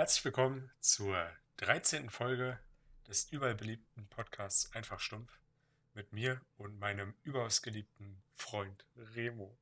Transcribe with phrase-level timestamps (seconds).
[0.00, 2.08] Herzlich willkommen zur 13.
[2.08, 2.58] Folge
[3.06, 5.30] des überall beliebten Podcasts Einfach Stumpf
[5.92, 9.54] mit mir und meinem überaus geliebten Freund Remo.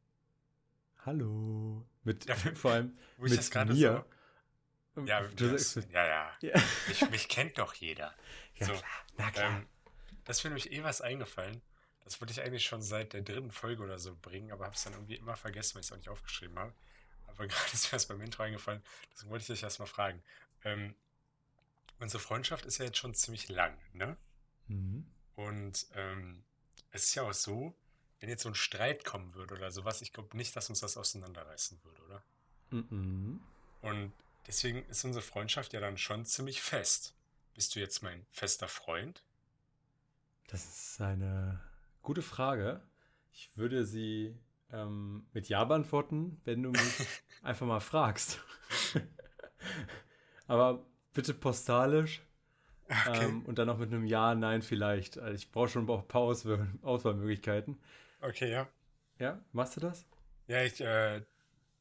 [1.04, 1.84] Hallo.
[2.04, 4.06] Mit, ja, vor allem wo ich mit das gerade mir.
[4.94, 6.36] So, ja, Du das, sagst- ja, ja.
[6.40, 6.62] Ja.
[6.86, 8.14] Mich, mich kennt doch jeder.
[8.54, 8.84] Ja, so, klar.
[9.16, 9.56] Na klar.
[9.56, 9.66] ähm,
[10.24, 11.62] das mir nämlich eh was eingefallen.
[12.04, 14.84] Das wollte ich eigentlich schon seit der dritten Folge oder so bringen, aber habe es
[14.84, 16.74] dann irgendwie immer vergessen, weil ich es auch nicht aufgeschrieben habe.
[17.38, 20.22] Aber gerade ist mir das beim Intro eingefallen, deswegen wollte ich dich erst mal fragen.
[20.64, 20.94] Ähm,
[22.00, 24.16] unsere Freundschaft ist ja jetzt schon ziemlich lang, ne?
[24.66, 25.06] Mhm.
[25.36, 26.44] Und ähm,
[26.90, 27.74] es ist ja auch so,
[28.20, 30.96] wenn jetzt so ein Streit kommen würde oder sowas, ich glaube nicht, dass uns das
[30.96, 32.22] auseinanderreißen würde, oder?
[32.70, 33.40] Mhm.
[33.82, 34.12] Und
[34.48, 37.14] deswegen ist unsere Freundschaft ja dann schon ziemlich fest.
[37.54, 39.22] Bist du jetzt mein fester Freund?
[40.48, 41.60] Das ist eine
[42.02, 42.82] gute Frage.
[43.32, 44.36] Ich würde sie
[44.72, 46.80] ähm, mit Ja beantworten, wenn du mich
[47.42, 48.40] einfach mal fragst.
[50.46, 52.22] Aber bitte postalisch
[52.90, 53.26] Okay.
[53.26, 55.18] ähm, und dann auch mit einem Ja, Nein vielleicht.
[55.18, 57.78] Also ich brauche schon ein paar Auswahl Auswahlmöglichkeiten.
[58.22, 58.66] Okay, ja.
[59.18, 60.06] Ja, machst du das?
[60.46, 61.22] Ja, ich, äh,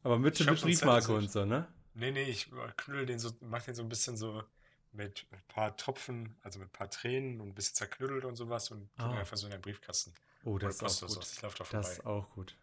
[0.04, 1.68] Aber mit, mit Briefmarke und so, ne?
[1.94, 4.44] nee, nee, ich knuddel den so, mach den so ein bisschen so
[4.92, 8.70] mit ein paar Tropfen, also mit ein paar Tränen und ein bisschen zerknüttelt und sowas
[8.72, 9.12] und Ah.
[9.12, 10.14] einfach so in den Briefkasten.
[10.44, 11.10] Oh, Oder das ist auch gut.
[11.16, 11.34] sowas.
[11.34, 11.92] Ich laufe da Das vorbei.
[11.94, 12.56] ist auch gut.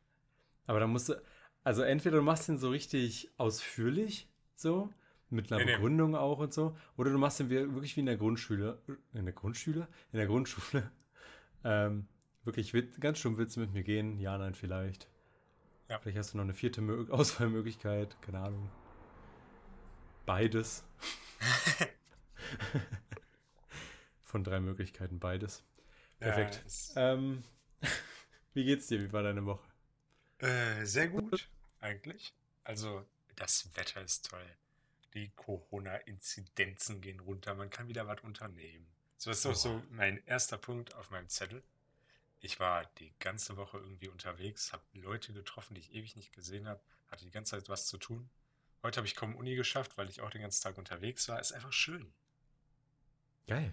[0.66, 1.22] Aber dann musst du,
[1.62, 4.90] also entweder du machst den so richtig ausführlich, so,
[5.30, 5.76] mit einer Nee, nee.
[5.76, 8.80] Begründung auch und so, oder du machst den wirklich wie in der Grundschule,
[9.12, 9.88] in der Grundschule?
[10.12, 10.90] In der Grundschule.
[11.66, 12.08] Ähm,
[12.44, 14.18] wirklich, ganz stumm willst du mit mir gehen?
[14.20, 15.08] Ja, nein, vielleicht.
[15.88, 15.98] Ja.
[15.98, 18.68] Vielleicht hast du noch eine vierte Mö Auswahlmöglichkeit, keine Ahnung.
[20.26, 20.84] Beides.
[24.20, 25.64] Von drei Möglichkeiten beides.
[26.20, 26.62] Ja, Perfekt.
[26.66, 27.44] es- Ähm,
[28.52, 29.00] wie geht's dir?
[29.00, 29.64] Wie war deine Woche?
[30.38, 31.48] Äh, sehr gut,
[31.80, 32.34] eigentlich.
[32.64, 34.46] Also, das Wetter ist toll.
[35.14, 37.54] Die Corona-Inzidenzen gehen runter.
[37.54, 38.86] Man kann wieder was unternehmen.
[39.16, 41.62] So ist doch so mein erster Punkt auf meinem Zettel.
[42.40, 46.68] Ich war die ganze Woche irgendwie unterwegs, habe Leute getroffen, die ich ewig nicht gesehen
[46.68, 46.80] habe,
[47.10, 48.28] hatte die ganze Zeit was zu tun.
[48.82, 51.40] Heute habe ich kaum Uni geschafft, weil ich auch den ganzen Tag unterwegs war.
[51.40, 52.12] Ist einfach schön.
[53.46, 53.72] Geil.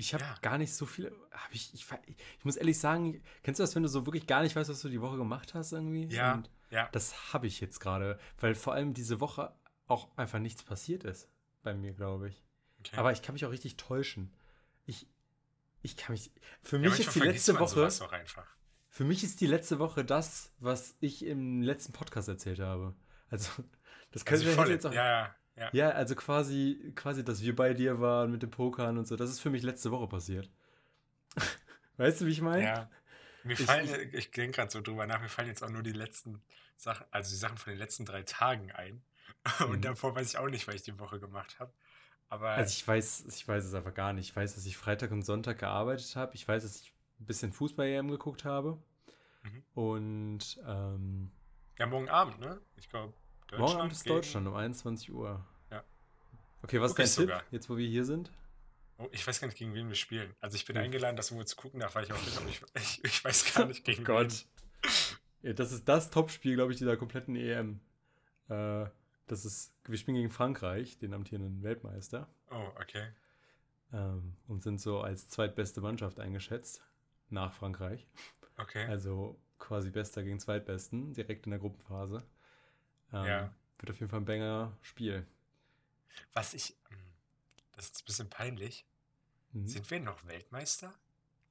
[0.00, 0.34] Ich habe Ja.
[0.42, 1.12] gar nicht so viel.
[1.50, 1.84] Ich, ich,
[2.38, 4.80] ich muss ehrlich sagen, kennst du das, wenn du so wirklich gar nicht weißt, was
[4.80, 6.06] du die Woche gemacht hast irgendwie?
[6.06, 6.88] Ja, Und ja.
[6.92, 9.52] das habe ich jetzt gerade, weil vor allem diese Woche
[9.86, 11.28] auch einfach nichts passiert ist
[11.62, 12.44] bei mir, glaube ich.
[12.78, 12.96] Okay.
[12.96, 14.32] Aber ich kann mich auch richtig täuschen.
[14.86, 15.08] Ich,
[15.82, 16.30] ich kann mich.
[16.62, 17.86] Für ja, mich ist die letzte Woche.
[17.86, 18.46] auch einfach.
[18.88, 22.94] Für mich ist die letzte Woche das, was ich im letzten Podcast erzählt habe.
[23.30, 23.50] Also,
[24.12, 24.92] das Also könnte hätte volle, jetzt auch.
[24.92, 25.68] ja, ja, ja.
[25.72, 29.30] Ja, also quasi, quasi, dass wir bei dir waren mit dem Pokern und so, das
[29.30, 30.50] ist für mich letzte Woche passiert.
[31.96, 32.62] weißt du, wie ich meine?
[32.64, 32.90] Ja.
[33.44, 35.82] Mir Ich- fallen, ich- ich, denke gerade so drüber nach, mir fallen jetzt auch nur
[35.82, 36.42] die letzten
[36.76, 39.02] Sachen, also die Sachen von den letzten drei Tagen ein.
[39.60, 39.82] Und Mhm.
[39.82, 41.72] davor weiß ich auch nicht, was ich die Woche gemacht habe.
[42.28, 44.30] Aber Also ich weiß, ich weiß es einfach gar nicht.
[44.30, 46.34] Ich weiß, dass ich Freitag und Sonntag gearbeitet habe.
[46.34, 48.78] Ich weiß, dass ich ein bisschen Fußball-EM geguckt habe.
[49.44, 49.62] Mhm.
[49.74, 51.30] Und ähm,
[51.78, 52.60] ja, morgen Abend, ne?
[52.76, 53.14] Ich glaube,
[53.48, 53.60] Deutschland.
[53.60, 55.44] morgen Abend ist Deutschland um 21 Uhr.
[55.70, 55.82] Ja.
[56.62, 57.42] Okay, was ist dein Tipp, sogar.
[57.50, 58.30] jetzt wo wir hier sind?
[58.98, 60.34] Oh, ich weiß gar nicht, gegen wen wir spielen.
[60.40, 60.84] Also ich bin Hm.
[60.84, 63.84] eingeladen, das irgendwo zu gucken, da war ich auch nicht, ich, ich, weiß gar nicht,
[63.84, 64.44] gegen Oh Gott.
[65.42, 67.80] Ja, das ist das Topspiel, glaube ich, dieser kompletten EM.
[68.48, 68.86] Äh,
[69.28, 72.28] das ist, wir spielen gegen Frankreich, den amtierenden Weltmeister.
[72.50, 73.08] Oh, okay.
[73.92, 76.82] Ähm, und sind so als zweitbeste Mannschaft eingeschätzt.
[77.30, 78.06] Nach Frankreich.
[78.56, 78.86] Okay.
[78.86, 82.24] Also quasi Bester gegen Zweitbesten, direkt in der Gruppenphase.
[83.12, 83.54] Ähm, Ja.
[83.78, 85.24] Wird auf jeden Fall ein banger Spiel.
[86.32, 86.98] Was ich, hm,
[87.76, 88.84] das ist ein bisschen peinlich.
[89.52, 89.68] Mhm.
[89.68, 90.92] Sind wir noch Weltmeister?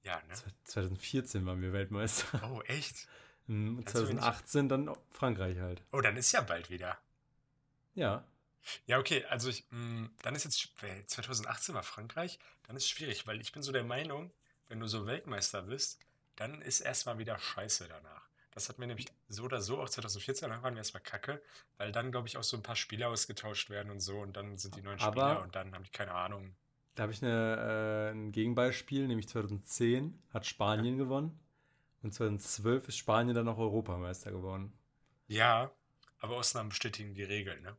[0.03, 0.35] Ja, ne?
[0.65, 2.41] 2014 waren wir Weltmeister.
[2.51, 3.07] Oh, echt?
[3.49, 5.81] Mhm, und Kannst du mir nicht- 2018 dann Frankreich halt.
[5.93, 6.97] Oh, dann ist ja bald wieder.
[7.95, 8.25] Ja.
[8.87, 12.83] Ja, okay, also ich, mh, dann ist jetzt, sch- weil 2018 war Frankreich, dann ist
[12.83, 14.31] es schwierig, weil ich bin so der Meinung,
[14.67, 15.97] wenn du so Weltmeister bist,
[16.35, 18.26] dann ist erstmal wieder Scheiße danach.
[18.57, 21.43] Das hat mir nämlich so oder so auch 2014, dann waren wir erstmal kacke,
[21.77, 24.57] weil dann, glaube ich, auch so ein paar Spieler ausgetauscht werden und so und dann
[24.57, 26.55] sind die neuen Aber- Spieler und dann haben die keine Ahnung.
[26.95, 31.39] Da habe ich eine, äh, ein Gegenbeispiel, nämlich 2010 hat Spanien gewonnen.
[32.01, 34.73] Und 2012 ist Spanien dann auch Europameister geworden.
[35.27, 35.69] Ja,
[36.17, 37.77] aber Ausnahmen bestätigen die Regeln, ne?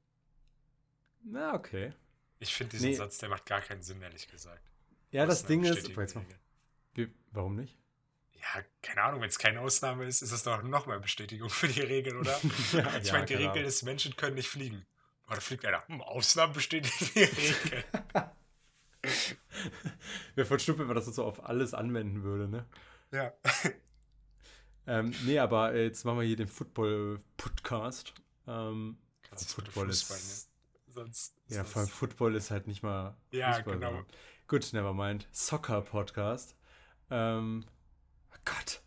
[1.25, 1.93] Na, okay.
[2.39, 2.95] Ich finde diesen Nee.
[2.95, 4.63] Satz, der macht gar keinen Sinn, ehrlich gesagt.
[5.11, 5.89] Ja, das Ausnahmen Ding ist.
[5.89, 6.27] Jetzt mal,
[7.33, 7.77] warum nicht?
[8.41, 11.81] Ja, keine Ahnung, wenn es keine Ausnahme ist, ist das doch nochmal Bestätigung für die
[11.81, 12.39] Regel, oder?
[12.73, 13.65] Ja, ich ja, meine, die Regel Ahnung.
[13.65, 14.87] ist, Menschen können nicht fliegen.
[15.29, 15.87] Da fliegt einer.
[15.89, 17.85] Hm, Ausnahmen bestätigen die Regel.
[20.35, 22.67] Wäre voll stumpf, wenn man das so auf alles anwenden würde, ne?
[23.13, 23.33] ja.
[24.87, 28.15] Ähm, nee, aber äh, jetzt machen wir hier den Football-Podcast.
[28.47, 30.51] Ähm, Kannst du Football Fußball, ist.
[30.87, 31.37] sonst.
[31.47, 33.75] ist Ja, vor allem Football ist halt nicht mal Ja, Fußball.
[33.75, 33.87] genau.
[33.89, 34.07] sondern-
[34.47, 35.29] Gut, nevermind.
[35.31, 36.57] Soccer Podcast.
[37.11, 37.67] Ähm,
[38.49, 38.81] Gott.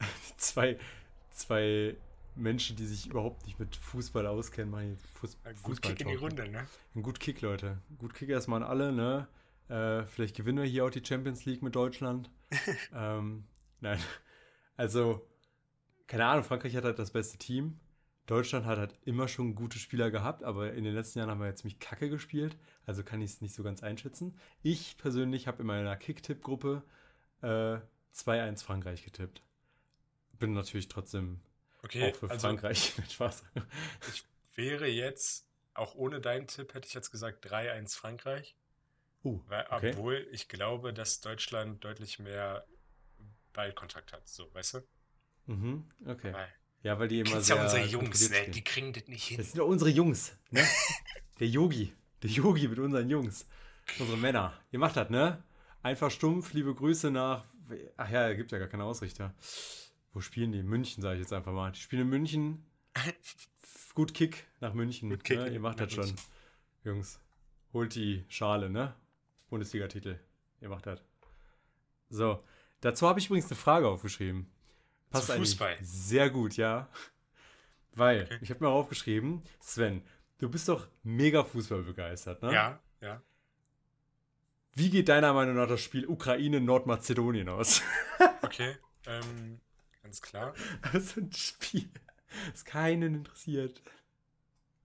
[0.36, 0.78] zwei,
[1.30, 1.96] zwei
[2.36, 6.00] Menschen, die sich überhaupt nicht mit Fußball auskennen, machen jetzt Fuß Ja, Gut Fußball Kick
[6.00, 6.66] in die Runde, ne?
[6.94, 7.78] Ein gut Kick, Leute.
[7.98, 9.28] Gut Kick erstmal an alle, ne?
[9.68, 12.30] Äh, vielleicht gewinnen wir hier auch die Champions League mit Deutschland.
[12.94, 13.44] ähm,
[13.80, 14.00] nein.
[14.76, 15.26] Also,
[16.06, 17.78] keine Ahnung, Frankreich hat halt das beste Team.
[18.26, 21.48] Deutschland hat halt immer schon gute Spieler gehabt, aber in den letzten Jahren haben wir
[21.48, 22.56] jetzt ziemlich kacke gespielt.
[22.86, 24.36] Also kann ich es nicht so ganz einschätzen.
[24.62, 26.84] Ich persönlich habe in meiner Kick-Tipp-Gruppe
[27.42, 27.78] äh,
[28.14, 29.42] 2-1 Frankreich getippt.
[30.38, 31.40] Bin natürlich trotzdem
[31.82, 32.94] Okay, auch für also Frankreich.
[33.10, 33.44] Spaß.
[34.12, 34.24] ich
[34.54, 38.56] wäre jetzt, auch ohne deinen Tipp, hätte ich jetzt gesagt 3-1 Frankreich.
[39.22, 39.40] Uh,
[39.70, 39.92] okay.
[39.92, 42.66] Obwohl ich glaube, dass Deutschland deutlich mehr
[43.52, 44.80] Ballkontakt hat, so, weißt du?
[45.46, 46.32] Mhm, okay.
[46.32, 46.48] Weil,
[46.82, 48.48] Ja, weil die immer kennst sehr ja unsere Jungs, ne?
[48.48, 49.36] Die kriegen das nicht hin.
[49.38, 50.66] Das sind doch unsere Jungs, ne?
[51.38, 51.92] Der Yogi.
[52.22, 53.46] Der Yogi mit unseren Jungs.
[53.98, 54.58] Unsere Männer.
[54.70, 55.42] Ihr macht das, ne?
[55.82, 57.44] Einfach stumpf, liebe Grüße nach.
[57.96, 59.34] Ach ja, gibt ja gar keine Ausrichter.
[60.12, 60.62] Wo spielen die?
[60.62, 61.70] München, sage ich jetzt einfach mal.
[61.72, 62.64] Die spielen in München.
[63.94, 65.10] Gut Kick nach München.
[65.10, 65.48] Gut Kick ne?
[65.50, 66.04] Ihr macht das schon.
[66.06, 66.26] München.
[66.84, 67.20] Jungs.
[67.72, 68.94] Holt die Schale, ne?
[69.48, 70.18] Bundesliga-Titel.
[70.60, 71.02] Ihr macht das.
[72.08, 72.42] So.
[72.80, 74.50] Dazu habe ich übrigens eine Frage aufgeschrieben.
[75.10, 75.76] Passt Zu Fußball.
[75.82, 76.88] Sehr gut, ja.
[77.92, 78.38] Weil, Okay.
[78.40, 80.02] ich habe mir aufgeschrieben, Sven,
[80.38, 82.52] du bist doch mega Fußball begeistert, ne?
[82.52, 83.20] Ja, ja.
[84.80, 87.82] Wie geht deiner Meinung nach das Spiel Ukraine-Nordmazedonien aus?
[88.42, 89.60] Okay, ähm,
[90.02, 90.54] ganz klar.
[90.92, 91.90] Also ein Spiel,
[92.50, 93.82] das keinen interessiert.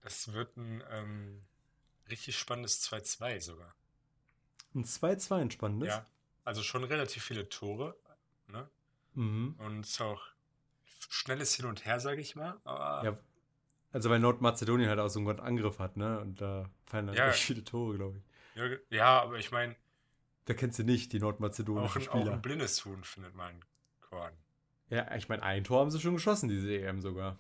[0.02, 1.42] Das wird ein ähm,
[2.10, 3.74] richtig spannendes 2-2 sogar.
[4.76, 5.88] Ein 2-2 ein spannendes.
[5.88, 6.06] Ja,
[6.44, 7.96] also schon relativ viele Tore.
[8.50, 8.70] Ne?
[9.14, 9.56] Mhm.
[9.58, 10.22] Und es ist auch
[11.10, 12.60] schnelles Hin und Her, sage ich mal.
[12.66, 13.18] Ja,
[13.94, 16.20] also weil Nordmazedonien halt auch so einen guten Angriff hat, ne?
[16.20, 17.32] Und da fallen dann Ja.
[17.32, 18.80] viele Tore, glaube ich.
[18.90, 19.76] ja, aber ich meine,
[20.46, 22.34] Da kennst du nicht, die auch, nordmazedonischen auch Spieler.
[22.34, 23.64] ein blindes Huhn findet man
[24.02, 24.34] Korn.
[24.90, 27.40] Ja, ich meine, ein Tor haben sie schon geschossen, diese EM sogar.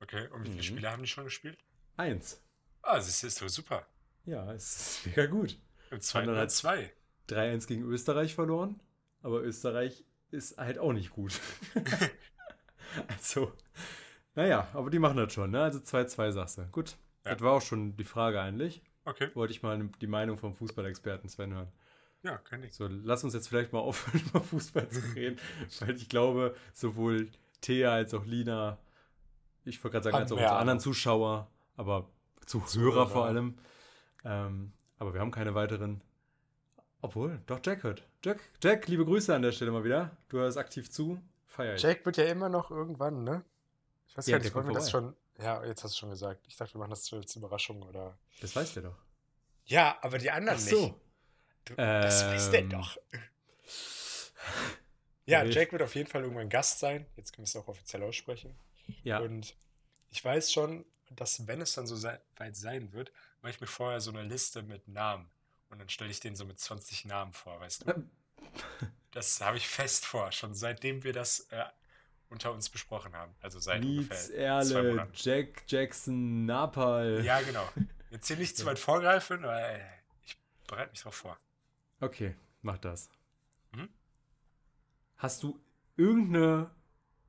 [0.00, 0.62] Okay, und wie viele Mhm.
[0.62, 1.58] Spiele haben die schon gespielt?
[1.96, 2.40] Eins.
[2.82, 3.86] Ah, das ist doch super.
[4.24, 5.58] Ja, es ist mega gut.
[5.90, 6.92] Im zweiten halt- zwei.
[7.28, 8.80] 3-1 gegen Österreich verloren,
[9.22, 11.38] aber Österreich ist halt auch nicht gut.
[13.08, 13.52] also,
[14.34, 15.62] naja, aber die machen das schon, ne?
[15.62, 16.64] Also 2-2 sagst du.
[16.66, 17.32] Gut, Ja.
[17.34, 18.82] das war auch schon die Frage eigentlich.
[19.04, 21.72] Okay, Wollte ich mal die Meinung vom Fußballexperten Sven hören.
[22.22, 22.74] Ja, kann ich.
[22.74, 25.38] So, lass uns jetzt vielleicht mal aufhören, über Fußball zu reden,
[25.80, 27.30] weil ich glaube, sowohl
[27.60, 28.78] Thea als auch Lina,
[29.64, 30.80] ich wollte gerade sagen, Haben als auch unsere anderen.
[30.80, 32.08] Zuschauer, aber
[32.46, 33.58] Zuhörer vor allem.
[34.24, 36.02] Ähm, aber wir haben keine weiteren.
[37.02, 38.02] Obwohl, doch Jack hört.
[38.22, 40.16] Jack, Jack, liebe Grüße an der Stelle mal wieder.
[40.28, 41.18] Du hörst aktiv zu.
[41.46, 41.82] Feier ich.
[41.82, 43.44] Jack wird ja immer noch irgendwann, ne?
[44.06, 45.14] Ich weiß Ja, gar nicht, wollen wir das schon.
[45.38, 46.46] Ja, jetzt hast du schon gesagt.
[46.46, 48.18] Ich dachte, wir machen das als Überraschung oder.
[48.40, 48.96] Das weißt du doch.
[49.64, 50.80] Ja, aber die anderen Ach so.
[50.82, 50.94] nicht.
[51.64, 52.70] Du, das weiß der Ähm.
[52.70, 52.96] doch.
[55.26, 55.44] Ja.
[55.44, 57.06] Jack wird auf jeden Fall irgendwann Gast sein.
[57.16, 58.56] Jetzt können wir es auch offiziell aussprechen.
[59.04, 59.54] Ja, Und
[60.10, 63.12] ich weiß schon, dass wenn es dann so sei, weit sein wird,
[63.42, 65.30] mache ich mir vorher so eine Liste mit Namen.
[65.68, 68.08] Und dann stelle ich den so mit 20 Namen vor, weißt du?
[69.12, 71.64] Das habe ich fest vor, schon seitdem wir das äh,
[72.28, 73.34] unter uns besprochen haben.
[73.40, 75.12] Also seit Nietz, ungefähr zwei Erle, Monaten.
[75.14, 77.24] Jack, Jackson, Napal.
[77.24, 77.68] Ja, genau.
[78.10, 79.84] Jetzt hier nicht zu weit vorgreifen, weil
[80.24, 80.36] ich
[80.66, 81.38] bereite mich drauf vor.
[82.00, 83.10] Okay, mach das.
[83.72, 83.88] Mhm.
[85.16, 85.60] Hast du
[85.96, 86.70] irgendeine,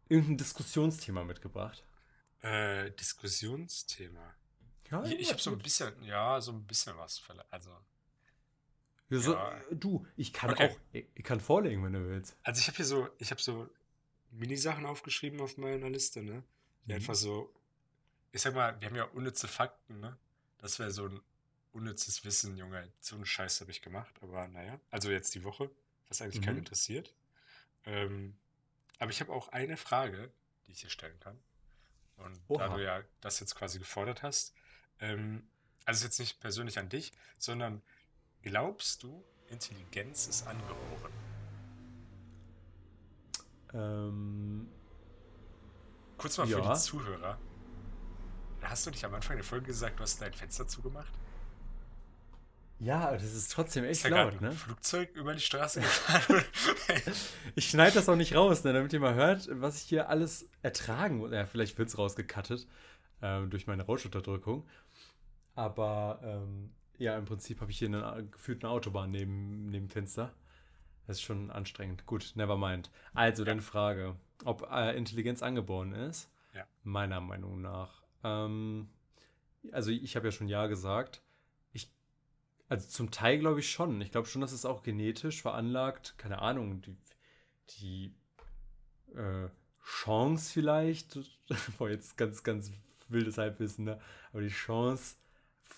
[0.08, 1.84] irgendein Diskussionsthema mitgebracht?
[2.42, 4.34] Äh, Diskussionsthema.
[4.90, 7.20] Ja, Ich, ich habe so ein bisschen, ja, so ein bisschen was.
[7.20, 7.52] vielleicht.
[7.52, 7.70] Also,
[9.10, 9.62] Ja, so, ja.
[9.72, 10.70] Du, ich kann Okay.
[10.70, 12.36] auch, ich, ich kann vorlegen, wenn du willst.
[12.44, 13.70] also ich habe hier so, ich habe so
[14.32, 16.44] Mini-Sachen aufgeschrieben auf meiner Liste, ne?
[16.86, 16.96] Die Mhm.
[16.96, 17.54] einfach so,
[18.32, 20.18] ich sag mal, wir haben ja unnütze Fakten, ne?
[20.58, 21.22] Das wäre so ein
[21.74, 22.92] unnützes Wissen, Junge.
[23.00, 24.80] So einen Scheiß habe ich gemacht, aber naja.
[24.90, 25.70] Also jetzt die Woche,
[26.08, 26.60] was eigentlich keinen Mhm.
[26.60, 27.14] interessiert.
[27.86, 28.38] Ähm,
[29.00, 30.32] aber ich habe auch eine Frage,
[30.68, 31.38] die ich dir stellen kann.
[32.18, 32.76] Und da Oha.
[32.76, 34.54] du ja das jetzt quasi gefordert hast,
[35.00, 35.48] ähm,
[35.86, 37.82] also jetzt nicht persönlich an dich, sondern
[38.44, 41.12] glaubst du, Intelligenz ist angeboren?
[43.74, 44.70] Ähm,
[46.18, 46.74] Kurz mal für Ja.
[46.74, 47.40] die Zuhörer.
[48.62, 51.12] Hast du nicht am Anfang der Folge gesagt, du hast dein Fenster zugemacht?
[52.82, 54.52] Ja, das ist trotzdem echt Ist laut, ein ne?
[54.52, 56.44] Flugzeug über die Straße gefahren?
[57.56, 60.50] Ich schneide das auch nicht raus, ne, damit ihr mal hört, was ich hier alles
[60.62, 61.32] ertragen muss.
[61.32, 62.68] Ja, vielleicht wird es rausgekattet
[63.22, 64.66] ähm, durch meine Rauschunterdrückung.
[65.54, 69.90] Aber ähm, ja, im Prinzip habe ich hier eine, gefühlt eine Autobahn neben, neben dem
[69.90, 70.34] Fenster.
[71.08, 72.06] Das ist schon anstrengend.
[72.06, 72.90] Gut, never mind.
[73.14, 76.32] Also, deine Frage, ob äh, Intelligenz angeboren ist?
[76.56, 76.66] Ja.
[76.84, 78.02] Meiner Meinung nach.
[78.24, 78.88] Ähm,
[79.72, 81.22] also ich habe ja schon Ja gesagt.
[82.72, 84.00] Also zum Teil glaube ich schon.
[84.00, 86.96] Ich glaube schon, dass es auch genetisch veranlagt, keine Ahnung, die,
[87.72, 88.16] die
[89.14, 89.50] äh,
[89.84, 91.20] Chance vielleicht,
[91.78, 92.72] boah, jetzt ganz, ganz
[93.10, 94.00] wildes Halbwissen, ne?
[94.32, 95.16] aber die Chance,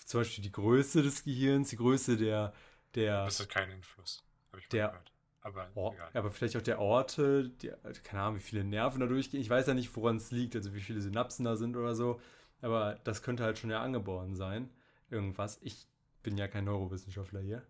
[0.04, 2.52] zum Beispiel die Größe des Gehirns, die Größe der,
[2.94, 3.24] der.
[3.24, 4.22] Das hat keinen Einfluss,
[4.52, 5.12] habe ich der, gehört.
[5.40, 7.72] Aber, oh, aber vielleicht auch der Orte, die,
[8.04, 9.40] keine Ahnung, wie viele Nerven da durchgehen.
[9.40, 12.20] Ich weiß ja nicht, woran es liegt, also wie viele Synapsen da sind oder so.
[12.60, 14.70] Aber das könnte halt schon ja angeboren sein.
[15.10, 15.58] Irgendwas.
[15.60, 15.88] Ich
[16.24, 17.62] bin ja kein Neurowissenschaftler hier.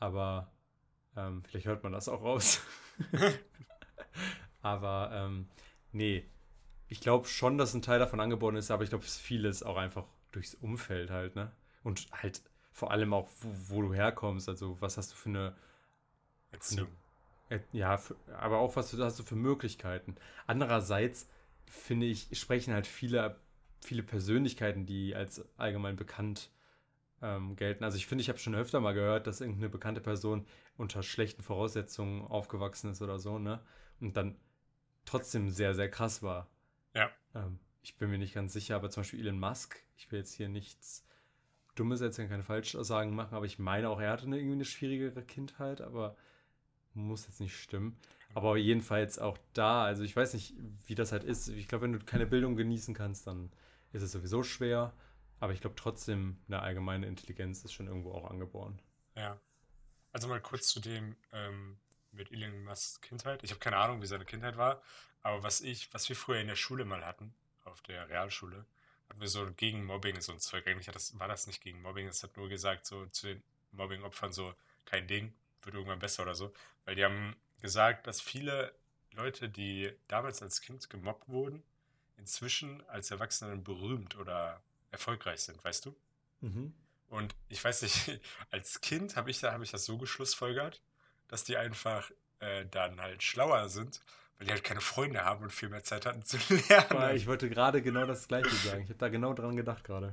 [0.00, 0.50] Aber
[1.16, 2.62] ähm, vielleicht hört man das auch raus.
[4.62, 5.48] aber ähm,
[5.92, 6.24] nee,
[6.88, 10.06] ich glaube schon, dass ein Teil davon angeboren ist, aber ich glaube, vieles auch einfach
[10.32, 11.52] durchs Umfeld halt, ne?
[11.82, 14.48] Und halt vor allem auch, wo, wo du herkommst.
[14.48, 15.56] Also, was hast du für eine
[16.50, 16.88] Erziehung?
[17.72, 20.16] Ja, für, aber auch, was hast du für Möglichkeiten?
[20.46, 21.28] Andererseits
[21.66, 23.40] finde ich, sprechen halt viele,
[23.80, 26.50] viele Persönlichkeiten, die als allgemein bekannt
[27.22, 27.84] ähm, gelten.
[27.84, 30.46] Also ich finde, ich habe schon öfter mal gehört, dass irgendeine bekannte Person
[30.76, 33.60] unter schlechten Voraussetzungen aufgewachsen ist oder so, ne?
[34.00, 34.36] Und dann
[35.04, 36.48] trotzdem sehr, sehr krass war.
[36.94, 37.10] Ja.
[37.34, 40.34] Ähm, ich bin mir nicht ganz sicher, aber zum Beispiel Elon Musk, ich will jetzt
[40.34, 41.04] hier nichts
[41.74, 45.22] Dummes erzählen, keine Falschaussagen machen, aber ich meine auch, er hatte eine, irgendwie eine schwierigere
[45.22, 46.16] Kindheit, aber
[46.94, 47.96] muss jetzt nicht stimmen.
[48.34, 51.48] Aber jedenfalls auch da, also ich weiß nicht, wie das halt ist.
[51.48, 53.50] Ich glaube, wenn du keine Bildung genießen kannst, dann
[53.92, 54.92] ist es sowieso schwer.
[55.40, 58.80] Aber ich glaube trotzdem, eine allgemeine Intelligenz ist schon irgendwo auch angeboren.
[59.14, 59.38] Ja.
[60.12, 61.78] Also mal kurz zu dem ähm,
[62.12, 63.44] mit Elon Musks Kindheit.
[63.44, 64.82] Ich habe keine Ahnung, wie seine Kindheit war.
[65.22, 68.64] Aber was ich, was wir früher in der Schule mal hatten, auf der Realschule,
[69.08, 70.66] hatten wir so gegen Mobbing so ein Zeug.
[70.66, 73.42] Eigentlich das, war das nicht gegen Mobbing, es hat nur gesagt, so zu den
[73.72, 74.54] Mobbing-Opfern so,
[74.84, 76.52] kein Ding, wird irgendwann besser oder so.
[76.84, 78.74] Weil die haben gesagt, dass viele
[79.12, 81.62] Leute, die damals als Kind gemobbt wurden,
[82.16, 85.96] inzwischen als Erwachsene berühmt oder erfolgreich sind, weißt du?
[86.40, 86.74] Mhm.
[87.08, 90.82] Und ich weiß nicht, als Kind habe ich, da, hab ich das so geschlussfolgert,
[91.28, 94.00] dass die einfach äh, dann halt schlauer sind,
[94.38, 97.16] weil die halt keine Freunde haben und viel mehr Zeit hatten zu lernen.
[97.16, 98.82] Ich wollte gerade genau das Gleiche sagen.
[98.82, 100.10] Ich habe da genau dran gedacht gerade.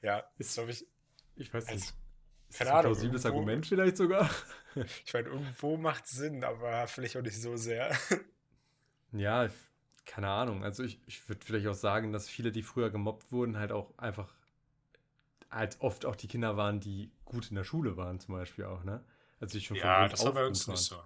[0.00, 0.86] Ja, ist, glaube ich.
[1.36, 1.94] Ich weiß nicht.
[2.52, 2.92] Keine Ahnung.
[2.92, 4.28] Ein plausibles Argument vielleicht sogar.
[5.04, 7.94] Ich meine, irgendwo macht Sinn, aber vielleicht auch nicht so sehr.
[9.12, 9.50] Ja,
[10.04, 10.64] keine Ahnung.
[10.64, 13.96] Also ich, ich würde vielleicht auch sagen, dass viele, die früher gemobbt wurden, halt auch
[13.98, 14.34] einfach
[15.50, 18.84] halt oft auch die Kinder waren, die gut in der Schule waren, zum Beispiel auch,
[18.84, 19.04] ne?
[19.40, 21.02] Also ich schon Ja, das war bei uns nicht so.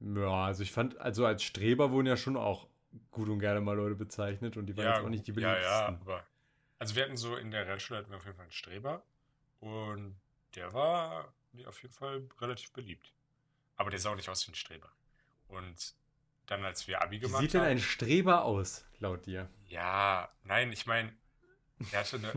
[0.00, 2.68] Ja, also ich fand, also als Streber wurden ja schon auch
[3.10, 5.70] gut und gerne mal Leute bezeichnet und die waren ja, jetzt auch nicht die beliebtesten.
[5.70, 6.26] Ja, ja, aber
[6.78, 9.04] also wir hatten so in der Realschule hatten wir auf jeden Fall einen Streber
[9.60, 10.16] und
[10.54, 11.32] der war
[11.66, 13.12] auf jeden Fall relativ beliebt.
[13.76, 14.90] Aber der sah auch nicht aus wie ein Streber.
[15.48, 15.94] Und
[16.52, 17.42] dann, als wir Abi gemacht haben.
[17.42, 19.48] Wie sieht denn ein Streber aus, laut dir?
[19.68, 21.12] Ja, nein, ich meine,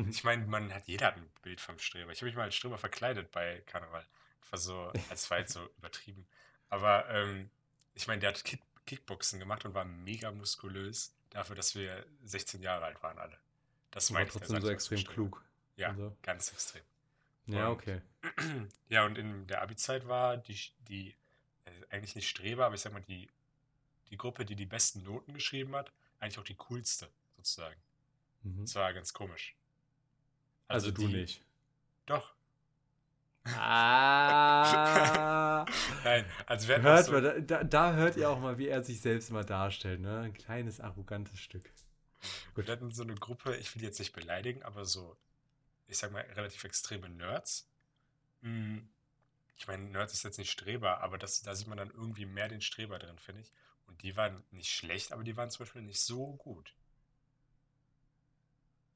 [0.09, 2.11] ich meine, man hat jeder hat ein Bild vom Streber.
[2.11, 4.05] Ich habe mich mal als Streber verkleidet bei Karneval.
[4.41, 6.25] Das war so, als war jetzt so übertrieben.
[6.69, 7.49] Aber ähm,
[7.93, 12.61] ich meine, der hat Kick Kickboxen gemacht und war mega muskulös dafür, dass wir 16
[12.61, 13.35] Jahre alt waren alle.
[13.89, 15.43] Das war trotzdem so extrem klug.
[15.75, 16.15] Ja, also.
[16.21, 16.83] ganz extrem.
[17.47, 18.01] Ja, okay.
[18.89, 21.15] Ja, und in der Abi-Zeit war die, die
[21.65, 23.29] äh, eigentlich nicht Streber, aber ich sag mal, die,
[24.09, 27.79] die Gruppe, die die besten Noten geschrieben hat, eigentlich auch die coolste, sozusagen.
[28.43, 28.61] Mhm.
[28.61, 29.55] Das war ganz komisch.
[30.67, 31.41] Also, also du die, nicht.
[32.05, 32.33] Doch.
[33.57, 34.05] Ah.
[36.03, 39.29] Nein, also wer hört so, da, da, hört ihr auch mal, wie er sich selbst
[39.29, 40.21] mal darstellt, ne?
[40.21, 41.69] Ein kleines, arrogantes Stück.
[42.55, 42.65] Gut.
[42.65, 45.15] Wir hatten so eine Gruppe, ich will jetzt nicht beleidigen, aber so
[45.87, 47.69] ich sag mal, relativ extreme Nerds.
[48.41, 48.87] Hm,
[49.57, 52.49] ich meine, Nerds ist jetzt nicht Streber, aber das, da sieht man dann irgendwie mehr
[52.49, 53.51] den Streber drin, finde ich.
[53.87, 56.73] Und die waren nicht schlecht, aber die waren zum Beispiel nicht so gut.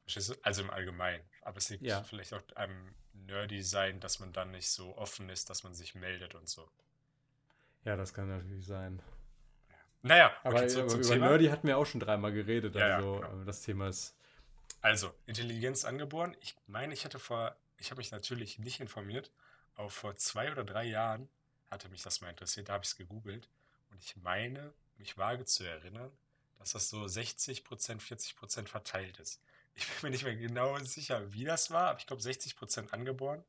[0.03, 0.35] Verstehst du?
[0.41, 1.23] Also im Allgemeinen.
[1.41, 2.03] Aber es liegt ja.
[2.03, 6.35] vielleicht auch am Nerdy-Sein, dass man dann nicht so offen ist, dass man sich meldet
[6.35, 6.69] und so.
[7.85, 9.01] Ja, das kann natürlich sein.
[10.01, 11.29] Naja, aber, okay, aber über Thema.
[11.29, 12.75] Nerdy hatten wir auch schon dreimal geredet.
[12.75, 13.43] Ja, also genau.
[13.43, 14.15] das Thema ist
[14.81, 16.35] also, Intelligenz angeboren.
[16.39, 19.31] Ich meine, ich hatte vor, ich habe mich natürlich nicht informiert,
[19.75, 21.29] aber vor zwei oder drei Jahren
[21.69, 23.49] hatte mich das mal interessiert, da habe ich es gegoogelt.
[23.89, 26.11] Und ich meine, mich vage zu erinnern,
[26.57, 29.41] dass das so 60%, 40% verteilt ist.
[29.75, 33.43] Ich bin mir nicht mehr genau sicher, wie das war, aber ich glaube 60% angeboren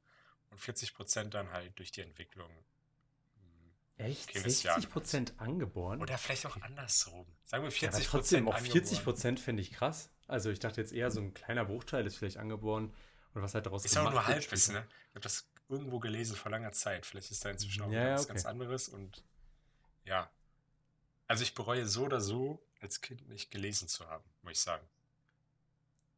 [0.50, 2.50] und 40% dann halt durch die Entwicklung.
[3.34, 4.30] Hm, Echt?
[4.30, 6.00] 60% angeboren?
[6.00, 7.26] Oder vielleicht auch andersrum.
[7.44, 7.82] Sagen wir 40%.
[7.82, 10.10] Ja, aber trotzdem, auch 40% finde ich krass.
[10.28, 12.94] Also ich dachte jetzt eher, so ein kleiner Bruchteil ist vielleicht angeboren
[13.34, 13.92] und was halt daraus ist.
[13.92, 14.86] Ist auch nur Halbwissen, ne?
[15.08, 17.06] Ich habe das irgendwo gelesen vor langer Zeit.
[17.06, 18.34] Vielleicht ist da inzwischen auch ja, was okay.
[18.34, 19.24] ganz anderes und
[20.10, 20.30] ja.
[21.28, 24.86] Also ich bereue so oder so, als Kind nicht gelesen zu haben, muss ich sagen.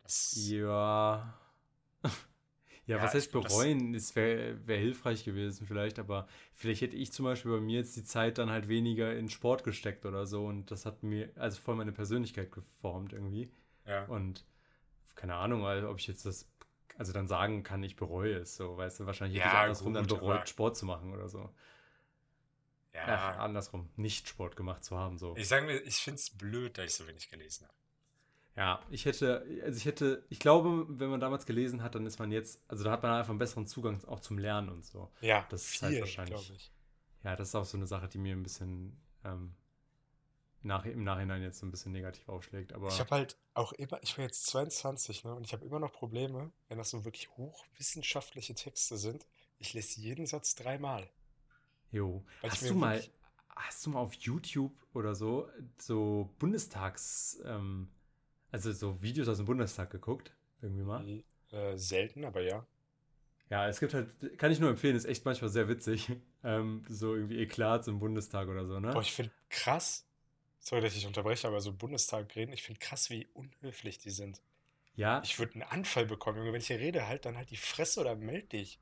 [0.02, 1.38] Das, Ja.
[2.84, 3.94] Ja, Ja, was ich heißt das- bereuen?
[3.94, 7.94] Es wäre wär hilfreich gewesen vielleicht, aber vielleicht hätte ich zum Beispiel bei mir jetzt
[7.96, 11.61] die Zeit dann halt weniger in Sport gesteckt oder so und das hat mir also
[11.61, 13.52] voll meine Persönlichkeit geformt irgendwie.
[13.87, 14.04] ja.
[14.06, 14.44] Und
[15.14, 16.50] keine Ahnung, also ob ich jetzt das,
[16.99, 19.94] also dann sagen kann, ich bereue es so, weißt du, wahrscheinlich hätte ich Ja, andersrum
[19.94, 21.50] dann bereut, Sport zu machen oder so.
[22.94, 23.04] Ja.
[23.06, 25.34] Ach, andersrum, nicht Sport gemacht zu haben, so.
[25.37, 27.75] Ich sage mir, ich finde es blöd, dass ich so wenig gelesen habe.
[28.54, 32.18] Ja, ich hätte, also ich hätte, ich glaube, wenn man damals gelesen hat, dann ist
[32.18, 35.11] man jetzt, also da hat man einfach einen besseren Zugang auch zum Lernen und so.
[35.22, 36.72] Ja, Das ist halt wahrscheinlich- ich.
[37.25, 39.54] Ja, das ist auch so eine Sache, die mir ein bisschen ähm,
[40.61, 42.72] nach, im Nachhinein jetzt so ein bisschen negativ aufschlägt.
[42.75, 45.78] Aber Ich habe halt auch immer, ich bin jetzt 22, ne, und ich habe immer
[45.78, 49.26] noch Probleme, wenn das so wirklich hochwissenschaftliche Texte sind.
[49.58, 51.08] Ich lese jeden Satz dreimal.
[51.92, 53.02] Jo, hast du mal,
[53.54, 57.88] hast du mal auf YouTube oder so so Bundestags, ähm,
[58.50, 60.32] also so Videos aus dem Bundestag geguckt?
[60.61, 61.22] Irgendwie mal?
[61.52, 62.66] Äh, selten, aber ja.
[63.50, 66.11] Ja, es gibt halt, kann ich nur empfehlen, ist echt manchmal sehr witzig.
[66.44, 68.90] Ähm, so irgendwie Eklats im Bundestag oder so, ne?
[68.90, 70.04] Boah, ich finde krass,
[70.58, 74.42] sorry, dass ich unterbreche, aber so Bundestag reden, ich finde krass, wie unhöflich die sind.
[74.96, 77.56] Ja, Ich würde einen Anfall bekommen, Junge, wenn ich hier rede, halt dann halt die
[77.56, 78.80] Fresse oder meld dich.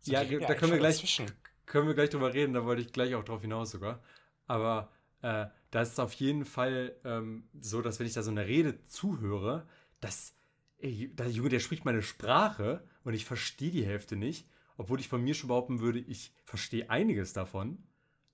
[0.00, 1.32] So, Ja, da können wir gleich- dazwischen.
[1.68, 4.02] Können wir gleich drüber reden, da wollte ich gleich auch drauf hinaus sogar.
[4.46, 4.90] Aber
[5.22, 8.46] äh, da ist es auf jeden Fall ähm, so, dass wenn ich da so eine
[8.46, 9.66] Rede zuhöre,
[10.00, 10.34] dass,
[10.78, 15.08] ey, der Junge, der spricht meine Sprache und ich verstehe die Hälfte nicht, obwohl ich
[15.08, 17.78] von mir schon behaupten würde, ich verstehe einiges davon.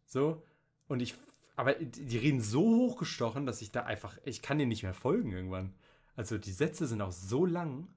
[0.06, 0.44] So,
[0.88, 1.14] und ich,
[1.56, 5.32] aber die, reden so hochgestochen, dass ich da einfach, ich kann denen nicht mehr folgen
[5.32, 5.74] irgendwann.
[6.16, 7.88] Also die Sätze sind auch so lang,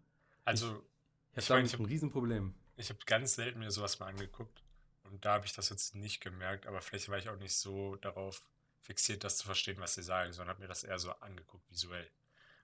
[0.46, 0.84] Also,
[1.32, 2.53] ich habe Ich mein, damit ich hab- ein Riesenproblem.
[2.77, 4.63] ich habe ganz selten mir sowas mal angeguckt.
[5.08, 7.96] Und da habe ich das jetzt nicht gemerkt, aber vielleicht war ich auch nicht so
[7.98, 8.44] darauf
[8.82, 12.10] fixiert, das zu verstehen, was sie sagen, sondern habe mir das eher so angeguckt, visuell.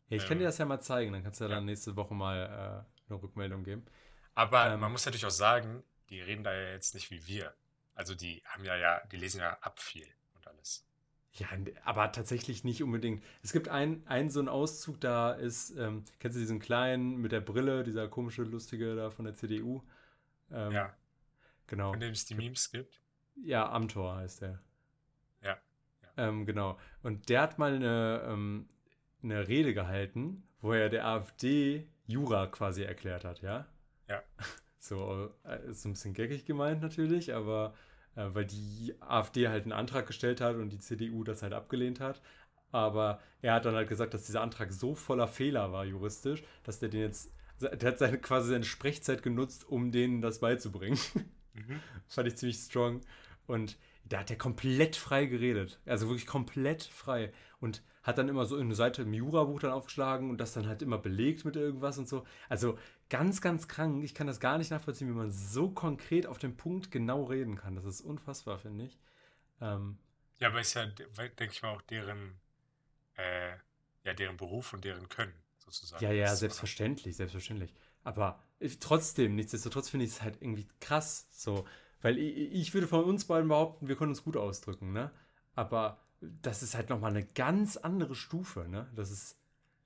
[0.10, 1.56] Ja, ich kann Ähm, dir das ja mal zeigen, dann kannst du ja ja.
[1.56, 3.86] dann nächste Woche mal äh, eine Rückmeldung geben.
[4.36, 4.78] Aber Ähm.
[4.78, 7.54] man muss natürlich auch sagen, die reden da ja jetzt nicht wie wir.
[7.96, 10.86] Also die haben ja, ja, die lesen ja ab viel und alles.
[11.36, 11.48] Ja,
[11.84, 13.24] aber tatsächlich nicht unbedingt.
[13.42, 17.32] Es gibt einen, einen so einen Auszug, da ist, ähm, kennst du diesen kleinen mit
[17.32, 19.82] der Brille, dieser komische, lustige da von der CDU?
[20.52, 20.96] Ähm, Ja,
[21.68, 21.92] Genau.
[21.92, 23.02] von dem es die Memes gibt.
[23.36, 24.62] Ja, Amtor heißt der.
[25.42, 25.58] Ja,
[26.18, 26.78] Ähm, genau.
[27.02, 28.70] Und der hat mal eine, ähm,
[29.24, 33.68] eine Rede gehalten, wo er der AfD Jura quasi erklärt hat, ja?
[34.08, 34.22] Ja.
[34.80, 37.74] So, äh, ist so ein bisschen geckig gemeint natürlich, aber
[38.16, 42.02] äh, weil die AfD halt einen Antrag gestellt hat und die CDU das halt abgelehnt
[42.02, 42.22] hat.
[42.72, 46.80] Aber er hat dann halt gesagt, dass dieser Antrag so voller Fehler war juristisch, dass
[46.80, 51.00] der den jetzt, der hat seine, quasi seine Sprechzeit genutzt, um denen das beizubringen.
[51.54, 51.82] Mhm.
[52.08, 53.02] Fand ich ziemlich strong.
[53.48, 55.80] Und da hat er komplett frei geredet.
[55.86, 57.32] Also wirklich komplett frei.
[57.60, 60.82] Und hat dann immer so eine Seite im Jurabuch dann aufgeschlagen und das dann halt
[60.82, 62.26] immer belegt mit irgendwas und so.
[62.50, 62.78] Also
[63.10, 64.04] ganz, ganz krank.
[64.04, 67.56] Ich kann das gar nicht nachvollziehen, wie man so konkret auf den Punkt genau reden
[67.56, 67.76] kann.
[67.76, 69.00] Das ist unfassbar, finde ich.
[69.62, 69.98] Ähm,
[70.40, 72.40] Ja, aber ist ja, denke ich mal, auch deren,
[73.18, 73.52] äh,
[74.04, 76.04] ja, deren Beruf und deren Können, sozusagen.
[76.04, 77.74] ja, ja, selbstverständlich, selbstverständlich.
[78.04, 78.42] Aber
[78.80, 81.66] trotzdem, nichtsdestotrotz finde ich es halt irgendwie krass so.
[82.02, 85.12] Weil ich, ich würde von uns beiden behaupten, wir können uns gut ausdrücken, ne?
[85.56, 88.90] Aber das ist halt nochmal eine ganz andere Stufe, ne?
[88.96, 89.38] Das ist,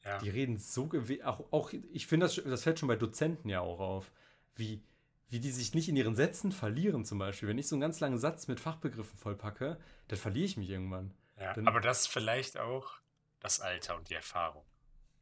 [0.03, 0.17] Ja.
[0.19, 0.89] die reden so,
[1.25, 4.11] auch, auch ich finde, das, das fällt schon bei Dozenten ja auch auf,
[4.55, 4.81] wie,
[5.29, 7.49] wie die sich nicht in ihren Sätzen verlieren zum Beispiel.
[7.49, 11.13] Wenn ich so einen ganz langen Satz mit Fachbegriffen vollpacke, dann verliere ich mich irgendwann.
[11.39, 11.53] ja.
[11.53, 12.93] dann- Aber das ist vielleicht auch
[13.39, 14.63] das Alter und die Erfahrung.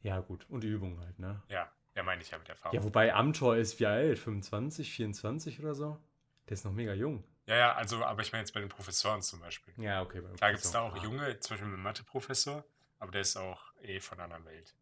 [0.02, 0.46] Ja, gut.
[0.50, 1.42] Und die Übung halt, ne?
[1.50, 2.78] Ja, ja, meine ich ja mit Erfahrung.
[2.78, 4.20] Ja, wobei Amtor ist wie alt?
[4.20, 5.98] 25, 24 oder so?
[6.48, 7.24] Der ist noch mega jung.
[7.48, 9.74] Ja, ja, also, aber ich meine jetzt bei den Professoren zum Beispiel.
[9.78, 10.22] Ja, okay.
[10.36, 12.66] Klar gibt es da auch junge, zum Beispiel mit Mathe-Professor,
[13.00, 14.76] aber der ist auch eh von einer anderen Welt.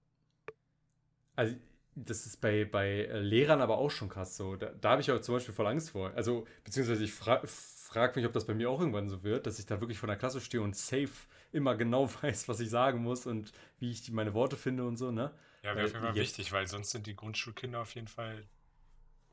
[1.35, 1.55] Also,
[1.95, 4.55] das ist bei, bei äh, Lehrern aber auch schon krass so.
[4.55, 6.11] Da, da habe ich auch zum Beispiel voll Angst vor.
[6.15, 9.59] Also, beziehungsweise ich fra frage mich, ob das bei mir auch irgendwann so wird, dass
[9.59, 11.11] ich da wirklich vor der Klasse stehe und safe
[11.51, 14.97] immer genau weiß, was ich sagen muss und wie ich die, meine Worte finde und
[14.97, 15.31] so, ne?
[15.63, 18.47] Ja, wäre Weil auf jeden Fall wichtig, weil sonst sind die Grundschulkinder auf jeden Fall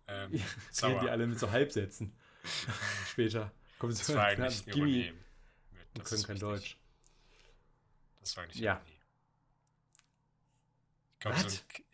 [0.09, 1.01] ähm, Ja, sauer.
[1.01, 2.17] die alle mit so Halbsätzen.
[3.09, 3.53] Später.
[3.79, 5.11] Kommen das so war knapp, eigentlich Ironie.
[5.11, 5.19] und
[5.95, 6.39] Das können ist kein.
[6.39, 6.77] Deutsch.
[8.21, 8.75] Das war nicht Ja.
[8.77, 8.97] Ironie.
[11.15, 11.53] Ich glaube, so ein,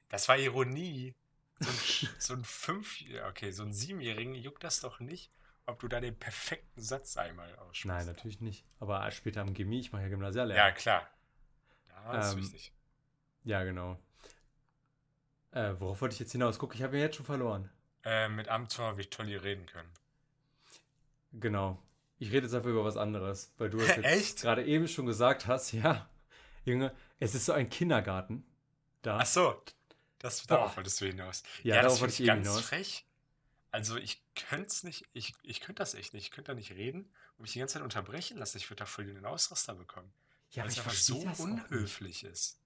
[0.09, 1.14] das war Ironie.
[1.59, 5.31] So ein, so ein fünf, okay, so ein Siebenjährigen juckt das doch nicht,
[5.64, 7.87] ob du da den perfekten Satz einmal aussprichst.
[7.87, 8.64] Nein, natürlich nicht.
[8.79, 10.59] Aber später am Gimmi, ich mache ja Gymnasiallehrer.
[10.59, 11.11] Ja, klar.
[11.88, 12.72] Da ist Ähm, wichtig.
[13.44, 13.99] Ja, genau.
[15.57, 16.59] Äh, worauf wollte ich jetzt hinaus?
[16.59, 17.71] Guck, ich habe ihn jetzt schon verloren.
[18.05, 19.88] Äh, mit Amtor, wie toll die reden können.
[21.33, 21.83] Genau.
[22.19, 25.73] Ich rede jetzt einfach über was anderes, weil du es gerade eben schon gesagt hast.
[25.73, 26.11] Ja,
[26.66, 28.45] Junge, es ist so ein Kindergarten
[29.01, 29.19] da.
[29.23, 29.62] Ach so.
[30.19, 31.42] Das, darauf wolltest du hinaus.
[31.62, 32.61] Ja, Ja, darauf das wollte ich ich ganz hinaus.
[32.62, 33.07] frech.
[33.71, 36.25] Also ich könnte es nicht, ich, ich könnte das echt nicht.
[36.25, 38.59] Ich könnte da nicht reden und mich die ganze Zeit unterbrechen lassen.
[38.59, 40.12] Ich würde da voll den Ausraster bekommen.
[40.51, 42.59] Ja, weil aber es ich einfach so unhöflich ist.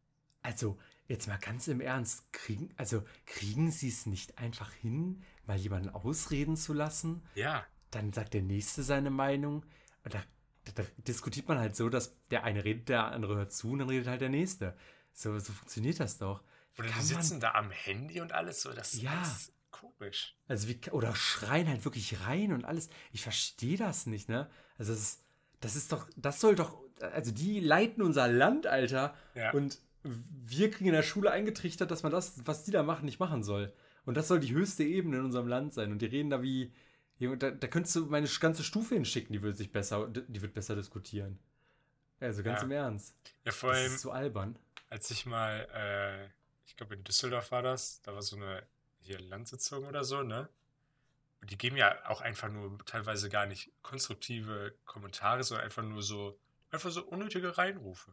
[0.43, 0.79] Also,
[1.11, 5.89] jetzt mal ganz im Ernst, kriegen, also kriegen Sie es nicht einfach hin, mal jemanden
[5.91, 7.23] ausreden zu lassen?
[7.35, 9.65] Ja, Dann sagt der Nächste seine Meinung.
[10.05, 10.23] Und da,
[10.65, 13.81] da, da diskutiert man halt so, dass der eine redet, der andere hört zu und
[13.81, 14.77] dann redet halt der Nächste.
[15.13, 16.43] So, so funktioniert das doch.
[16.79, 18.73] Oder die kann man- sitzen da am Handy und alles so.
[18.73, 19.21] Das Ja.
[19.23, 20.37] ist komisch.
[20.47, 22.89] Also wie, oder schreien halt wirklich rein und alles.
[23.11, 24.49] Ich verstehe das nicht, ne?
[24.79, 25.25] Also das ist,
[25.61, 29.17] das ist doch, das soll doch, also die leiten unser Land, Alter.
[29.35, 29.51] Ja.
[29.53, 33.21] Und wir kriegen in der Schule eingetrichtert, dass man das, was die da machen, nicht
[33.21, 33.73] machen soll.
[34.07, 35.93] Und das soll die höchste Ebene in unserem Land sein.
[35.93, 36.73] Und die reden da wie,
[37.19, 40.75] da, da könntest du meine ganze Stufe hinschicken, die wird sich besser, die wird besser
[40.75, 41.39] diskutieren.
[42.19, 42.65] Also ganz Ja.
[42.65, 43.15] im Ernst.
[43.45, 44.59] Ja, vor Das allem, ist so albern.
[44.89, 46.27] als ich mal, äh,
[46.67, 48.63] ich glaube in Düsseldorf war das, da war so eine
[49.01, 50.49] hier Landsitzung oder so, ne?
[51.41, 56.03] Und die geben ja auch einfach nur teilweise gar nicht konstruktive Kommentare, sondern einfach nur
[56.03, 56.39] so,
[56.71, 58.13] einfach so unnötige Reinrufe.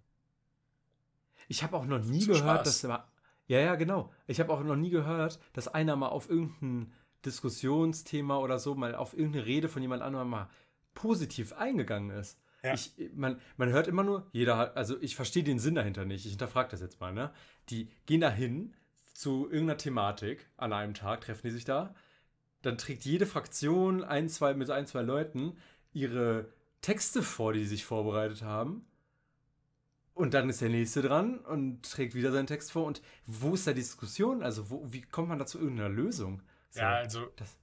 [1.47, 2.63] Ich habe auch noch nie Zu gehört, Spaß.
[2.63, 3.07] dass da-
[3.47, 4.11] ja, ja, genau.
[4.27, 6.91] Ich habe auch noch nie gehört, dass einer mal auf irgendein
[7.25, 10.49] Diskussionsthema oder so mal auf irgendeine Rede von jemand anderem mal
[10.93, 12.39] positiv eingegangen ist.
[12.63, 12.73] Ja.
[12.73, 16.25] Ich, man, man hört immer nur, jeder hat, also ich verstehe den Sinn dahinter nicht.
[16.25, 17.31] Ich hinterfrage das jetzt mal, ne?
[17.69, 18.73] Die gehen da hin
[19.13, 21.93] zu irgendeiner Thematik an einem Tag, treffen die sich da.
[22.63, 25.55] Dann trägt jede Fraktion ein, zwei, mit ein, zwei Leuten
[25.93, 26.49] ihre
[26.81, 28.85] Texte vor, die sie sich vorbereitet haben.
[30.17, 32.85] Und dann ist der nächste dran und trägt wieder seinen Text vor.
[32.85, 34.41] Und wo ist da die Diskussion?
[34.41, 36.41] Also, wo, wie kommt man da zu irgendeiner Lösung?
[36.71, 37.55] So, Ja, also das,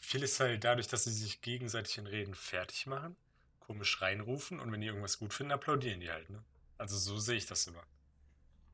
[0.00, 3.14] vieles halt dadurch, dass sie sich gegenseitig in Reden fertig machen,
[3.60, 6.42] komisch reinrufen und wenn die irgendwas gut finden, applaudieren die halt, ne?
[6.78, 7.82] Also so sehe ich das immer.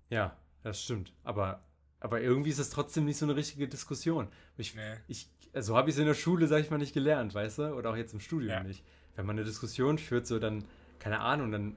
[0.08, 1.12] ja, das stimmt.
[1.22, 1.62] Aber,
[2.00, 4.28] aber irgendwie ist es trotzdem nicht so eine richtige Diskussion.
[4.56, 4.96] Ich, Nee.
[5.08, 7.74] ich, so habe ich es in der Schule, sag ich mal, nicht gelernt, weißt du?
[7.74, 8.62] Oder auch jetzt im Studium Ja.
[8.62, 8.82] nicht.
[9.14, 10.64] Wenn man eine Diskussion führt, so dann,
[10.98, 11.76] keine Ahnung, dann.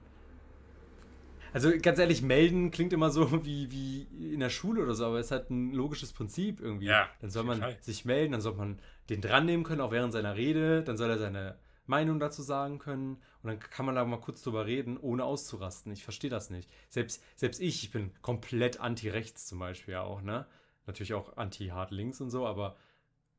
[1.53, 5.19] Also ganz ehrlich, melden klingt immer so wie, wie in der Schule oder so, aber
[5.19, 6.87] es ist halt ein logisches Prinzip irgendwie.
[6.87, 10.13] Ja, dann soll man sich melden, dann soll man den dran nehmen können, auch während
[10.13, 11.57] seiner Rede, dann soll er seine
[11.89, 15.91] Meinung dazu sagen können und dann kann man da mal kurz drüber reden, ohne auszurasten.
[15.91, 16.69] Ich verstehe das nicht.
[16.89, 20.45] Selbst, selbst ich, ich bin komplett anti-rechts zum Beispiel ja auch, ne?
[20.85, 22.75] Natürlich auch anti-hart links und so, aber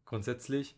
[0.05, 0.77] grundsätzlich,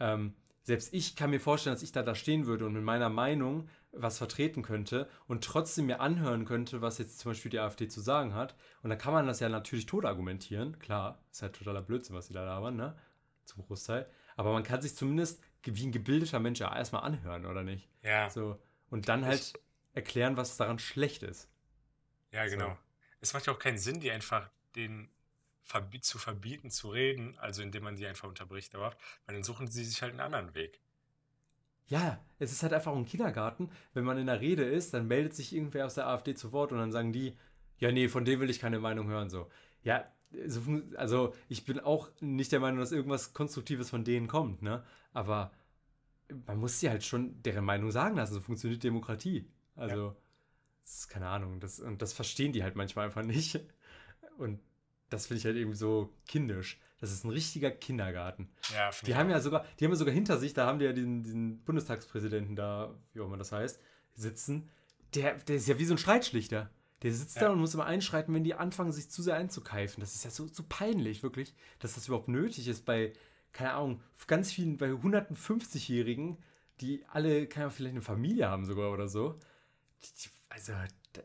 [0.00, 3.08] ähm, selbst ich kann mir vorstellen, dass ich da da stehen würde und mit meiner
[3.08, 7.88] Meinung was vertreten könnte und trotzdem mir anhören könnte, was jetzt zum Beispiel die AfD
[7.88, 8.54] zu sagen hat.
[8.82, 10.78] Und dann kann man das ja natürlich tot argumentieren.
[10.78, 12.96] Klar, ist halt totaler Blödsinn, was sie da labern, ne?
[13.44, 14.08] Zum Großteil.
[14.36, 17.88] Aber man kann sich zumindest wie ein gebildeter Mensch ja erstmal anhören, oder nicht?
[18.02, 18.60] Ja, So.
[18.90, 19.54] Und dann halt
[19.94, 21.48] erklären, was daran schlecht ist.
[22.32, 22.56] ja, So.
[22.56, 22.78] genau.
[23.20, 25.08] Es macht ja auch keinen Sinn, die einfach den
[25.62, 28.92] verbi zu verbieten zu reden, also indem man sie einfach unterbricht, weil
[29.26, 30.80] dann suchen sie sich halt einen anderen Weg.
[31.86, 33.70] Ja, es ist halt einfach ein Kindergarten.
[33.92, 36.72] Wenn man in der Rede ist, dann meldet sich irgendwer aus der AfD zu Wort
[36.72, 37.36] und dann sagen die,
[37.78, 39.28] ja, nee, von dem will ich keine Meinung hören.
[39.28, 39.50] So.
[39.82, 40.04] Ja,
[40.96, 44.82] also ich bin auch nicht der Meinung, dass irgendwas Konstruktives von denen kommt, ne?
[45.12, 45.52] Aber
[46.46, 48.34] man muss sie halt schon deren Meinung sagen lassen.
[48.34, 49.46] So funktioniert Demokratie.
[49.76, 50.16] Also,
[50.82, 51.60] das ist keine Ahnung.
[51.60, 53.60] Das, und das verstehen die halt manchmal einfach nicht.
[54.38, 54.60] Und
[55.10, 56.80] das finde ich halt irgendwie so kindisch.
[57.04, 58.48] Das ist ein richtiger Kindergarten.
[58.72, 59.32] Ja, Die haben auch.
[59.32, 62.56] ja sogar, die haben ja sogar hinter sich, da haben die ja diesen, diesen Bundestagspräsidenten
[62.56, 63.78] da, wie auch immer das heißt,
[64.14, 64.70] sitzen.
[65.14, 66.70] Der, der ist ja wie so ein Streitschlichter.
[67.02, 67.42] Der sitzt Ja.
[67.42, 70.00] da und muss immer einschreiten, wenn die anfangen, sich zu sehr einzukeifen.
[70.00, 73.12] Das ist ja so, so peinlich, wirklich, dass das überhaupt nötig ist bei,
[73.52, 74.88] keine Ahnung, ganz vielen, bei
[75.48, 76.38] 150-Jährigen,
[76.80, 79.38] die alle, keine Ahnung, vielleicht eine Familie haben sogar oder so.
[80.02, 80.72] Die, die, also,
[81.12, 81.22] da,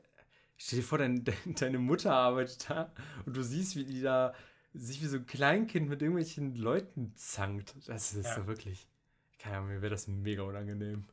[0.58, 2.92] stell dir vor, dein, dein, deine Mutter arbeitet da
[3.26, 4.34] und du siehst, wie die da
[4.80, 7.76] sich wie so ein Kleinkind mit irgendwelchen Leuten zankt.
[7.88, 8.36] Das ist Ja.
[8.36, 8.88] so wirklich.
[9.38, 11.06] Keine Ahnung, mir wäre das mega unangenehm.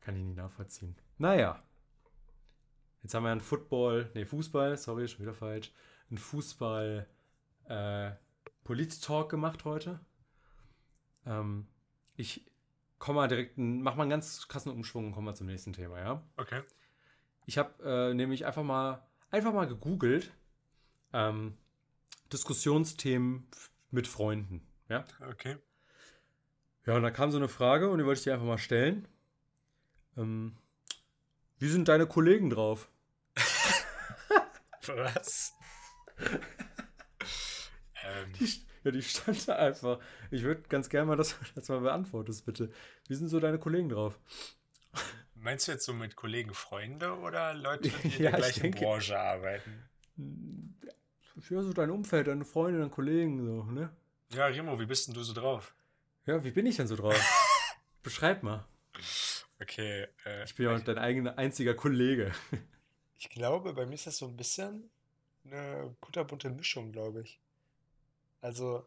[0.00, 0.96] Kann ich nicht nachvollziehen.
[1.18, 1.62] Naja.
[3.02, 5.72] Jetzt haben wir einen Football, nee, Fußball, sorry, schon wieder falsch.
[6.10, 7.06] Ein Fußball
[7.66, 8.10] äh,
[8.64, 10.00] Polit-Talk gemacht heute.
[11.26, 11.66] Ähm,
[12.16, 12.50] ich
[12.98, 15.98] komme mal direkt, mach mal einen ganz krassen Umschwung und komme mal zum nächsten Thema,
[16.00, 16.22] ja?
[16.36, 16.62] Okay.
[17.46, 20.32] Ich habe äh, nämlich einfach mal, einfach mal gegoogelt,
[21.12, 21.56] ähm,
[22.32, 23.46] Diskussionsthemen
[23.90, 24.66] mit Freunden.
[24.88, 25.04] Ja?
[25.30, 25.56] Okay.
[26.86, 29.06] ja, und da kam so eine Frage und die wollte ich dir einfach mal stellen.
[30.16, 30.56] Ähm,
[31.58, 32.88] wie sind deine Kollegen drauf?
[34.86, 35.54] Was?
[38.04, 39.98] ähm, Die, ja, die stand da einfach.
[40.30, 42.70] Ich würde ganz gerne mal, dass du das mal beantwortest, bitte.
[43.08, 44.18] Wie sind so deine Kollegen drauf?
[45.34, 48.62] meinst du jetzt so mit Kollegen Freunde oder Leute, die in Ja, der ich gleichen
[48.62, 49.84] denke- Branche arbeiten?
[51.36, 53.90] Ja, so dein Umfeld, deine Freunde, deine Kollegen, so, ne?
[54.32, 55.74] Ja, Remo, wie bist denn du so drauf?
[56.26, 57.14] Ja, wie bin ich denn so drauf?
[58.02, 58.66] Beschreib mal.
[59.60, 60.06] Okay.
[60.24, 62.32] Äh, Ich bin ja dein eigener einziger Kollege.
[63.18, 64.90] ich glaube, bei mir ist das so ein bisschen
[65.44, 67.40] eine kunterbunte Mischung, glaube ich.
[68.40, 68.86] Also,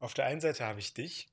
[0.00, 1.28] auf der einen Seite habe ich dich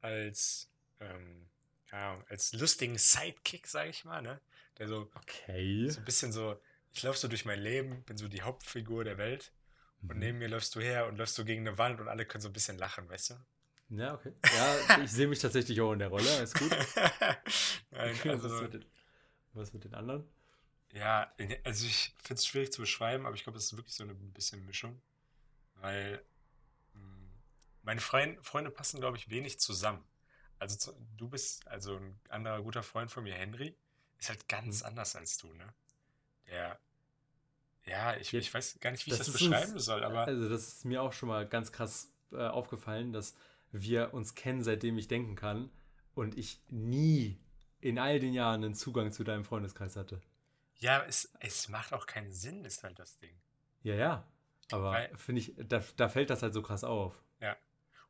[0.00, 0.68] als,
[1.00, 1.46] ähm,
[1.90, 4.40] Ahnung, als lustigen Sidekick, sage ich mal, ne?
[4.78, 5.88] Der so, Okay.
[5.90, 6.60] so ein bisschen so,
[6.92, 9.52] ich laufe so durch mein Leben, bin so die Hauptfigur der Welt
[10.06, 10.18] und Mhm.
[10.18, 12.48] neben mir läufst du her und läufst so gegen eine Wand und alle können so
[12.48, 13.34] ein bisschen lachen, weißt du?
[13.90, 14.32] Ja, okay.
[14.50, 16.70] Ja, ich sehe mich tatsächlich auch in der Rolle, ist gut.
[17.90, 18.84] Nein, Okay, was, also, mit den,
[19.54, 20.28] was mit den anderen?
[20.92, 21.32] ja,
[21.64, 24.14] also ich finde es schwierig zu beschreiben, aber ich glaube, es ist wirklich so eine
[24.14, 25.00] bisschen Mischung,
[25.76, 26.24] weil
[26.94, 27.00] mh,
[27.82, 30.04] meine Freund, Freunde passen, glaube ich, wenig zusammen.
[30.58, 33.76] Also zu, du bist, also ein anderer guter Freund von mir, Henry,
[34.18, 35.74] ist halt ganz anders als du, ne?
[36.46, 36.80] Der,
[37.88, 40.04] ja, ich, Ja, ich weiß gar nicht, wie ich das das ist uns- beschreiben soll,
[40.04, 43.34] aber Also, das ist mir auch schon mal ganz krass äh, aufgefallen, dass
[43.72, 45.70] wir uns kennen, seitdem ich denken kann
[46.14, 47.38] und ich nie
[47.80, 50.20] in all den Jahren einen Zugang zu deinem Freundeskreis hatte.
[50.76, 53.36] ja, es, es macht auch keinen Sinn, ist halt das Ding.
[53.82, 54.28] Ja, ja.
[54.70, 57.14] Aber finde ich, da, da fällt das halt so krass auf.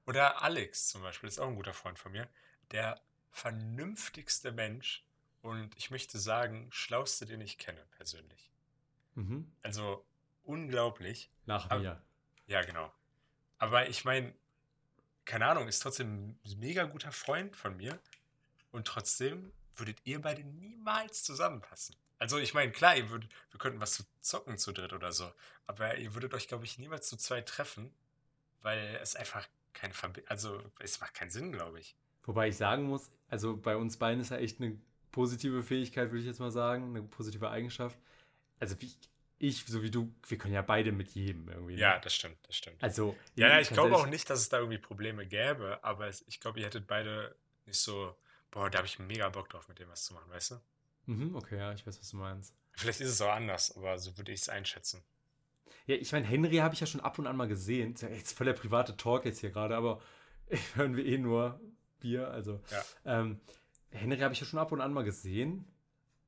[0.06, 2.30] Oder Alex zum Beispiel, ist auch ein guter Freund von mir.
[2.70, 2.98] Der
[3.30, 5.04] vernünftigste Mensch
[5.42, 8.50] und ich möchte sagen, schlauste, den ich kenne, persönlich.
[9.18, 9.50] Mhm.
[9.62, 10.04] Also
[10.44, 11.30] unglaublich.
[11.46, 12.02] Nach Aber- mir.
[12.46, 12.90] Ja, genau.
[13.58, 14.32] Aber ich meine,
[15.24, 17.98] keine Ahnung, ist trotzdem ein mega guter Freund von mir
[18.70, 21.96] und trotzdem würdet ihr beide niemals zusammenpassen.
[22.18, 25.30] Also ich meine, klar, ihr würdet, wir könnten was zu zocken zu dritt oder so,
[25.66, 27.92] aber ihr würdet euch, glaube ich, niemals zu zweit treffen,
[28.62, 31.94] weil es einfach keine Verbindung, also es macht keinen Sinn, glaube ich.
[32.24, 34.78] Wobei ich sagen muss, also bei uns beiden ist ja echt eine
[35.12, 37.98] positive Fähigkeit, würde ich jetzt mal sagen, eine positive Eigenschaft.
[38.60, 38.92] Also wie
[39.40, 41.74] ich, so wie du, wir können ja beide mit jedem irgendwie.
[41.74, 41.80] ne?
[41.80, 42.82] Ja, das stimmt, das stimmt.
[42.82, 46.24] Also, Ja, ja, ich glaube auch nicht, dass es da irgendwie Probleme gäbe, aber es,
[46.26, 48.16] ich glaube, ihr hättet beide nicht so,
[48.50, 50.60] boah, da habe ich mega Bock drauf, mit dem was zu machen, weißt du?
[51.06, 52.54] Mhm, okay, ja, ich weiß, was du meinst.
[52.72, 55.02] Vielleicht ist es auch anders, aber so würde ich es einschätzen.
[55.86, 57.94] Ja, ich meine, Henry habe ich ja schon ab und an mal gesehen.
[57.94, 60.00] Ist ja Jetzt voll der private Talk jetzt hier gerade, aber
[60.74, 61.60] hören wir eh nur
[62.00, 62.28] Bier.
[62.28, 62.84] Also, Ja.
[63.20, 63.40] ähm,
[63.90, 65.64] Henry habe ich ja schon ab und an mal gesehen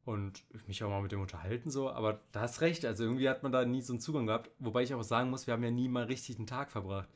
[0.05, 1.91] und mich auch mal mit dem unterhalten, so.
[1.91, 4.51] Aber da hast recht, also irgendwie hat man da nie so einen Zugang gehabt.
[4.59, 7.09] Wobei ich auch sagen muss, wir haben ja nie mal richtig einen Tag verbracht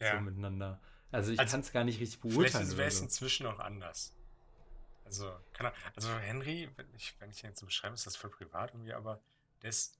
[0.00, 0.16] Ja.
[0.16, 0.80] so miteinander.
[1.10, 2.68] Also, ich Also, kann es gar nicht richtig Vielleicht beurteilen.
[2.70, 3.04] wäre Oder es so.
[3.04, 4.14] inzwischen auch anders.
[5.04, 8.30] Also, er, also Henry, wenn ich, wenn ich ihn jetzt so beschreibe, ist das voll
[8.30, 9.20] privat irgendwie, aber
[9.60, 9.98] der ist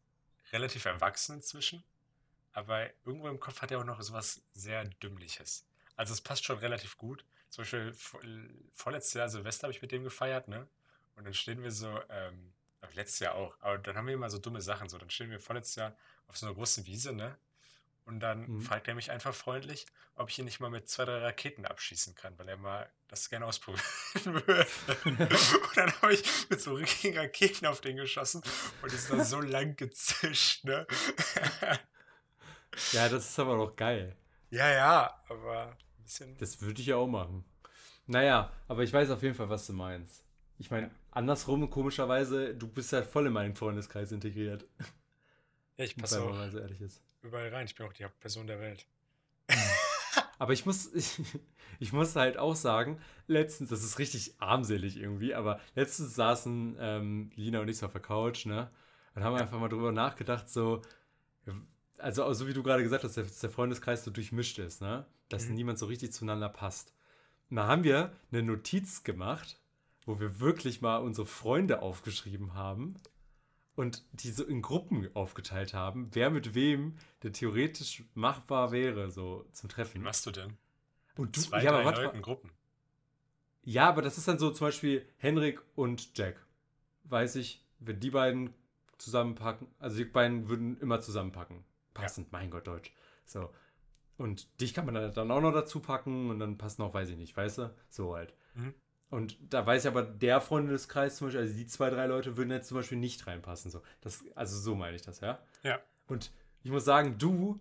[0.52, 1.82] relativ erwachsen inzwischen.
[2.54, 5.66] Aber irgendwo im Kopf hat er auch noch sowas sehr Dümmliches.
[5.96, 7.24] Also es passt schon relativ gut.
[7.50, 8.20] Zum Beispiel vor-
[8.74, 10.66] vorletztes Jahr Silvester habe ich mit dem gefeiert, ne?
[11.16, 12.52] Und dann stehen wir so, ähm,
[12.94, 14.98] letztes Jahr auch, aber dann haben wir immer so dumme Sachen so.
[14.98, 15.96] Dann stehen wir vorletztes Jahr
[16.26, 17.38] auf so einer großen Wiese, ne?
[18.04, 18.60] Und dann Mhm.
[18.62, 22.16] fragt er mich einfach freundlich, ob ich ihn nicht mal mit zwei, drei Raketen abschießen
[22.16, 23.84] kann, weil er mal das gerne ausprobieren
[24.24, 24.66] würde.
[25.04, 28.42] und dann habe ich mit so richtigen Raketen auf den geschossen
[28.82, 30.84] und sind dann so lang gezischt, ne?
[32.92, 34.16] Ja, das ist aber doch geil.
[34.50, 36.36] ja, ja, aber ein bisschen.
[36.38, 37.44] Das würde ich ja auch machen.
[38.06, 40.24] Naja, aber ich weiß auf jeden Fall, was du meinst.
[40.58, 44.66] Ich meine, andersrum, komischerweise, du bist ja voll in meinen Freundeskreis integriert.
[45.76, 47.02] Ja, ich passe auch mal so ehrlich ist.
[47.22, 47.66] überall rein.
[47.66, 48.86] Ich bin auch die Hauptperson der Welt.
[50.38, 51.20] Aber ich muss, ich,
[51.78, 57.30] ich muss halt auch sagen, letztens, das ist richtig armselig irgendwie, aber letztens saßen ähm,
[57.36, 58.70] Lina und ich so auf der Couch, ne?
[59.14, 59.42] Und haben Ja.
[59.42, 60.82] einfach mal drüber nachgedacht, so,
[61.98, 65.06] also so wie du gerade gesagt hast, dass der Freundeskreis so durchmischt ist, ne?
[65.28, 65.54] Dass Mhm.
[65.54, 66.92] niemand so richtig zueinander passt.
[67.50, 69.60] Und da haben wir eine Notiz gemacht,
[70.06, 72.94] wo wir wirklich mal unsere Freunde aufgeschrieben haben
[73.74, 79.46] und die so in Gruppen aufgeteilt haben, wer mit wem der theoretisch machbar wäre, so
[79.52, 80.02] zum Wie Treffen.
[80.02, 80.56] machst du denn?
[81.16, 82.22] Und du, Zwei, ja, aber warte Leuten.
[82.22, 82.50] Gruppen.
[83.64, 86.44] Ja, aber das ist dann so zum Beispiel Henrik und Jack.
[87.04, 88.54] Weiß ich, wenn die beiden
[88.98, 91.64] zusammenpacken, also die beiden würden immer zusammenpacken.
[91.94, 92.92] Passend, mein Gott, Deutsch.
[93.24, 93.50] So.
[94.16, 97.10] Und dich kann man dann dann auch noch dazu packen und dann passt noch, weiß
[97.10, 97.74] ich nicht, weißt du?
[97.88, 98.34] So halt.
[98.54, 98.74] Mhm.
[99.12, 102.50] Und da weiß ich aber, der Freundeskreis zum Beispiel, also die zwei, drei Leute würden
[102.50, 103.70] jetzt zum Beispiel nicht reinpassen.
[103.70, 103.82] So.
[104.00, 105.38] Das, also so meine ich das, ja?
[105.62, 105.80] Ja.
[106.06, 107.60] Und ich muss sagen, du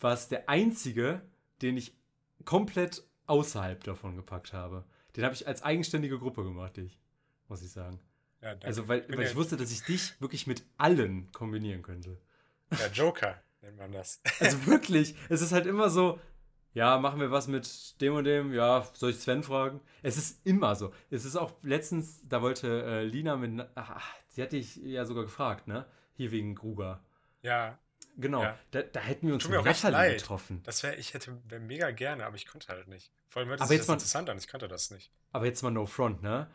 [0.00, 1.22] warst der Einzige,
[1.62, 1.96] den ich
[2.44, 4.84] komplett außerhalb davon gepackt habe.
[5.16, 7.00] Den habe ich als eigenständige Gruppe gemacht, dich,
[7.48, 7.98] muss ich sagen.
[8.42, 8.66] Ja, danke.
[8.66, 12.18] Also, weil, weil ich wusste, dass ich dich wirklich mit allen kombinieren könnte.
[12.70, 14.20] Der Joker nennt man das.
[14.40, 16.20] Also wirklich, es ist halt immer so,
[16.74, 19.80] ja, machen wir was mit dem und dem, ja, soll ich Sven fragen?
[20.02, 20.92] Es ist immer so.
[21.10, 25.24] Es ist auch letztens, da wollte äh, Lina mit, ach, sie hatte ich ja sogar
[25.24, 25.86] gefragt, ne?
[26.14, 27.02] Hier wegen Gruger.
[27.42, 27.78] Ja,
[28.16, 28.42] genau.
[28.42, 28.58] Ja.
[28.70, 30.18] Da, da hätten wir uns mit leid.
[30.18, 30.62] getroffen.
[30.64, 33.12] Das wäre, ich hätte wär mega gerne, aber ich konnte halt nicht.
[33.28, 35.10] Vor allem hört es Aber sich jetzt das mal- interessant an, ich kannte das nicht.
[35.32, 36.48] Aber jetzt mal no front, ne?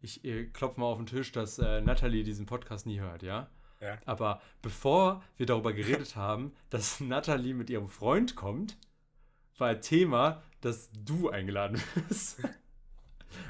[0.00, 0.20] Ich
[0.52, 3.48] klopfe mal auf den Tisch, dass äh, Natalie diesen Podcast nie hört, ja?
[3.80, 3.98] Ja.
[4.06, 8.76] Aber bevor wir darüber geredet haben, dass Natalie mit ihrem Freund kommt,
[9.58, 12.38] war Thema, dass du eingeladen bist.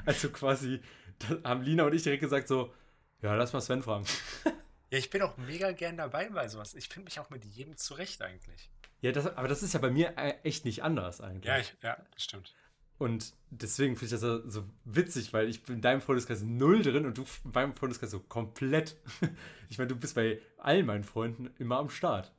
[0.03, 0.81] Also quasi,
[1.19, 2.73] da haben Lina und ich direkt gesagt so,
[3.21, 4.05] ja, lass mal Sven fragen.
[4.91, 6.75] Ja, ich bin auch mega gern dabei bei sowas.
[6.75, 8.69] Ich finde mich auch mit jedem zurecht eigentlich.
[9.01, 11.45] Ja, das, aber das ist ja bei mir äh, echt nicht anders eigentlich.
[11.45, 12.55] Ja, ich, ja, stimmt.
[12.97, 17.05] Und deswegen finde ich das so, witzig, weil ich bin in deinem Freundeskreis null drin
[17.05, 18.95] und du in meinem Freundeskreis so komplett.
[19.69, 22.31] Ich meine, du bist bei allen meinen Freunden immer am Start.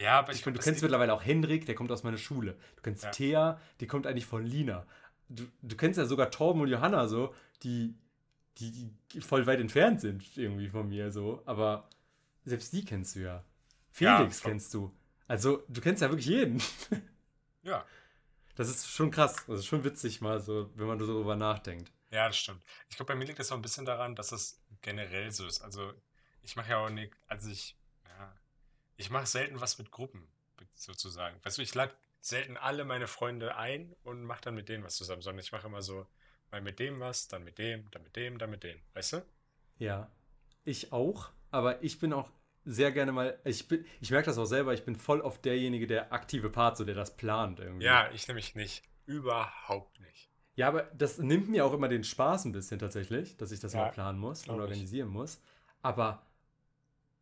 [0.00, 2.16] Ja, aber ich, Ich meine, du kennst das mittlerweile auch Hendrik, der kommt aus meiner
[2.16, 2.56] Schule.
[2.76, 3.10] Du kennst Ja.
[3.10, 4.86] Thea, die kommt eigentlich von Lina.
[5.28, 7.94] Du, du kennst ja sogar Torben und Johanna so, die,
[8.58, 11.42] die, die voll weit entfernt sind irgendwie von mir so.
[11.46, 11.88] Aber
[12.44, 13.44] selbst die kennst du ja.
[13.98, 14.50] Ja, Felix voll.
[14.52, 14.92] kennst du.
[15.28, 16.62] Also, du kennst ja wirklich jeden.
[17.62, 17.84] Ja,
[18.54, 19.36] Das ist schon krass.
[19.46, 21.92] Das ist schon witzig mal so, wenn man so darüber nachdenkt.
[22.10, 22.64] ja, das stimmt.
[22.88, 25.60] Ich glaube, bei mir liegt das auch ein bisschen daran, dass es generell so ist.
[25.60, 25.92] Also,
[26.42, 27.79] ich mache ja auch nicht, also ich, ja,
[29.00, 30.28] ich mache selten was mit Gruppen,
[30.74, 31.38] sozusagen.
[31.44, 34.96] Weißt du, ich lade selten alle meine Freunde ein und mache dann mit denen was
[34.96, 36.06] zusammen, sondern ich mache immer so,
[36.50, 38.78] mal mit dem was, dann mit dem, dann mit dem, dann mit dem.
[38.92, 39.26] Weißt du?
[39.78, 40.10] Ja,
[40.64, 42.30] ich auch, aber ich bin auch
[42.64, 45.86] sehr gerne mal, ich bin, ich merke das auch selber, ich bin voll auf derjenige,
[45.86, 47.86] der aktive Part, so der das plant irgendwie.
[47.86, 48.84] Ja, ich nämlich nicht.
[49.06, 50.30] Überhaupt nicht.
[50.56, 53.74] Ja, aber das nimmt mir auch immer den Spaß ein bisschen tatsächlich, dass ich das
[53.74, 54.62] Ja, mal planen muss und glaub ich.
[54.62, 55.40] organisieren muss.
[55.82, 56.26] Aber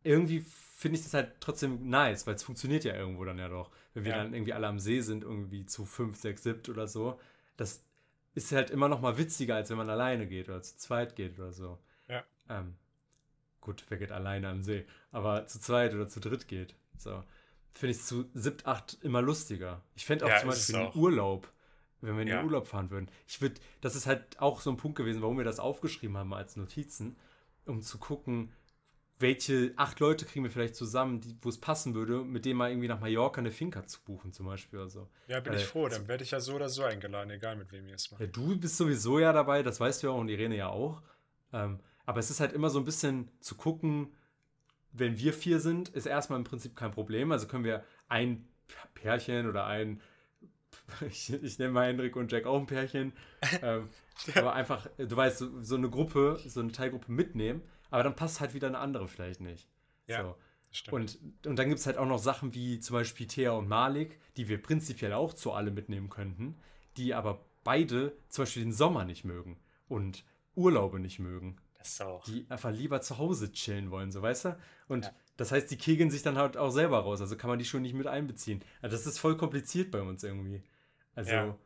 [0.03, 0.41] irgendwie
[0.79, 3.69] finde ich das halt trotzdem nice, weil es funktioniert ja irgendwo dann ja doch.
[3.93, 4.23] Wenn wir Ja.
[4.23, 7.19] dann irgendwie alle am See sind, irgendwie zu fünf, sechs, siebt oder so,
[7.57, 7.83] das
[8.33, 11.37] ist halt immer noch mal witziger, als wenn man alleine geht oder zu zweit geht
[11.37, 11.79] oder so.
[12.07, 12.23] Ja.
[12.47, 12.75] Ähm,
[13.59, 14.85] gut, wer geht alleine den See?
[15.11, 16.75] Aber zu zweit oder zu dritt geht.
[16.97, 17.25] So.
[17.73, 19.83] Finde ich zu siebt, acht immer lustiger.
[19.95, 20.95] Ich fände auch Ja, zum Beispiel den auch.
[20.95, 21.51] Urlaub,
[21.99, 22.43] wenn wir in den Ja.
[22.45, 23.09] Urlaub fahren würden.
[23.27, 26.33] Ich würde, das ist halt auch so ein Punkt gewesen, warum wir das aufgeschrieben haben
[26.33, 27.17] als Notizen,
[27.65, 28.53] um zu gucken,
[29.19, 32.87] welche acht Leute kriegen wir vielleicht zusammen, wo es passen würde, mit denen mal irgendwie
[32.87, 35.09] nach Mallorca eine Finca zu buchen, zum Beispiel oder so.
[35.27, 35.89] Ja, bin Weil- ich froh.
[35.89, 38.21] Dann werde ich ja so oder so eingeladen, egal mit wem ihr es macht.
[38.21, 41.01] Ja, du bist sowieso ja dabei, das weißt du ja auch und Irene ja auch.
[41.51, 44.13] Ähm, aber es ist halt immer so ein bisschen zu gucken,
[44.93, 47.31] wenn wir vier sind, ist erstmal im Prinzip kein Problem.
[47.31, 48.47] Also können wir ein
[48.93, 50.01] Pärchen oder ein,
[51.09, 53.11] ich, ich nenne mal Hendrik und Jack auch ein Pärchen,
[53.61, 53.89] ähm,
[54.35, 58.39] aber einfach, du weißt, so, so eine Gruppe, so eine Teilgruppe mitnehmen, aber dann passt
[58.39, 59.67] halt wieder eine andere vielleicht nicht.
[60.07, 60.35] Ja, So.
[60.71, 60.93] Stimmt.
[60.93, 64.19] Und, und dann gibt es halt auch noch Sachen wie zum Beispiel Thea und Malik,
[64.37, 66.59] die wir prinzipiell auch zu alle mitnehmen könnten,
[66.95, 70.23] die aber beide zum Beispiel den Sommer nicht mögen und
[70.55, 72.23] Urlaube nicht mögen, das ist auch.
[72.25, 74.59] die einfach lieber zu Hause chillen wollen, so weißt du?
[74.89, 75.11] Und Ja.
[75.37, 77.81] das heißt, die kegeln sich dann halt auch selber raus, also kann man die schon
[77.81, 78.63] nicht mit einbeziehen.
[78.83, 80.61] Also das ist voll kompliziert bei uns irgendwie.
[81.15, 81.57] Also Ja.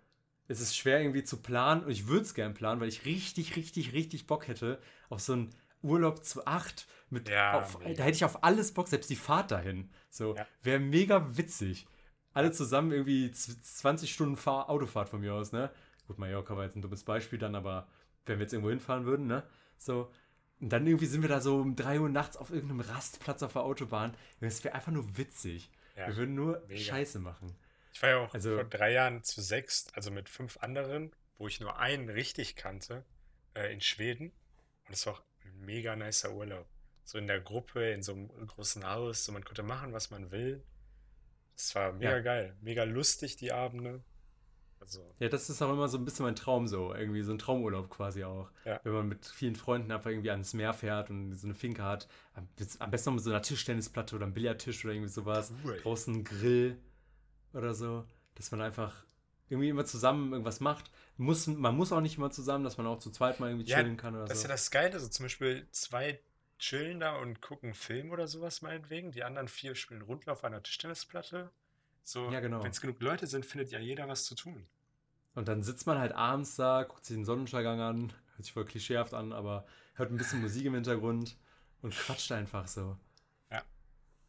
[0.48, 3.58] es ist schwer irgendwie zu planen und ich würde es gern planen, weil ich richtig,
[3.58, 5.50] richtig, richtig Bock hätte auf so einen
[5.84, 9.52] Urlaub zu acht mit Ja, auf, da hätte ich auf alles Bock, selbst die Fahrt
[9.52, 9.92] dahin.
[10.10, 10.48] So, Ja.
[10.64, 11.86] wäre mega witzig.
[12.34, 15.72] Alle zusammen irgendwie z- 20 Stunden Fahr Autofahrt von mir aus, ne?
[16.08, 17.88] Gut, Mallorca war jetzt ein dummes Beispiel dann, aber
[18.26, 19.44] wenn wir jetzt irgendwo hinfahren würden, ne?
[19.78, 20.12] So.
[20.60, 23.54] Und dann irgendwie sind wir da so um 3 Uhr nachts auf irgendeinem Rastplatz auf
[23.54, 24.16] der Autobahn.
[24.40, 25.70] Das wäre einfach nur witzig.
[25.96, 26.80] Ja, wir würden nur mega.
[26.82, 27.56] Scheiße machen.
[27.94, 31.48] Ich war ja auch Also- vor drei Jahren zu sechs, also mit fünf anderen, wo
[31.48, 33.06] ich nur einen richtig kannte,
[33.54, 34.32] äh, in Schweden.
[34.88, 36.68] Und es war auch ein mega nicer Urlaub.
[37.04, 40.32] So in der Gruppe, in so einem großen Haus, so man konnte machen, was man
[40.32, 40.64] will.
[41.56, 42.20] Es war mega Ja.
[42.22, 44.04] geil, mega lustig die Abende.
[44.80, 46.94] Also, Ja, das ist auch immer so ein bisschen mein Traum so.
[46.94, 48.50] Irgendwie so ein Traumurlaub quasi auch.
[48.66, 48.82] Ja.
[48.84, 52.08] Wenn man mit vielen Freunden einfach irgendwie ans Meer fährt und so eine Finca hat.
[52.80, 55.54] Am besten noch mit so einer Tischtennisplatte oder einem Billardtisch oder irgendwie sowas.
[55.64, 55.80] Cool.
[55.82, 56.78] Draußen ein Grill
[57.54, 58.06] oder so.
[58.36, 59.06] Dass man einfach
[59.50, 60.92] irgendwie immer zusammen irgendwas macht.
[61.18, 63.78] Muss, man muss auch nicht immer zusammen, dass man auch zu zweit mal irgendwie Ja,
[63.82, 64.48] chillen kann oder das ist so.
[64.48, 66.20] ja das Geile, so zum Beispiel zwei
[66.60, 69.12] chillen da und gucken Film oder sowas meinetwegen.
[69.12, 71.52] Die anderen vier spielen Rundlauf auf einer Tischtennisplatte.
[72.04, 72.64] So, Ja, genau.
[72.64, 74.68] wenn es genug Leute sind, findet ja jeder was zu tun.
[75.36, 78.66] Und dann sitzt man halt abends da, guckt sich den Sonnenuntergang an, hört sich voll
[78.66, 79.66] klischeehaft an, aber
[79.96, 81.38] hört ein bisschen Musik im Hintergrund
[81.82, 82.98] und quatscht einfach so.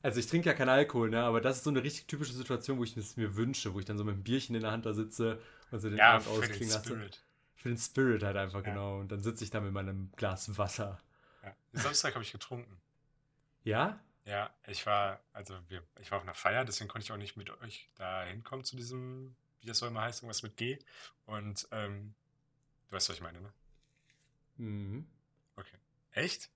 [0.05, 1.23] Also ich trinke ja keinen Alkohol, ne?
[1.23, 3.87] Aber das ist so eine richtig typische Situation, wo ich es mir wünsche, wo ich
[3.87, 5.41] dann so mit einem Bierchen in der Hand da sitze
[5.71, 6.85] und so den Ja, Abend für den ausklingen lasse.
[6.89, 7.25] Spirit.
[7.57, 8.71] Für den Spirit halt einfach, Ja.
[8.71, 8.99] genau.
[9.01, 11.01] Und dann sitze ich da mit meinem Glas Wasser.
[11.43, 11.55] Ja.
[11.73, 12.77] Samstag habe ich getrunken.
[13.63, 13.99] Ja?
[14.27, 17.37] Ja, ich war, also wir, ich war auf einer Feier, deswegen konnte ich auch nicht
[17.39, 20.79] mit euch da hinkommen zu diesem, wie das soll immer heißt, irgendwas mit G.
[21.25, 22.15] Und ähm,
[22.89, 23.53] du weißt, was ich meine, ne?
[24.59, 25.07] Mhm.
[25.57, 25.77] Okay.
[26.13, 26.51] Echt?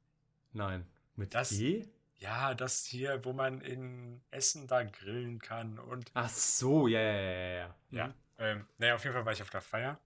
[0.53, 0.87] Nein.
[1.17, 1.89] Mit Das- G?
[2.19, 7.13] Ja, das hier, wo man in Essen da grillen kann und Ach so, ja, ja,
[7.13, 8.07] ja, ja, ja.
[8.09, 8.15] Mhm.
[8.39, 9.99] Ähm, naja, auf jeden Fall war ich auf der Feier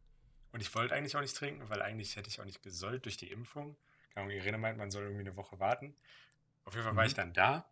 [0.52, 3.16] und ich wollte eigentlich auch nicht trinken, weil eigentlich hätte ich auch nicht gesollt durch
[3.16, 3.76] die Impfung.
[4.14, 5.94] Keine Ahnung, Irene meint, man soll irgendwie eine Woche warten.
[6.64, 7.16] Auf jeden Fall war ich Mhm.
[7.16, 7.70] dann da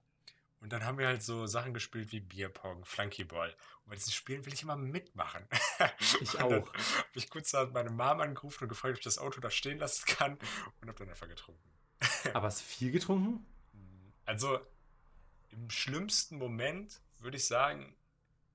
[0.61, 3.51] und dann haben wir halt so Sachen gespielt wie Bierpong, Flunkyball.
[3.85, 5.47] Und bei diesen Spielen will ich immer mitmachen.
[6.21, 6.51] Ich auch.
[6.51, 6.73] habe
[7.15, 10.39] ich kurz meine Mom angerufen und gefragt, ob ich das Auto da stehen lassen kann
[10.81, 11.71] und habe dann einfach getrunken.
[12.35, 13.47] Aber hast du viel getrunken?
[14.31, 14.65] Also
[15.49, 17.97] im schlimmsten Moment würde ich sagen,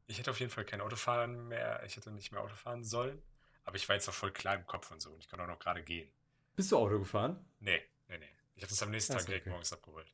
[0.08, 3.22] ich hätte auf jeden Fall kein Autofahren mehr, ich hätte nicht mehr Auto fahren sollen,
[3.66, 5.48] aber ich war jetzt auch voll klar im Kopf und so und ich kann auch
[5.48, 6.10] noch gerade gehen.
[6.56, 7.46] Bist du Auto gefahren?
[7.60, 8.30] Nee, nee, nee.
[8.56, 9.50] Ich habe das am nächsten Ach Tag direkt okay.
[9.50, 10.14] morgens abgeholt.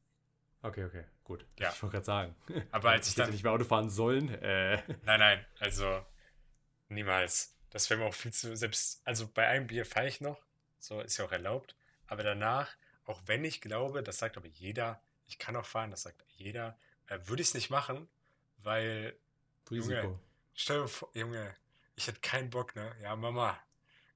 [0.63, 1.45] Okay, okay, gut.
[1.59, 1.69] Ja.
[1.71, 2.35] Ich wollte gerade sagen.
[2.71, 4.29] Aber als ich hätte dann- nicht mehr Auto fahren sollen.
[4.29, 4.81] Äh.
[5.03, 6.03] Nein, nein, also
[6.89, 7.55] niemals.
[7.69, 10.41] Das wäre mir auch viel zu, selbst, also bei einem Bier fahre ich noch,
[10.79, 11.75] so ist ja auch erlaubt,
[12.07, 14.99] aber danach, auch wenn ich glaube, das sagt aber jeder,
[15.31, 16.77] ich kann auch fahren, das sagt jeder,
[17.07, 18.07] äh, würde ich es nicht machen,
[18.57, 19.17] weil,
[19.69, 20.01] Risiko.
[20.01, 20.19] Junge.
[20.53, 21.55] stell dir vor, Junge,
[21.95, 22.93] ich hätte keinen Bock, ne?
[23.01, 23.57] Ja, Mama,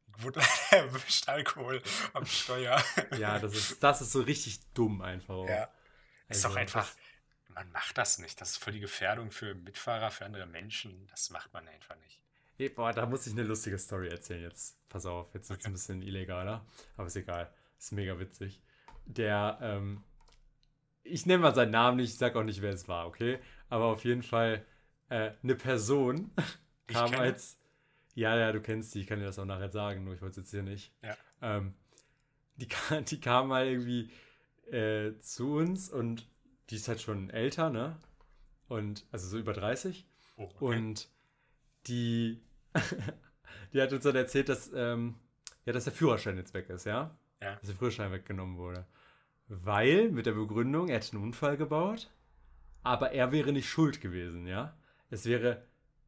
[0.07, 1.82] ich wurde leider erwischt, Alkohol
[2.13, 2.84] am Steuer.
[3.18, 5.34] Ja, das ist, das ist so richtig dumm einfach.
[5.36, 5.47] auch.
[5.49, 5.70] Ja.
[6.28, 6.91] Ist doch Also, einfach,
[7.49, 8.39] man macht das nicht.
[8.41, 11.07] Das ist voll die Gefährdung für Mitfahrer, für andere Menschen.
[11.07, 12.22] Das macht man einfach nicht.
[12.57, 14.78] Ey, boah, da muss ich eine lustige Story erzählen jetzt.
[14.89, 15.70] Pass auf, jetzt wird es Okay.
[15.70, 16.66] ein bisschen illegaler,
[16.97, 17.53] aber ist egal.
[17.78, 18.61] Ist mega witzig.
[19.05, 20.03] Der, ähm,
[21.06, 23.39] ich nenne mal seinen Namen nicht, ich sag auch nicht, wer es war, okay?
[23.70, 24.66] Aber auf jeden Fall
[25.10, 26.32] äh, eine Person
[26.88, 27.60] kam als,
[28.16, 30.39] ja, ja, du kennst die, ich kann dir das auch nachher sagen, nur ich wollte
[30.39, 30.93] es jetzt hier nicht.
[31.03, 31.16] Ja.
[31.41, 31.74] Ähm,
[32.58, 32.68] die,
[33.08, 34.12] die kam mal irgendwie
[34.72, 36.28] äh, zu uns und
[36.70, 37.97] die ist halt schon älter, ne?
[38.68, 40.08] Und, also so über 30.
[40.38, 40.80] Oh, okay.
[40.80, 41.08] Und
[41.86, 42.41] die,
[43.74, 45.16] die hat uns dann erzählt, dass, ähm,
[45.66, 47.16] ja, dass der Führerschein jetzt weg ist, ja?
[47.41, 47.56] Ja.
[47.56, 48.88] Dass der Führerschein weggenommen wurde.
[49.48, 52.12] Weil, mit der Begründung, er hätte einen Unfall gebaut,
[52.84, 54.76] aber er wäre nicht schuld gewesen, ja?
[55.10, 55.64] Es wäre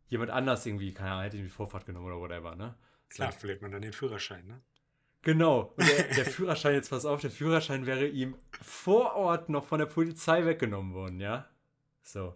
[0.08, 2.76] jemand anders irgendwie, keine Ahnung, hätte ihn die Vorfahrt genommen oder whatever, ne?
[3.10, 3.16] So.
[3.16, 4.62] Klar, verliert man dann den Führerschein, ne?
[5.22, 5.74] Genau.
[5.78, 9.80] Und der, der Führerschein, jetzt pass auf, der Führerschein wäre ihm vor Ort noch von
[9.80, 11.48] der Polizei weggenommen worden, ja?
[12.02, 12.36] So.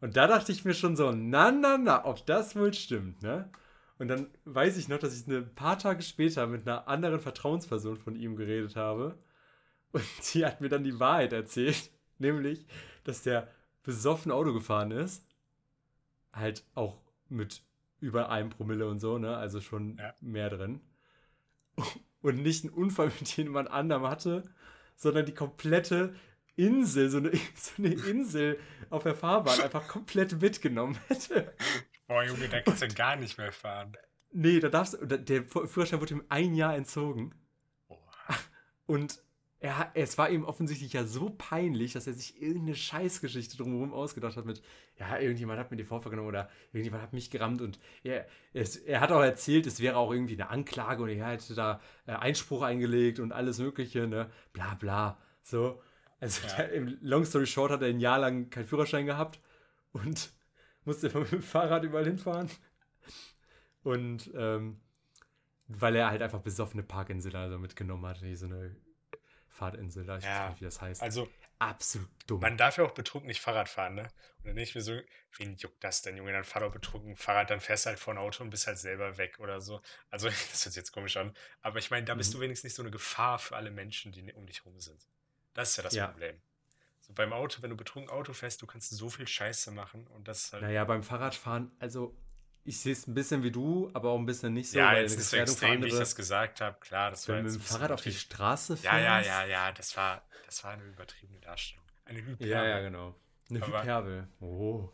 [0.00, 3.50] Und da dachte ich mir schon so, na, na, na, ob das wohl stimmt, ne?
[3.98, 7.96] Und dann weiß ich noch, dass ich ein paar Tage später mit einer anderen Vertrauensperson
[7.96, 9.18] von ihm geredet habe.
[9.92, 11.90] Und die hat mir dann die Wahrheit erzählt.
[12.18, 12.66] Nämlich,
[13.04, 13.48] dass der
[13.82, 15.24] besoffen Auto gefahren ist.
[16.32, 17.62] Halt auch mit
[18.00, 19.36] über einem Promille und so, ne?
[19.36, 20.14] Also schon Ja.
[20.20, 20.80] mehr drin.
[22.20, 24.42] Und nicht einen Unfall mit jemand anderem hatte,
[24.96, 26.16] sondern die komplette
[26.56, 28.58] Insel, so eine, so eine Insel
[28.90, 31.54] auf der Fahrbahn einfach komplett mitgenommen hätte.
[32.08, 33.96] Boah, Junge, da kannst du gar nicht mehr fahren.
[34.32, 37.32] Nee, da darfst du, der Führerschein wurde ihm ein Jahr entzogen.
[37.86, 37.98] Boah.
[38.86, 39.22] Und
[39.60, 44.36] er, es war ihm offensichtlich ja so peinlich, dass er sich irgendeine Scheißgeschichte drumherum ausgedacht
[44.36, 44.62] hat mit,
[44.98, 48.76] ja, irgendjemand hat mir die Vorfahrt genommen oder irgendjemand hat mich gerammt und er, es,
[48.76, 52.12] er hat auch erzählt, es wäre auch irgendwie eine Anklage und er hätte da äh,
[52.12, 55.82] Einspruch eingelegt und alles mögliche, ne, bla bla, so.
[56.20, 56.54] Also Ja.
[56.56, 59.40] der, im Long Story Short hat er ein Jahr lang keinen Führerschein gehabt
[59.92, 60.32] und
[60.84, 62.48] musste mit dem Fahrrad überall hinfahren.
[63.82, 64.80] Und ähm,
[65.66, 68.74] weil er halt einfach besoffene Parkinsel also mitgenommen hat, so eine
[69.58, 71.02] Fahrtinsel da, ich Ja, weiß nicht, wie das heißt.
[71.02, 71.28] Also,
[71.60, 72.40] Absolut dumm.
[72.40, 74.02] man darf ja auch betrunken nicht Fahrrad fahren, ne?
[74.02, 75.00] Und dann denke ich mir so,
[75.38, 76.32] wen juckt das denn, Junge?
[76.32, 78.78] Dann fahr doch betrunken Fahrrad, dann fährst du halt vor ein Auto und bist halt
[78.78, 79.80] selber weg oder so.
[80.10, 81.34] Also, das hört sich jetzt komisch an.
[81.60, 82.38] Aber ich meine, da bist Mhm.
[82.38, 85.04] du wenigstens nicht so eine Gefahr für alle Menschen, die um dich rum sind.
[85.54, 86.06] Das ist ja das Ja.
[86.06, 86.40] Problem.
[87.00, 90.28] So beim Auto, wenn du betrunken Auto fährst, du kannst so viel Scheiße machen und
[90.28, 90.62] das ist halt.
[90.62, 92.14] naja, beim Fahrradfahren, also
[92.68, 94.78] ich sehe es ein bisschen wie du, aber auch ein bisschen nicht so.
[94.78, 96.78] ja, weil jetzt nicht so extrem, wie ich das gesagt habe.
[96.80, 98.12] Klar, das war Wenn du jetzt mit dem Fahrrad auf die.
[98.12, 98.84] Straße fährst.
[98.84, 101.84] Ja, ja, ja, ja, das war, das war eine übertriebene Darstellung.
[102.04, 102.48] Eine Hyperbel.
[102.48, 103.14] Ja, ja, genau.
[103.50, 104.28] Eine Aber- Hyperbel.
[104.40, 104.90] Oh.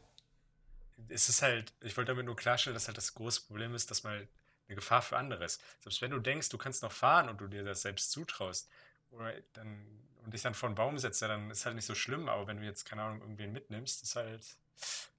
[1.09, 4.05] es ist halt, ich wollte damit nur klarstellen, dass halt das große Problem ist, dass
[4.05, 4.29] man halt
[4.69, 5.61] eine Gefahr für andere ist.
[5.81, 8.69] Selbst wenn du denkst, du kannst noch fahren und du dir das selbst zutraust,
[9.11, 9.87] oder dann,
[10.25, 12.57] und dich dann vor einen Baum setzt, dann ist halt nicht so schlimm, aber wenn
[12.59, 14.57] du jetzt, keine Ahnung, irgendwen mitnimmst, ist halt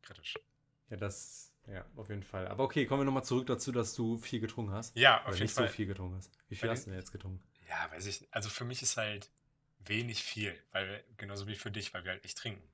[0.02, 0.36] kritisch.
[0.90, 2.48] Ja, das, ja, auf jeden Fall.
[2.48, 4.96] Aber okay, kommen wir nochmal zurück dazu, dass du viel getrunken hast.
[4.96, 5.68] Ja, Oder auf jeden nicht Fall.
[5.68, 6.32] so viel getrunken hast.
[6.50, 7.44] Wie viel Bei hast du denn jetzt getrunken?
[7.68, 9.32] Ja, weiß ich, also für mich ist halt
[9.80, 12.68] wenig viel, weil, genauso wie für dich, weil wir halt nicht trinken.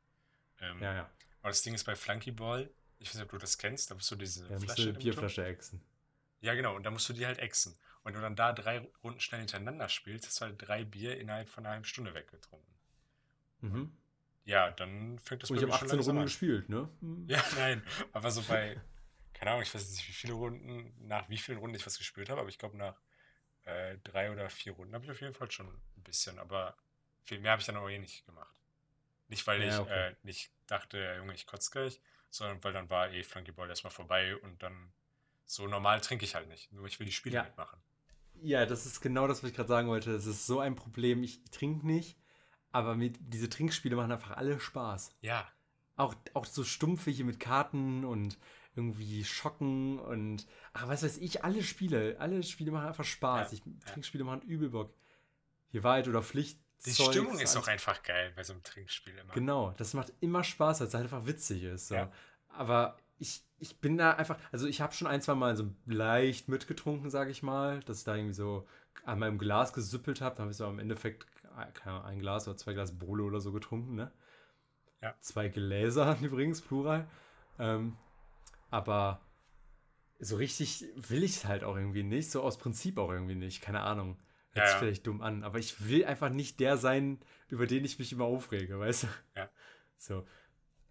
[0.60, 1.10] Ähm, Ja, ja.
[1.42, 2.70] Aber das Ding ist bei Flunkyball,
[3.00, 4.90] ich weiß nicht, ob du das kennst, da musst du diese Ja, musst Flasche du
[4.90, 5.82] eine Bierflasche exen.
[6.42, 6.76] Ja, genau.
[6.76, 7.74] Und da musst du die halt exen.
[8.04, 11.20] Und wenn du dann da drei Runden schnell hintereinander spielst, hast du halt drei Bier
[11.20, 12.74] innerhalb von einer halben Stunde weggetrunken.
[13.62, 13.92] Mhm.
[14.46, 16.34] Ja, dann fängt das Und ich habe schon 18 langsam Runden an.
[16.34, 16.90] gespielt, ne?
[17.28, 17.84] Ja, nein.
[18.14, 18.82] Aber so bei,
[19.34, 22.30] keine Ahnung, ich weiß nicht, wie viele Runden, nach wie vielen Runden ich was gespielt
[22.30, 23.02] habe, aber ich glaube, nach
[23.66, 26.40] äh, drei oder vier Runden habe ich auf jeden Fall schon ein bisschen.
[26.40, 26.78] Aber
[27.24, 28.56] viel mehr habe ich dann auch eh nicht gemacht.
[29.30, 29.88] Nicht, weil Ja, ich okay.
[29.88, 34.36] äh, nicht dachte, Junge, ich kotze gleich, sondern weil dann war eh Flunkyball erstmal vorbei
[34.38, 34.94] und dann
[35.46, 36.72] so normal trinke ich halt nicht.
[36.74, 37.44] Nur ich will die Spiele Ja.
[37.44, 37.80] mitmachen.
[38.42, 40.12] Ja, das ist genau das, was ich gerade sagen wollte.
[40.14, 41.24] Es ist so ein Problem.
[41.24, 42.18] Ich trinke nicht,
[42.72, 45.16] aber mit, diese Trinkspiele machen einfach alle Spaß.
[45.22, 45.48] Ja,
[45.96, 48.38] Auch, auch so stumpfe hier mit Karten und
[48.76, 53.52] irgendwie Schocken und ach, was weiß ich, alle Spiele, alle Spiele machen einfach Spaß.
[53.52, 54.94] Ja, Ich, Trinkspiele machen übel Bock.
[55.70, 56.60] Hier Wahrheit oder Pflicht.
[56.86, 59.34] die Zeugs, Stimmung ist auch einfach geil bei so einem Trinkspiel immer.
[59.34, 61.90] Genau, das macht immer Spaß, weil es halt einfach witzig ist.
[61.90, 61.96] So.
[61.96, 62.12] Ja.
[62.48, 66.48] Aber ich, ich bin da einfach, also ich habe schon ein, zwei Mal so leicht
[66.48, 68.68] mitgetrunken, sage ich mal, dass ich da irgendwie so
[69.06, 70.36] an meinem Glas gesüppelt habe.
[70.36, 71.26] Da habe ich so im Endeffekt
[71.56, 74.12] Ahnung, ein Glas oder zwei Glas Bolo oder so getrunken, ne?
[75.02, 75.16] Ja.
[75.20, 77.08] Zwei Gläser übrigens, Plural.
[77.60, 77.98] Ähm,
[78.70, 79.22] aber
[80.20, 83.62] so richtig will ich es halt auch irgendwie nicht, so aus Prinzip auch irgendwie nicht,
[83.62, 84.20] keine Ahnung.
[84.54, 87.86] Hört Ja, sich vielleicht dumm an, aber ich will einfach nicht der sein, über den
[87.86, 89.08] ich mich immer aufrege, weißt du?
[89.36, 89.50] Ja.
[89.98, 90.26] So.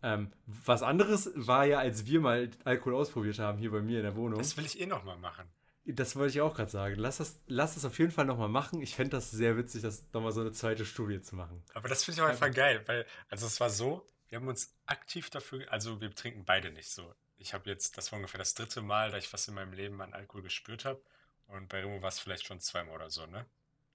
[0.02, 4.04] Ähm, was anderes war ja, als wir mal Alkohol ausprobiert haben hier bei mir in
[4.04, 4.38] der Wohnung.
[4.38, 5.46] Das will ich eh nochmal machen.
[5.94, 6.96] Das wollte ich auch gerade sagen.
[6.96, 8.82] Lass das, lass das auf jeden Fall nochmal machen.
[8.82, 11.62] Ich fände das sehr witzig, das nochmal so eine zweite Studie zu machen.
[11.74, 14.74] Aber das finde ich auch einfach geil, weil, also es war so, wir haben uns
[14.86, 17.14] aktiv dafür, also wir trinken beide nicht so.
[17.38, 20.00] Ich habe jetzt, das war ungefähr das dritte Mal, da ich was in meinem Leben
[20.02, 21.00] an Alkohol gespürt habe.
[21.46, 23.46] Und bei Remo war es vielleicht schon zweimal oder so, ne?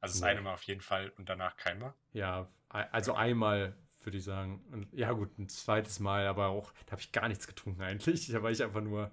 [0.01, 0.27] Also das Nee.
[0.29, 1.93] eine Mal auf jeden Fall und danach keinmal.
[2.13, 4.63] Ja, also einmal würde ich sagen.
[4.71, 8.27] Und ja, gut, ein zweites Mal, aber auch, da habe ich gar nichts getrunken eigentlich.
[8.27, 9.11] Da war ich einfach nur,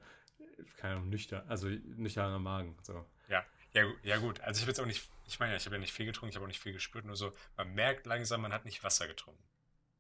[0.76, 2.76] keine Ahnung, nüchtern, also nüchterner Magen.
[2.82, 3.04] So.
[3.28, 3.44] Ja,
[3.74, 4.40] ja, ja gut.
[4.40, 6.30] Also ich habe jetzt auch nicht, ich meine ja, ich habe ja nicht viel getrunken,
[6.30, 9.06] ich habe auch nicht viel gespürt, nur so, man merkt langsam, man hat nicht Wasser
[9.08, 9.42] getrunken.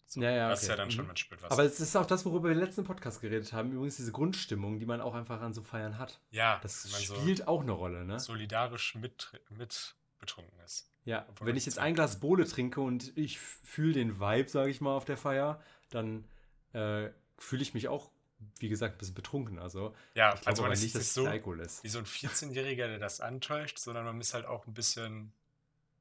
[0.06, 0.72] So, Ja, ja, Das ist okay.
[0.72, 1.08] ja dann schon, Mhm.
[1.08, 1.52] man spürt Wasser.
[1.52, 3.72] Aber es ist auch das, worüber wir im letzten Podcast geredet haben.
[3.72, 6.20] Übrigens diese Grundstimmung, die man auch einfach an so Feiern hat.
[6.30, 8.20] ja, Das man so spielt auch eine Rolle, ne?
[8.20, 10.90] solidarisch mit, mit betrunken ist.
[11.04, 14.70] Ja, Obwohl wenn ich jetzt ein Glas Bowle trinke und ich fühle den Vibe, sage
[14.70, 15.60] ich mal, auf der Feier,
[15.90, 16.28] dann
[16.74, 17.08] äh,
[17.38, 18.11] fühle ich mich auch,
[18.58, 19.58] wie gesagt, ein bisschen betrunken.
[19.58, 21.82] Also Ja, ich also man aber ist nicht, dass es so Alkohol ist.
[21.84, 25.32] wie so ein 14-Jähriger, der das antäuscht, sondern man ist halt auch ein bisschen,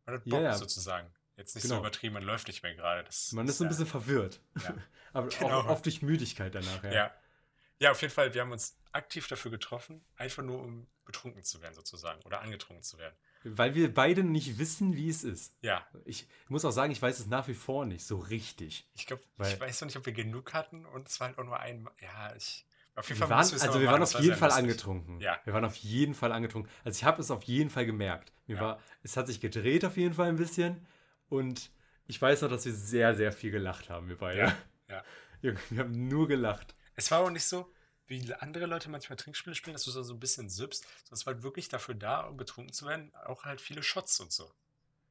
[0.06, 0.54] man hat Bock ja.
[0.56, 1.08] sozusagen.
[1.38, 1.76] Jetzt nicht Genau.
[1.76, 3.04] so übertrieben, man läuft nicht mehr gerade.
[3.04, 4.40] Das Man ist so ein bisschen verwirrt.
[5.14, 5.62] Aber Genau.
[5.62, 6.84] auch oft durch Müdigkeit danach.
[6.84, 6.92] Ja.
[6.92, 7.12] Ja.
[7.80, 11.62] ja, auf jeden Fall, wir haben uns aktiv dafür getroffen, einfach nur um betrunken zu
[11.62, 13.16] werden sozusagen oder angetrunken zu werden.
[13.44, 15.56] Weil wir beide nicht wissen, wie es ist.
[15.62, 18.88] Ja, Ich muss auch sagen, ich weiß es nach wie vor nicht so richtig.
[18.94, 21.44] ich glaube, ich weiß noch nicht, ob wir genug hatten und es war halt auch
[21.44, 22.66] nur ein, ja, ich,
[22.96, 24.64] auf jeden Wir Fall waren, also wir waren auf jeden Fall lustig.
[24.64, 25.20] angetrunken.
[25.22, 25.40] Ja.
[25.46, 26.70] Wir waren auf jeden Fall angetrunken.
[26.84, 28.32] Also ich habe es auf jeden Fall gemerkt.
[28.48, 28.62] Mir Ja.
[28.62, 30.86] war, es hat sich gedreht auf jeden Fall ein bisschen.
[31.30, 31.72] Und
[32.08, 34.40] ich weiß noch, dass wir sehr, sehr viel gelacht haben, wir beide.
[34.40, 34.58] Ja,
[34.90, 35.04] ja.
[35.72, 36.76] Wir haben nur gelacht.
[36.96, 37.72] Es war auch nicht so,
[38.12, 41.34] wie andere Leute manchmal Trinkspiele spielen, dass du so ein bisschen sippst, sondern es war
[41.34, 44.52] halt wirklich dafür da, um betrunken zu werden, auch halt viele Shots und so.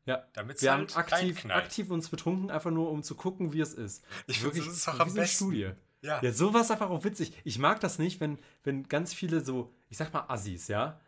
[0.05, 0.24] Ja.
[0.34, 1.64] Damit es Wir haben halt aktiv, reinknallt.
[1.64, 4.05] aktiv uns betrunken, einfach nur um zu gucken, wie es ist.
[4.26, 5.46] Ich finde, Wirklich, das ist auch am besten.
[5.46, 5.70] Studie.
[6.03, 7.32] Ja, Ja, sowas einfach auch witzig.
[7.44, 11.01] Ich mag das nicht, wenn, wenn ganz viele so, ich sag mal Assis, ja?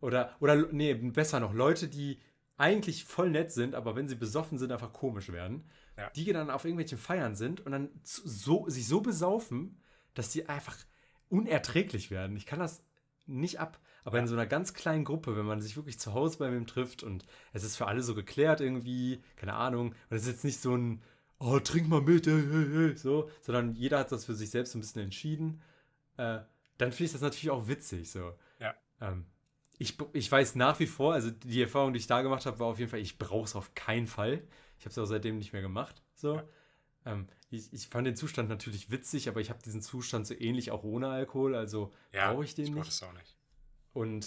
[0.00, 2.20] Oder, oder, nee, besser noch, Leute, die
[2.56, 5.68] eigentlich voll nett sind, aber wenn sie besoffen sind, einfach komisch werden.
[5.96, 6.10] Ja.
[6.10, 9.80] Die dann auf irgendwelchen Feiern sind und dann so, sich so besaufen,
[10.14, 10.76] dass die einfach
[11.32, 12.36] unerträglich werden.
[12.36, 12.84] Ich kann das
[13.26, 13.78] nicht ab.
[14.04, 14.22] Aber Ja.
[14.22, 17.02] in so einer ganz kleinen Gruppe, wenn man sich wirklich zu Hause bei wem trifft
[17.02, 20.60] und es ist für alle so geklärt irgendwie, keine Ahnung, und es ist jetzt nicht
[20.60, 21.02] so ein,
[21.38, 24.78] oh, trink mal mit, äh, äh, so, sondern jeder hat das für sich selbst so
[24.78, 25.62] ein bisschen entschieden,
[26.16, 26.40] äh,
[26.78, 28.32] dann finde ich das natürlich auch witzig, so.
[28.58, 28.74] Ja.
[29.00, 29.26] Ähm,
[29.78, 32.66] ich, ich weiß nach wie vor, also die Erfahrung, die ich da gemacht habe, war
[32.66, 34.42] auf jeden Fall, ich brauche es auf keinen Fall.
[34.78, 36.36] Ich habe es auch seitdem nicht mehr gemacht, so.
[36.36, 36.44] Ja.
[37.06, 40.70] Ähm, ich, ich fand den Zustand natürlich witzig, aber ich habe diesen Zustand so ähnlich
[40.70, 42.88] auch ohne Alkohol, also ja brauche ich den brauch nicht.
[42.88, 43.36] das auch nicht.
[43.92, 44.26] Und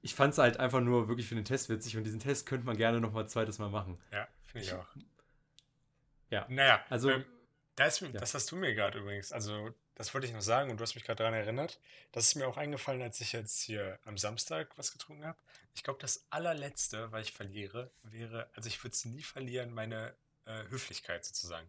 [0.00, 2.66] ich fand es halt einfach nur wirklich für den Test witzig und diesen Test könnte
[2.66, 4.00] man gerne noch mal ein zweites Mal machen.
[4.10, 4.86] Ja, finde ich Ich- auch.
[6.30, 6.46] Ja.
[6.48, 7.24] Naja, Also- ähm,
[7.76, 8.20] da ist, mir- Ja.
[8.20, 10.94] das hast du mir gerade übrigens, also das wollte ich noch sagen und du hast
[10.94, 11.78] mich gerade daran erinnert.
[12.12, 15.38] Das ist mir auch eingefallen, als ich jetzt hier am Samstag was getrunken habe.
[15.74, 20.14] Ich glaube, das allerletzte, weil ich verliere, wäre, also ich würde es nie verlieren, meine
[20.44, 21.68] äh, Höflichkeit sozusagen.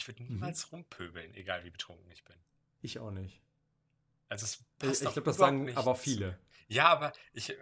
[0.00, 0.28] Ich würde Mhm.
[0.34, 2.36] niemals rumpöbeln, egal wie betrunken ich bin.
[2.82, 3.40] Ich auch nicht.
[4.28, 6.38] Also es Ich, passt ich glaube, das sagen aber zu- viele.
[6.68, 7.54] Ja, aber ich,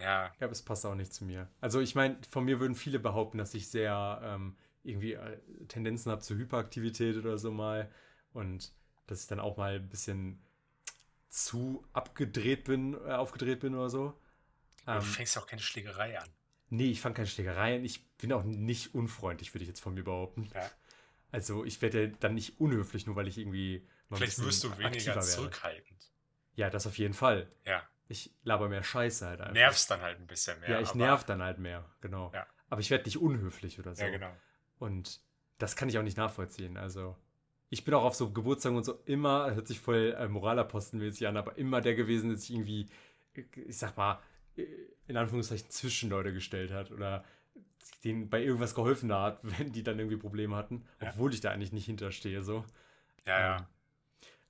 [0.00, 1.48] ja, Ich glaube, es passt auch nicht zu mir.
[1.60, 5.38] Also ich meine, von mir würden viele behaupten, dass ich sehr ähm, irgendwie äh,
[5.68, 7.90] Tendenzen habe zur Hyperaktivität oder so mal
[8.32, 8.72] und
[9.06, 10.42] dass ich dann auch mal ein bisschen
[11.30, 14.20] zu abgedreht bin, äh, aufgedreht bin oder so.
[14.86, 16.34] aber du Ähm, fängst auch keine Schlägerei an.
[16.70, 17.84] nee, ich fange keine Schlägereien.
[17.84, 20.50] Ich bin auch nicht unfreundlich, würde ich jetzt von mir behaupten.
[20.54, 20.70] Ja.
[21.34, 25.20] Also ich werde ja dann nicht unhöflich, nur weil ich irgendwie Vielleicht wirst du weniger
[25.20, 26.12] zurückhaltend.
[26.54, 27.50] Ja, das auf jeden Fall.
[27.66, 29.52] Ja, Ich laber mehr Scheiße halt einfach.
[29.52, 30.70] nervst dann halt ein bisschen mehr.
[30.70, 32.30] Ja, ich nerv dann halt mehr, genau.
[32.32, 32.46] Ja.
[32.70, 34.04] Aber ich werde nicht unhöflich oder so.
[34.04, 34.30] Ja, genau.
[34.78, 35.20] Und
[35.58, 36.76] das kann ich auch nicht nachvollziehen.
[36.76, 37.16] Also,
[37.68, 41.36] ich bin auch auf so Geburtstagen und so immer, hört sich voll äh, moralapostenmäßig an,
[41.36, 42.86] aber immer der gewesen, der sich irgendwie,
[43.34, 44.22] ich sag mal,
[44.56, 44.66] äh,
[45.08, 47.24] in Anführungszeichen Zwischenleute gestellt hat oder
[48.02, 51.10] denen bei irgendwas geholfen hat, wenn die dann irgendwie Probleme hatten, Ja.
[51.10, 52.64] obwohl ich da eigentlich nicht hinterstehe, so.
[53.26, 53.56] Ja, ja.
[53.58, 53.66] Ähm,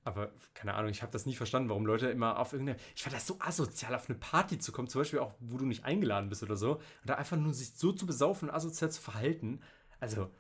[0.07, 2.79] aber keine Ahnung, ich habe das nie verstanden, warum Leute immer auf irgendeine.
[2.95, 5.65] Ich fand das so asozial, auf eine Party zu kommen, zum Beispiel auch, wo du
[5.65, 8.91] nicht eingeladen bist oder so, und da einfach nur sich so zu besaufen und asozial
[8.91, 9.63] zu verhalten.
[10.01, 10.31] Also,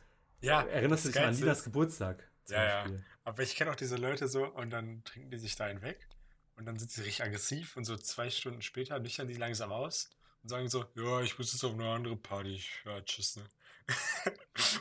[0.42, 2.28] Ja, erinnerst du dich an Linas Geburtstag?
[2.48, 2.86] Ja, ja.
[3.24, 6.08] Aber ich kenne auch diese Leute so und dann trinken die sich da einen weg
[6.56, 10.10] und dann sind sie richtig aggressiv und so zwei Stunden später nüchtern die langsam aus
[10.44, 12.60] und sagen so, ja, ich muss jetzt auf eine andere Party.
[12.84, 13.44] Ja, tschüss, ne?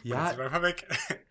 [0.04, 0.30] Ja.
[0.30, 0.88] sind einfach weg.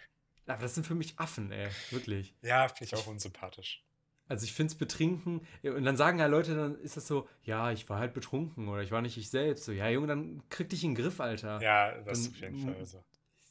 [0.46, 2.34] Aber das sind für mich Affen, ey, wirklich.
[2.42, 3.84] Ja, finde ich auch unsympathisch.
[4.28, 7.70] Also ich finde es betrinken, und dann sagen ja Leute, dann ist das so, ja,
[7.70, 9.64] ich war halt betrunken oder ich war nicht ich selbst.
[9.64, 11.60] So, ja, Junge, dann krieg dich in den Griff, Alter.
[11.60, 13.04] Ja, das Dann- auf jeden Fall so.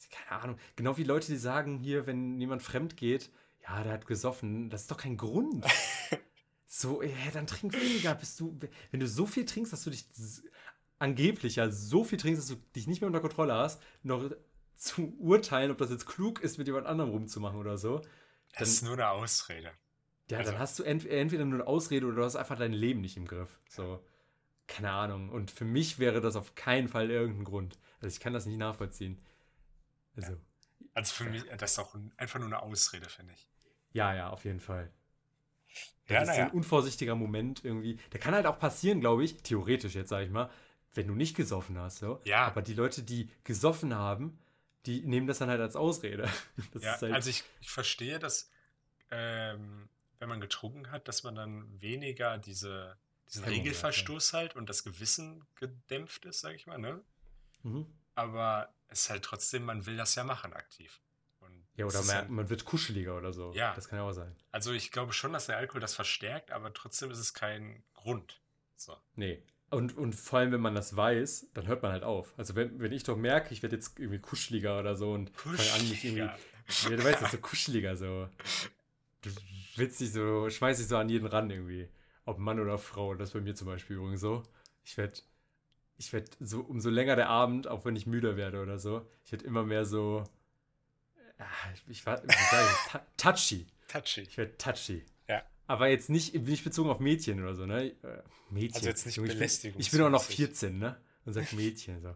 [0.10, 3.30] keine Ahnung, genau wie Leute, die sagen hier, wenn jemand fremd geht,
[3.64, 5.64] ja, der hat gesoffen, das ist doch kein Grund.
[6.68, 8.58] so, ja, dann trink weniger, bist du,
[8.92, 10.06] wenn du so viel trinkst, dass du dich
[11.02, 14.30] angeblich ja so viel trinkst, dass du dich nicht mehr unter Kontrolle hast, noch
[14.76, 18.10] zu urteilen, ob das jetzt klug ist, mit jemand anderem rumzumachen oder so, Das
[18.54, 19.72] dann- ist nur eine Ausrede.
[20.30, 22.74] ja, Also- dann hast du ent entweder nur eine Ausrede oder du hast einfach dein
[22.74, 23.60] Leben nicht im Griff.
[23.70, 24.04] So,
[24.68, 25.30] keine Ahnung.
[25.30, 27.78] Und für mich wäre das auf keinen Fall irgendein Grund.
[28.00, 29.22] Also ich kann das nicht nachvollziehen.
[30.16, 30.38] Also,
[30.94, 33.48] Also für mich, das ist auch ein, einfach nur eine Ausrede, finde ich.
[33.94, 34.92] Ja, ja, auf jeden Fall.
[36.08, 36.46] Ja, das ist naja.
[36.48, 37.98] ein unvorsichtiger Moment irgendwie.
[38.12, 40.50] Der kann halt auch passieren, glaube ich, theoretisch jetzt, sage ich mal,
[40.94, 42.00] wenn du nicht gesoffen hast.
[42.00, 42.22] So.
[42.26, 42.46] Ja.
[42.46, 44.38] Aber die Leute, die gesoffen haben,
[44.86, 46.28] die nehmen das dann halt als Ausrede.
[46.74, 48.50] Das Ja, ist halt, also ich, ich verstehe, dass
[49.12, 49.90] ähm,
[50.20, 52.96] wenn man getrunken hat, dass man dann weniger diese,
[53.28, 53.60] diesen Hemmung.
[53.60, 57.02] Regelverstoß halt und das Gewissen gedämpft ist, sag ich mal, ne?
[57.64, 57.86] mhm.
[58.16, 61.00] Aber es ist halt trotzdem, man will das ja machen aktiv.
[61.40, 63.54] Und Ja, oder man, halt- man wird kuscheliger oder so.
[63.54, 63.74] Ja.
[63.74, 64.36] Das kann ja auch sein.
[64.52, 68.42] also ich glaube schon, dass der Alkohol das verstärkt, aber trotzdem ist es kein Grund.
[68.76, 68.98] So.
[69.16, 69.42] Nee.
[69.72, 72.34] Und, und vor allem, wenn man das weiß, dann hört man halt auf.
[72.38, 75.72] Also wenn, wenn ich doch merke, ich werde jetzt irgendwie kuscheliger oder so und fange
[75.74, 76.22] an, mich irgendwie.
[76.22, 76.38] Ja,
[76.90, 78.28] du weißt, das so kuscheliger so.
[79.22, 79.30] Du
[79.78, 81.88] willst dich so, schmeiß dich so an jeden ran irgendwie.
[82.26, 83.16] Ob Mann oder Frau.
[83.16, 84.44] Das ist bei mir zum Beispiel übrigens so.
[84.84, 85.22] Ich werde,
[85.98, 89.32] ich werde so, umso länger der Abend, auch wenn ich müder werde oder so, ich
[89.32, 90.24] werde immer mehr so,
[91.40, 93.68] ah, ich, ich ich, ta- touchy.
[93.88, 94.22] Touchy.
[94.22, 95.06] Ich werde touchy.
[95.72, 97.94] Aber jetzt nicht, nicht bezogen auf Mädchen oder so, ne?
[98.04, 98.76] Äh, Mädchen.
[98.76, 100.98] Also jetzt nicht Junge, ich bin, ich bin auch noch 14, ne?
[101.24, 102.02] Und sag Mädchen.
[102.02, 102.14] So.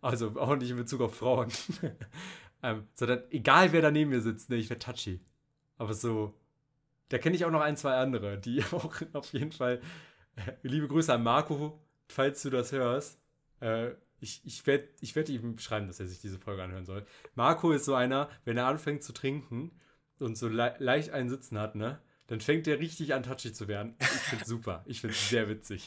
[0.00, 1.52] Also auch nicht in Bezug auf Frauen.
[2.64, 5.20] ähm, sondern egal wer da neben mir sitzt, ne, ich werde touchy.
[5.78, 6.34] Aber so,
[7.10, 9.80] da kenne ich auch noch ein, zwei andere, die auch auf jeden Fall.
[10.34, 13.20] Äh, liebe Grüße an Marco, falls du das hörst.
[13.60, 17.06] Äh, ich ich werde ich werd ihm schreiben, dass er sich diese Folge anhören soll.
[17.36, 19.70] Marco ist so einer, wenn er anfängt zu trinken
[20.18, 22.00] und so le leicht einen Sitzen hat, ne?
[22.32, 23.94] Dann fängt er richtig an, touchy zu werden.
[24.00, 24.82] Ich finde super.
[24.86, 25.86] Ich finde es sehr witzig.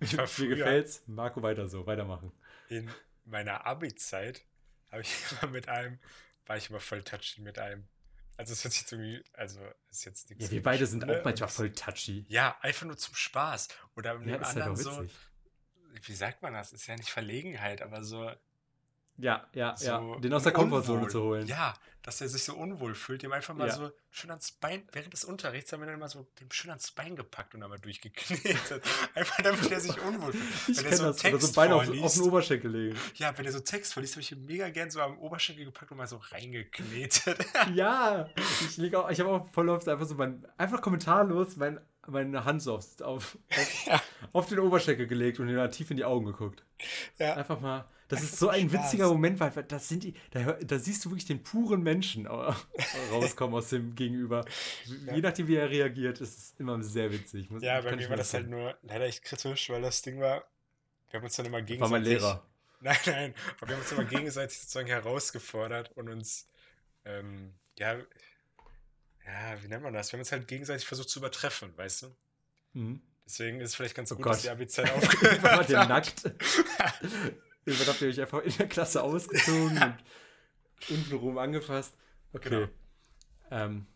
[0.00, 1.02] Ich war Mir früher- gefällt's.
[1.06, 1.86] Marco, weiter so.
[1.86, 2.32] Weitermachen.
[2.70, 2.90] In
[3.26, 4.46] meiner Abi-Zeit
[4.90, 5.12] habe ich
[5.42, 5.98] immer mit einem,
[6.46, 7.86] war ich immer voll touchy mit einem.
[8.38, 9.60] Also es hört sich irgendwie, also
[9.90, 10.46] ist jetzt nichts.
[10.46, 12.24] Ja, wir beide sind Schwule auch manchmal voll touchy.
[12.28, 13.68] Ja, einfach nur zum Spaß.
[13.94, 15.06] Oder mit Ja, dem halt anderen auch so,
[16.02, 16.72] wie sagt man das?
[16.72, 18.30] Ist ja nicht Verlegenheit, aber so,
[19.18, 20.18] Ja, ja, so ja.
[20.20, 21.10] Den aus der Komfortzone unwohl.
[21.10, 21.46] zu holen.
[21.46, 23.74] Ja, dass er sich so unwohl fühlt, dem einfach mal Ja.
[23.74, 26.92] so schön ans Bein, während des Unterrichts haben wir dann mal so dem schön ans
[26.92, 28.84] Bein gepackt und einmal durchgeknetet.
[29.14, 30.68] einfach damit er sich unwohl fühlt.
[30.68, 31.24] Ich Wenn er kenne so das.
[31.24, 32.96] Oder so Text Beine auf, auf den Oberschenkel legen.
[33.16, 35.90] Ja, wenn er so Text vorliest, habe ich ihn mega gern so am Oberschenkel gepackt
[35.90, 37.38] und mal so reingeknetet.
[37.74, 38.28] Ja,
[38.60, 42.44] ich leg auch, ich habe auch voll oft einfach so mein, einfach kommentarlos mein, meine
[42.44, 44.02] Hand so aufs, auf, auf, Ja.
[44.32, 46.64] auf den Oberschenkel gelegt und ihm da tief in die Augen geguckt.
[47.18, 47.34] ja.
[47.34, 48.84] Einfach mal, das Einfach ist so ein Spaß.
[48.84, 52.54] witziger Moment, weil das sind die, da, da siehst du wirklich den puren Menschen au-
[53.10, 54.44] rauskommen aus dem Gegenüber.
[55.12, 57.50] Je nachdem, wie er reagiert, ist es immer sehr witzig.
[57.50, 58.62] Muss, Ja, bei mir war das halt erzählen.
[58.62, 60.44] nur leider echt kritisch, weil das Ding war,
[61.10, 61.80] wir haben uns dann immer gegenseitig.
[61.80, 62.46] War mein Lehrer.
[62.80, 66.46] Nein, nein, aber wir haben uns immer gegenseitig sozusagen herausgefordert und uns,
[67.06, 67.96] ähm, ja,
[69.26, 70.10] ja, wie nennt man das?
[70.12, 72.16] Wir haben uns halt gegenseitig versucht zu übertreffen, weißt du?
[72.74, 73.02] Mhm.
[73.24, 74.32] Deswegen ist es vielleicht ganz Oh gut, Gott.
[74.34, 75.88] dass die Wart aufgehört ihr hat.
[75.88, 76.24] nackt?
[77.64, 81.94] Irgendwann habt ihr euch einfach in der Klasse ausgezogen und untenrum angefasst.
[82.32, 82.48] Okay.
[82.50, 82.68] Genau.
[83.50, 83.86] Ähm,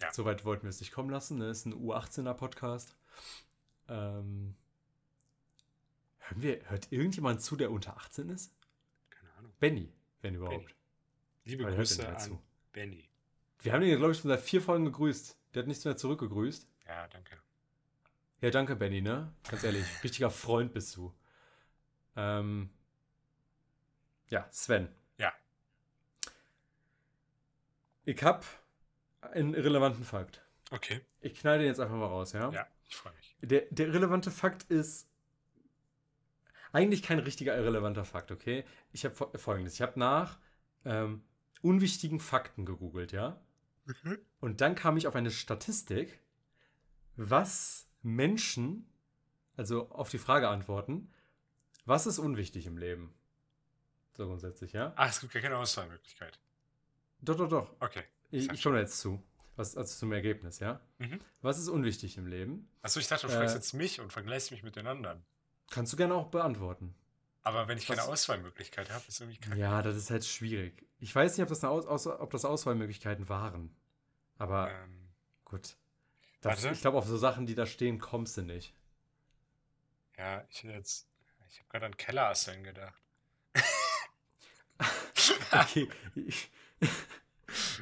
[0.00, 0.12] Ja.
[0.12, 1.38] Soweit wollten wir es nicht kommen lassen.
[1.38, 1.48] Ne?
[1.50, 2.94] Ist ein U18er-Podcast.
[3.88, 4.54] Ähm,
[6.18, 8.52] hören wir, hört irgendjemand zu, der unter 18 ist?
[9.10, 9.52] Keine Ahnung.
[9.58, 10.58] Benny, wenn überhaupt.
[10.66, 10.74] Benny.
[11.44, 12.38] Liebe Weil Grüße an.
[12.72, 13.08] Benny.
[13.60, 15.36] Wir haben ihn, glaube ich, schon seit vier Folgen gegrüßt.
[15.54, 16.68] Der hat nichts mehr zurückgegrüßt.
[16.86, 17.36] Ja, danke.
[18.40, 19.32] Ja, danke, Benny, ne?
[19.48, 21.14] Ganz ehrlich, richtiger Freund bist du.
[22.16, 22.70] Ähm,
[24.28, 24.88] ja, Sven.
[25.18, 25.32] Ja.
[28.04, 28.44] Ich habe
[29.20, 30.42] einen irrelevanten Fakt.
[30.70, 31.00] Okay.
[31.20, 32.50] Ich knall den jetzt einfach mal raus, ja?
[32.50, 33.36] Ja, ich freue mich.
[33.40, 35.08] Der, der irrelevante Fakt ist
[36.72, 38.64] eigentlich kein richtiger irrelevanter Fakt, okay?
[38.92, 39.74] Ich habe folgendes.
[39.74, 40.38] Ich habe nach
[40.84, 41.22] ähm,
[41.62, 43.40] unwichtigen Fakten gegoogelt, ja?
[43.86, 44.18] Mhm.
[44.40, 46.20] Und dann kam ich auf eine Statistik,
[47.16, 48.86] was Menschen,
[49.56, 51.10] also auf die Frage antworten,
[51.84, 53.14] was ist unwichtig im Leben?
[54.16, 54.92] So grundsätzlich, ja?
[54.96, 56.38] Ach, es gibt gar keine Auswahlmöglichkeit.
[57.20, 57.76] Doch, doch, doch.
[57.80, 58.02] Okay.
[58.30, 59.22] Ich, ich komme da jetzt zu.
[59.56, 60.80] Was, also zum Ergebnis, ja?
[60.98, 61.20] Mhm.
[61.40, 62.68] Was ist unwichtig im Leben?
[62.82, 65.22] Achso, ich dachte, du Äh, fragst jetzt mich und vergleichst mich mit den anderen.
[65.70, 66.94] Kannst du gerne auch beantworten.
[67.46, 69.56] Aber wenn ich keine Auswahlmöglichkeit habe, ist irgendwie kacke.
[69.56, 70.84] Ja, das ist halt schwierig.
[70.98, 73.72] Ich weiß nicht, ob das, Aus Aus ob das Auswahlmöglichkeiten waren.
[74.36, 75.08] Aber Ähm,
[75.44, 75.76] gut.
[76.40, 78.74] Das, ich glaube, auf so Sachen, die da stehen, kommst du nicht.
[80.18, 81.08] ja, ich hätte jetzt.
[81.48, 83.00] Ich habe gerade an Kellerasseln gedacht.
[85.52, 85.88] Okay.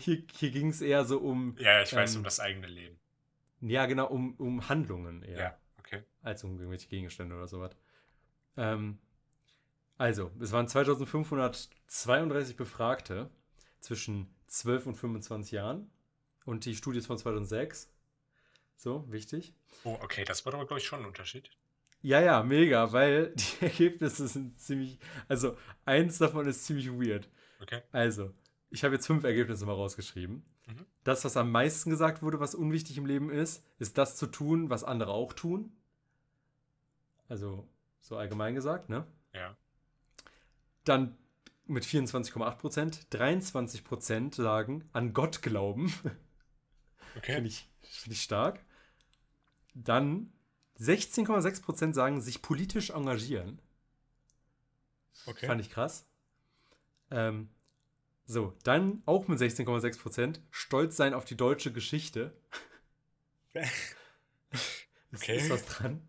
[0.00, 1.56] hier hier ging es eher so um.
[1.58, 3.00] Ja, ich weiß Ähm, um das eigene Leben.
[3.60, 5.38] Ja, genau, um, um Handlungen eher.
[5.38, 6.04] Ja, okay.
[6.22, 7.74] als um irgendwelche Gegenstände oder sowas.
[8.56, 8.98] Ähm,
[9.96, 13.30] also, es waren 2532 Befragte
[13.80, 15.90] zwischen 12 und 25 Jahren
[16.44, 17.90] und die Studie ist von 2006.
[18.76, 19.54] So, wichtig.
[19.84, 21.50] Oh, okay, das war aber, glaube ich, schon ein Unterschied.
[22.02, 27.28] Ja, ja, mega, weil die Ergebnisse sind ziemlich, also eins davon ist ziemlich weird.
[27.60, 27.82] Okay.
[27.92, 28.34] Also,
[28.70, 30.44] ich habe jetzt fünf Ergebnisse mal rausgeschrieben.
[30.66, 30.86] Mhm.
[31.04, 34.70] Das, was am meisten gesagt wurde, was unwichtig im Leben ist, ist das zu tun,
[34.70, 35.72] was andere auch tun.
[37.28, 37.66] Also,
[38.00, 39.06] so allgemein gesagt, ne?
[39.32, 39.56] Ja.
[40.84, 41.16] Dann
[41.66, 45.92] mit 24,8 Prozent, 23 Prozent sagen an Gott glauben.
[47.16, 47.34] Okay.
[47.34, 48.58] Finde ich, find ich stark.
[49.72, 50.32] Dann
[50.80, 53.60] 16,6 Prozent sagen sich politisch engagieren.
[55.26, 55.46] okay.
[55.46, 56.08] Fand ich krass.
[57.12, 57.50] Ähm,
[58.26, 62.36] so, dann auch mit 16,6 Prozent stolz sein auf die deutsche Geschichte.
[63.54, 65.36] Ist, Okay.
[65.36, 66.02] ist was dran.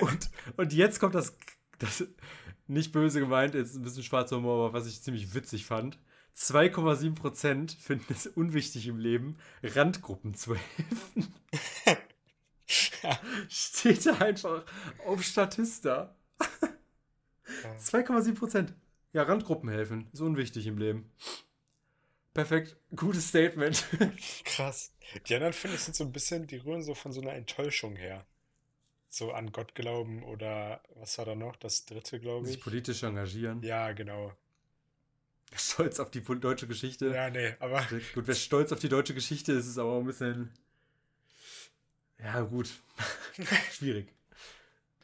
[0.00, 1.36] Und, und jetzt kommt das,
[1.78, 2.04] das,
[2.70, 5.98] nicht böse gemeint, jetzt ein bisschen schwarzer Humor, aber was ich ziemlich witzig fand.
[6.36, 11.34] 2,7 Prozent finden es unwichtig im Leben, Randgruppen zu helfen.
[13.48, 14.64] Steht da einfach
[15.04, 16.16] auf Statista.
[17.78, 18.74] 2,7 Prozent.
[19.12, 20.08] Ja, Randgruppen helfen.
[20.12, 21.10] Ist unwichtig im Leben.
[22.32, 22.76] Perfekt.
[22.94, 23.84] Gutes Statement.
[24.44, 24.94] Krass.
[25.26, 27.96] Die anderen, finde ich, sind so ein bisschen, die rühren so von so einer Enttäuschung
[27.96, 28.24] her.
[29.10, 31.56] So an Gott glauben oder was war da noch?
[31.56, 32.62] Das dritte, glaube Sich ich.
[32.62, 33.62] politisch engagieren.
[33.62, 34.32] Ja, genau.
[35.56, 37.06] Stolz auf die deutsche Geschichte.
[37.14, 37.84] Ja, nee, aber
[38.14, 40.50] Gut, wer stolz auf die deutsche Geschichte ist, ist aber auch ein bisschen.
[42.18, 42.70] Ja, gut.
[43.72, 44.12] Schwierig.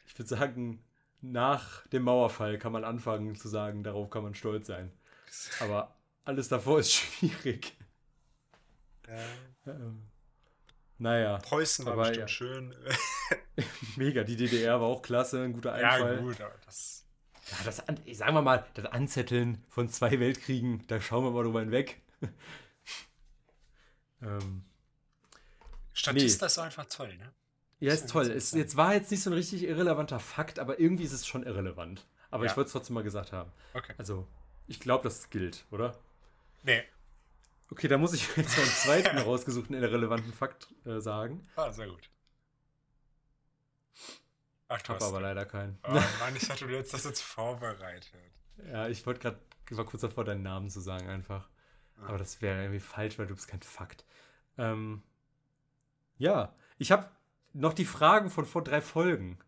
[0.07, 0.83] Ich würde sagen,
[1.21, 4.91] nach dem Mauerfall kann man anfangen zu sagen, darauf kann man stolz sein.
[5.59, 5.95] Aber
[6.25, 7.73] alles davor ist schwierig.
[9.07, 10.07] ja, Ähm,
[10.99, 12.27] naja, Preußen war Aber bestimmt ja.
[12.27, 12.75] schön.
[13.95, 14.23] mega.
[14.23, 16.17] Die DDR war auch klasse, ein guter Ja, Einfall.
[16.17, 17.05] gut, aber das.
[17.49, 21.61] Ja, das, sagen wir mal, das Anzetteln von zwei Weltkriegen, da schauen wir mal drüber
[21.61, 22.01] hinweg.
[24.21, 24.63] ähm,
[25.93, 27.31] Statista ist einfach toll, ne?
[27.79, 28.27] ja, Ist ist toll.
[28.29, 31.43] Es, jetzt war jetzt nicht so ein richtig irrelevanter Fakt, aber irgendwie ist es schon
[31.43, 32.05] irrelevant.
[32.29, 32.51] Aber Ja.
[32.51, 33.51] ich wollte es trotzdem mal gesagt haben.
[33.73, 33.93] Okay.
[33.97, 34.27] Also,
[34.67, 35.97] ich glaube, das gilt, oder?
[36.63, 36.83] Nee.
[37.71, 41.47] Okay, da muss ich jetzt einen zweiten rausgesuchten irrelevanten Fakt äh, sagen.
[41.55, 42.09] Ah, sehr gut.
[44.69, 45.79] Ach, du Habe aber leider keinen.
[45.83, 48.11] Oh Mann, ich dachte, du hättest das jetzt vorbereitet.
[48.71, 49.39] Ja, ich wollte gerade,
[49.71, 51.49] war kurz davor, deinen Namen zu sagen einfach.
[51.97, 52.07] Ah.
[52.07, 54.05] Aber das wäre irgendwie falsch, weil du bist kein Fakt.
[54.57, 55.03] Ähm,
[56.17, 57.09] ja, ich habe
[57.53, 59.39] noch die Fragen von vor drei Folgen.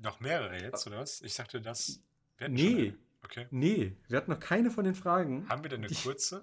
[0.00, 1.20] Noch mehrere jetzt, oder was?
[1.22, 2.00] Ich dachte, das.
[2.48, 2.94] Nee.
[3.24, 3.46] Okay.
[3.52, 5.48] nee, wir hatten noch keine von den Fragen.
[5.48, 6.42] Haben wir denn eine Die- kurze?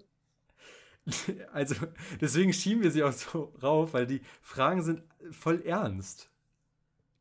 [1.53, 1.75] Also,
[2.21, 6.29] deswegen schieben wir sie auch so rauf, weil die Fragen sind voll ernst.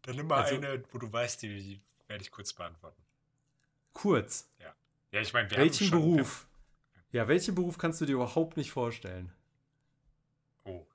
[0.08, 3.02] Dann nimm mal Also- eine, wo du weißt, die, die werde ich kurz beantworten.
[3.92, 4.50] Kurz,
[5.10, 6.48] Ja, ich meine, welchen schon, Beruf?
[7.12, 9.30] Ja, welchen Beruf kannst du dir überhaupt nicht vorstellen?
[10.64, 10.86] Oh.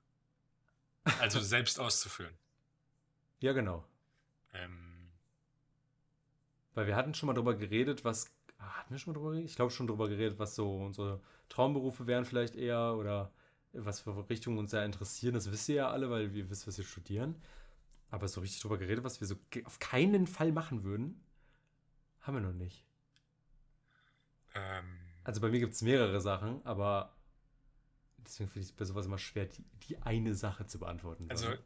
[1.20, 2.34] Also selbst auszuführen.
[3.38, 3.84] Ja, genau.
[4.52, 5.10] Ähm,
[6.74, 8.32] Weil wir hatten schon mal drüber geredet, was.
[8.58, 9.48] Ah, hatten wir schon mal drüber geredet?
[9.50, 13.32] Ich glaube schon drüber geredet, was so unsere Traumberufe wären, vielleicht eher oder
[13.72, 15.34] was für Richtungen uns sehr interessieren.
[15.34, 17.40] Das wisst ihr ja alle, weil wir wissen, was wir studieren.
[18.14, 19.34] Aber so richtig drüber geredet, was wir so
[19.64, 21.20] auf keinen Fall machen würden,
[22.20, 22.86] haben wir noch nicht.
[24.54, 27.16] ähm, Also bei mir gibt es mehrere Sachen, aber
[28.18, 31.28] deswegen finde ich es bei sowas immer schwer, die, die eine Sache zu beantworten.
[31.28, 31.64] also, sondern-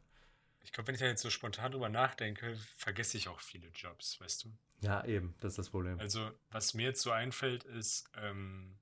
[0.62, 4.18] ich glaube, wenn ich da jetzt so spontan drüber nachdenke, vergesse ich auch viele Jobs,
[4.20, 4.56] weißt du?
[4.80, 5.98] ja, eben, das ist das Problem.
[6.00, 8.78] Also, was mir jetzt so einfällt, ist ähm,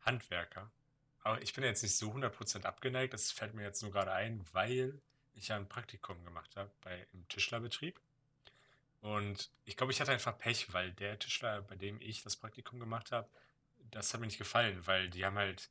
[0.00, 0.70] Handwerker.
[1.20, 4.44] Aber ich bin jetzt nicht so 100% abgeneigt, das fällt mir jetzt nur gerade ein,
[4.52, 5.00] weil
[5.34, 8.00] ich ja ein Praktikum gemacht habe bei im Tischlerbetrieb.
[9.00, 12.78] Und ich glaube, ich hatte einfach Pech, weil der Tischler, bei dem ich das Praktikum
[12.78, 13.28] gemacht habe,
[13.90, 15.70] das hat mir nicht gefallen, weil die haben halt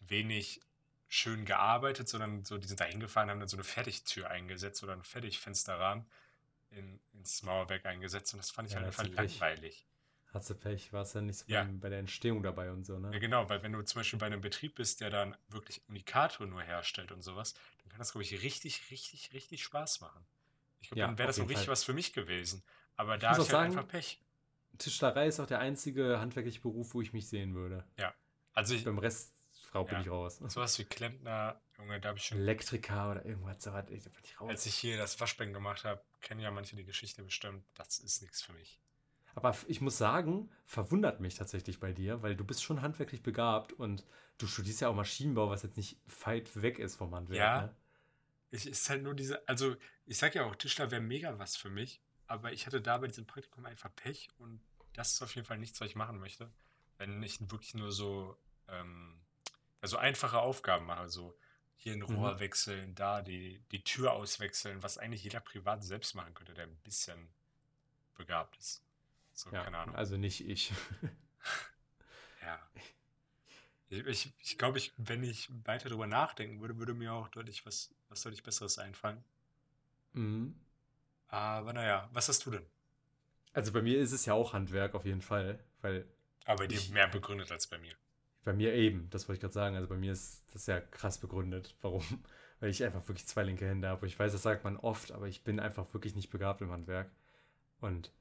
[0.00, 0.60] wenig
[1.08, 4.94] schön gearbeitet, sondern so, die sind da hingefahren, haben dann so eine Fertigtür eingesetzt oder
[4.94, 6.06] einen Fertigfensterrahmen
[6.70, 9.86] in, ins Mauerwerk eingesetzt und das fand ich Ja, halt einfach langweilig.
[10.32, 11.62] Hast du Pech, warst ja nicht so Ja.
[11.62, 13.20] beim, bei der Entstehung dabei und so, Ja, ne?
[13.20, 16.62] genau, weil wenn du zum Beispiel bei einem Betrieb bist, der dann wirklich Unikator nur
[16.62, 20.24] herstellt und sowas, dann kann das, glaube ich, richtig, richtig, richtig Spaß machen.
[20.80, 21.72] Ich glaube, Ja, dann wäre das jeden richtig Fall.
[21.72, 22.62] was für mich gewesen.
[22.96, 24.18] Aber Ich da auch ich halt einfach Pech.
[24.78, 27.84] Tischlerei ist auch der einzige handwerkliche Beruf, wo ich mich sehen würde.
[27.98, 28.14] Ja.
[28.54, 29.32] Also ich, Beim Rest,
[29.70, 30.40] Frau, bin ja, ich raus.
[30.48, 34.10] sowas wie Klempner, Junge, da habe ich schon, Elektriker oder irgendwas, so was, ich, da
[34.10, 34.66] bin ich als raus.
[34.66, 38.42] ich hier das Waschbecken gemacht habe, kennen ja manche die Geschichte bestimmt, das ist nichts
[38.42, 38.81] für mich.
[39.34, 43.72] Aber ich muss sagen, verwundert mich tatsächlich bei dir, weil du bist schon handwerklich begabt
[43.72, 44.06] und
[44.38, 47.74] du studierst ja auch Maschinenbau, was jetzt nicht weit weg ist vom Handwerk, Ja, ne?
[48.50, 49.76] ich ist halt nur diese, also
[50.06, 53.08] ich sag ja auch, Tischler wäre mega was für mich, aber ich hatte da bei
[53.08, 54.62] diesem Praktikum einfach Pech und
[54.94, 56.52] das ist auf jeden Fall nichts, was ich machen möchte.
[56.98, 58.36] Wenn ich wirklich nur so,
[58.68, 59.20] ähm,
[59.82, 61.36] ja, so einfache Aufgaben mache, so
[61.76, 62.12] hier ein Mhm.
[62.12, 66.66] Rohr wechseln, da die, die Tür auswechseln, was eigentlich jeder privat selbst machen könnte, der
[66.66, 67.30] ein bisschen
[68.16, 68.82] begabt ist.
[69.34, 69.96] So, Ja, keine Ahnung.
[69.96, 70.72] also nicht ich.
[72.42, 72.58] Ja.
[73.90, 77.64] Ich, ich, ich glaube, ich, wenn ich weiter darüber nachdenken würde, würde mir auch deutlich
[77.66, 79.22] was, was deutlich Besseres einfallen.
[80.14, 80.54] Mhm.
[81.26, 82.64] Aber naja, was hast du denn?
[83.54, 86.06] Also bei mir ist es ja auch Handwerk auf jeden Fall, weil
[86.44, 87.96] Aber bei dir mehr begründet als bei mir.
[88.44, 91.18] bei mir eben, das wollte ich gerade sagen, also bei mir ist das ja krass
[91.18, 91.74] begründet.
[91.82, 92.02] Warum?
[92.60, 94.06] Weil ich einfach wirklich zwei linke Hände habe.
[94.06, 97.10] Ich weiß, das sagt man oft, aber ich bin einfach wirklich nicht begabt im Handwerk.
[97.80, 98.12] Und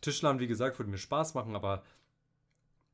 [0.00, 1.82] Tischlern, wie gesagt, würde mir Spaß machen, aber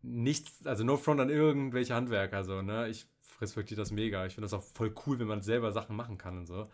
[0.02, 2.88] nichts, also no front an irgendwelche Handwerker, so, ne?
[2.88, 3.06] Ich
[3.40, 4.24] respektiere das mega.
[4.26, 6.70] Ich finde das auch voll cool, wenn man selber Sachen machen kann und so.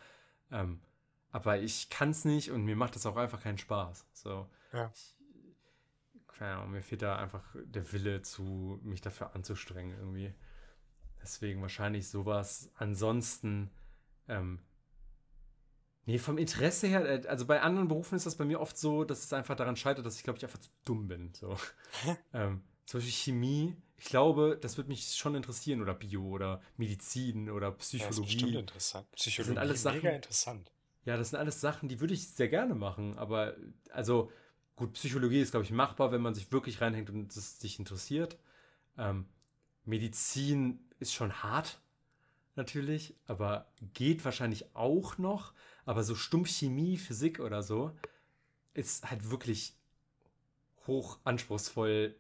[0.51, 0.81] Ähm,
[1.31, 4.07] aber ich kann es nicht und mir macht das auch einfach keinen Spaß.
[4.13, 4.91] So, Ja.
[4.95, 5.17] ich,
[6.29, 10.35] keine Ahnung, mir fehlt da einfach der Wille zu, mich dafür anzustrengen irgendwie.
[11.23, 12.71] Deswegen wahrscheinlich sowas.
[12.77, 13.71] Ansonsten,
[14.29, 14.59] ähm,
[16.07, 19.05] nee, vom Interesse her, äh, also bei anderen Berufen ist das bei mir oft so,
[19.05, 21.33] dass es einfach daran scheitert, dass ich, glaube ich, einfach zu dumm bin.
[21.35, 21.57] So.
[22.33, 27.51] ähm, zum Beispiel Chemie, ich glaube, das würde mich schon interessieren oder Bio oder Medizin
[27.51, 28.57] oder Ja, ist bestimmt Psychologie.
[28.57, 29.07] interessant.
[29.37, 30.71] Das sind Psychologie, alles mega Sachen, interessant.
[31.05, 33.57] ja, das sind alles Sachen, die würde ich sehr gerne machen, aber
[33.91, 34.31] also
[34.77, 38.39] gut, Psychologie ist, glaube ich, machbar, wenn man sich wirklich reinhängt und es dich interessiert.
[38.99, 39.27] Ähm,
[39.85, 41.81] Medizin ist schon hart,
[42.57, 45.55] natürlich, aber geht wahrscheinlich auch noch.
[45.85, 47.97] Aber so stumpf Chemie, Physik oder so
[48.75, 49.77] ist halt wirklich
[50.87, 52.17] hoch anspruchsvoll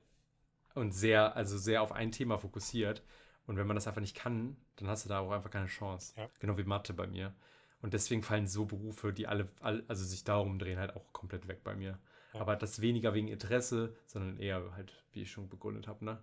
[0.74, 3.02] und sehr, also sehr auf ein Thema fokussiert.
[3.46, 6.14] Und wenn man das einfach nicht kann, dann hast du da auch einfach keine Chance.
[6.16, 6.28] Ja.
[6.38, 7.34] Genau wie Mathe bei mir.
[7.80, 11.48] Und deswegen fallen so Berufe, die alle, all, also sich darum drehen, halt auch komplett
[11.48, 11.98] weg bei mir.
[12.32, 12.40] Ja.
[12.40, 16.22] Aber das weniger wegen Interesse, sondern eher halt, wie ich schon begründet habe, ne?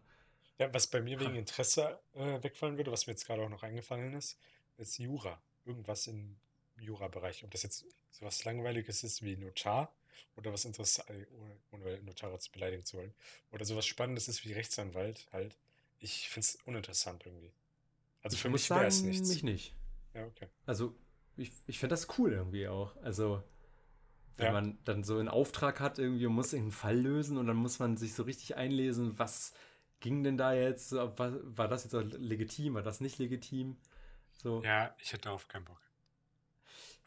[0.57, 3.63] Ja, was bei mir wegen Interesse äh, wegfallen würde, was mir jetzt gerade auch noch
[3.63, 4.39] eingefallen ist,
[4.77, 5.41] ist Jura.
[5.65, 6.37] Irgendwas im
[6.82, 7.43] Jura-Bereich.
[7.43, 9.93] Ob das jetzt so was Langweiliges ist wie Notar
[10.36, 13.13] oder was Interessantes, ohne, ohne Notare zu beleidigen zu wollen,
[13.51, 15.57] oder sowas Spannendes ist wie Rechtsanwalt halt.
[15.99, 17.51] Ich finde es uninteressant irgendwie.
[18.21, 19.27] Also Ich für mich wäre es nichts.
[19.30, 19.75] mich nicht.
[20.13, 20.47] Ja, okay.
[20.65, 20.95] Also,
[21.38, 22.95] ich, ich finde das cool irgendwie auch.
[22.97, 23.43] Also,
[24.38, 24.51] wenn Ja.
[24.53, 27.80] man dann so einen Auftrag hat, irgendwie und muss irgendeinen Fall lösen und dann muss
[27.80, 29.53] man sich so richtig einlesen, was
[29.99, 30.93] ging denn da jetzt?
[30.93, 32.73] War, war das jetzt legitim?
[32.75, 33.77] War das nicht legitim?
[34.41, 34.63] So.
[34.63, 35.82] Ja, ich hätte darauf keinen Bock.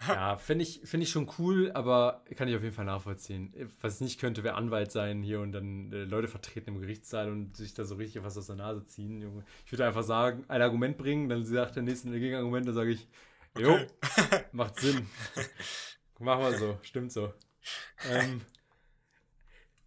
[0.09, 3.53] Ja, finde ich, find ich schon cool, aber kann ich auf jeden Fall nachvollziehen.
[3.81, 7.31] Was ich nicht könnte, wäre Anwalt sein hier und dann äh, Leute vertreten im Gerichtssaal
[7.31, 9.21] und sich da so richtig was aus der Nase ziehen.
[9.21, 9.45] Junge.
[9.67, 12.91] Ich würde einfach sagen, ein Argument bringen, dann sagt der nächste ein Gegenargument, dann sage
[12.91, 13.09] ich,
[13.59, 13.87] jo, Okay.
[14.53, 15.07] macht Sinn.
[16.19, 17.33] Machen wir so, stimmt so.
[18.11, 18.41] Ähm,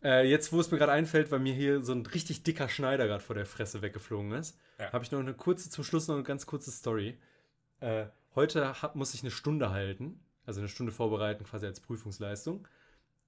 [0.03, 3.07] äh, jetzt, wo es mir gerade einfällt, weil mir hier so ein richtig dicker Schneider
[3.07, 4.91] gerade vor der Fresse weggeflogen ist, Ja.
[4.91, 7.17] habe ich noch eine kurze, zum Schluss noch eine ganz kurze Story.
[7.79, 8.05] Äh,
[8.35, 12.67] heute hab, muss ich eine Stunde halten, also eine Stunde vorbereiten, quasi als Prüfungsleistung,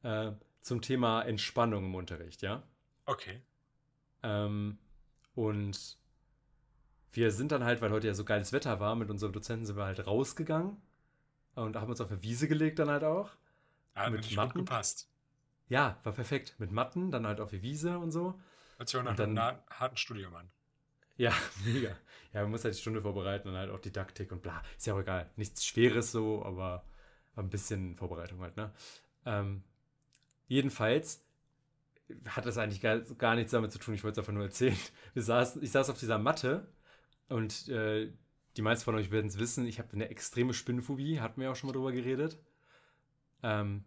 [0.04, 0.32] äh,
[0.62, 2.64] zum Thema Entspannung im Unterricht, ja.
[3.06, 3.42] Okay.
[4.24, 4.78] Ähm,
[5.36, 5.98] und
[7.12, 9.78] wir sind dann halt, weil heute ja so geiles Wetter war, mit unserem Dozenten sind
[9.78, 10.78] wir halt rausgegangen
[11.56, 13.32] und haben uns auf eine Wiese gelegt dann halt auch.
[13.96, 14.60] Hat Mit Matten?
[14.60, 15.10] gepasst.
[15.70, 16.56] Ja, war perfekt.
[16.60, 18.40] Mit Matten, dann halt auf die Wiese und so.
[18.78, 20.50] Hört sich auch nach einem harten Studium an.
[21.18, 21.34] Ja,
[21.66, 21.96] mega.
[22.34, 24.62] Ja, man muss halt die Stunde vorbereiten und halt auch Didaktik und bla.
[24.78, 25.30] Ist ja auch egal.
[25.36, 26.84] Nichts Schweres so, aber
[27.36, 28.72] ein bisschen Vorbereitung halt, ne?
[29.26, 29.64] Ähm,
[30.48, 31.24] jedenfalls
[32.28, 33.94] hat das eigentlich gar, gar nichts damit zu tun.
[33.94, 34.78] Ich wollte es einfach nur erzählen.
[35.14, 36.68] Wir saßen, ich saß auf dieser Matte
[37.30, 38.12] Und äh,
[38.58, 41.58] die meisten von euch werden es wissen, ich habe eine extreme Spinnenphobie, hatten wir auch
[41.58, 42.40] schon mal drüber geredet.
[43.44, 43.84] Ähm,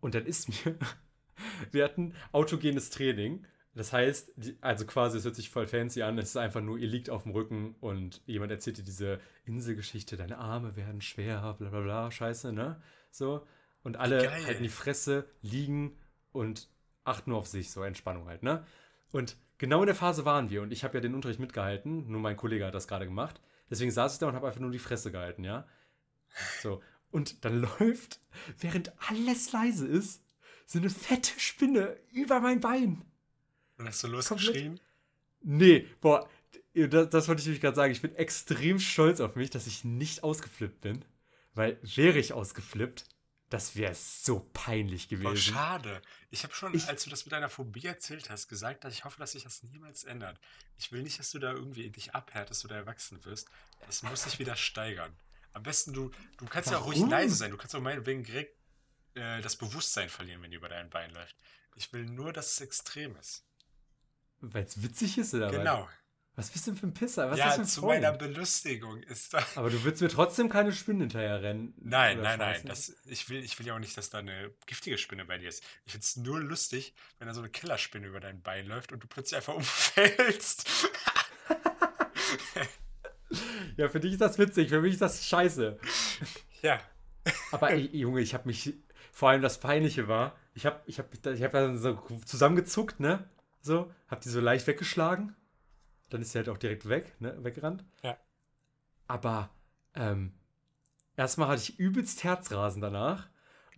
[0.00, 0.78] und dann ist mir,
[1.72, 3.46] wir hatten autogenes Training.
[3.74, 6.78] Das heißt, die, also quasi, es hört sich voll fancy an, es ist einfach nur,
[6.78, 11.54] ihr liegt auf dem Rücken und jemand erzählt dir diese Inselgeschichte, deine Arme werden schwer,
[11.58, 12.80] bla bla bla, scheiße, ne?
[13.10, 13.46] So.
[13.82, 14.46] Und alle Geil.
[14.46, 15.98] halten die Fresse, liegen
[16.32, 16.68] und
[17.02, 18.64] achten nur auf sich, so Entspannung halt, ne?
[19.10, 22.20] Und genau in der Phase waren wir und ich habe ja den Unterricht mitgehalten, nur
[22.20, 23.40] mein Kollege hat das gerade gemacht.
[23.70, 25.66] Deswegen saß ich da und habe einfach nur die Fresse gehalten, ja?
[26.62, 26.80] So.
[27.10, 28.20] Und dann läuft,
[28.58, 30.22] während alles leise ist,
[30.66, 33.04] so eine fette Spinne über mein Bein.
[33.78, 34.80] Und hast du losgeschrien?
[35.42, 36.28] Nee, boah,
[36.74, 37.92] das, das wollte ich nämlich gerade sagen.
[37.92, 41.04] Ich bin extrem stolz auf mich, dass ich nicht ausgeflippt bin.
[41.54, 43.04] Weil wäre ich ausgeflippt,
[43.48, 45.36] das wäre so peinlich gewesen.
[45.36, 46.02] schade.
[46.30, 49.04] Ich habe schon, Ich- als du das mit deiner Phobie erzählt hast, gesagt, dass ich
[49.04, 50.40] hoffe, dass sich das niemals ändert.
[50.78, 53.48] Ich will nicht, dass du da irgendwie dich abhärtest oder erwachsen wirst.
[53.86, 55.12] Das muss sich wieder steigern.
[55.52, 57.10] Am besten, du, du kannst ja auch ruhig Warum?
[57.10, 57.52] leise sein.
[57.52, 58.56] Du kannst auch meinetwegen direkt
[59.14, 61.36] äh, das Bewusstsein verlieren, wenn die über dein Bein läuft.
[61.76, 63.44] Ich will nur, dass es extrem ist.
[64.52, 65.56] Weil es witzig ist, oder was?
[65.56, 65.88] Genau.
[66.36, 67.30] Was bist du denn für ein Pisser?
[67.30, 68.02] Was ist ja, das für ein zu Freund?
[68.02, 69.46] meiner Belustigung ist da.
[69.54, 71.74] Aber du willst mir trotzdem keine Spinnen hinterher rennen.
[71.80, 72.60] Nein, nein, nein.
[72.64, 75.48] Das, ich, will, ich will ja auch nicht, dass da eine giftige Spinne bei dir
[75.48, 75.62] ist.
[75.84, 79.02] Ich finde es nur lustig, wenn da so eine Killerspinne über dein Bein läuft und
[79.02, 80.88] du plötzlich einfach umfällst.
[83.76, 85.78] Ja, für dich ist das witzig, für mich ist das scheiße.
[86.62, 86.80] ja.
[87.50, 88.74] Aber ey, Junge, ich habe mich,
[89.12, 93.28] vor allem das Peinliche war, ich habe ich hab, ich hab dann so zusammengezuckt, ne?
[93.64, 95.34] So, hab die so leicht weggeschlagen.
[96.10, 97.34] Dann ist sie halt auch direkt weg, ne?
[97.42, 97.82] Weggerannt.
[98.02, 98.18] Ja.
[99.06, 99.48] Aber,
[99.94, 100.34] ähm,
[101.16, 103.28] erstmal hatte ich übelst Herzrasen danach.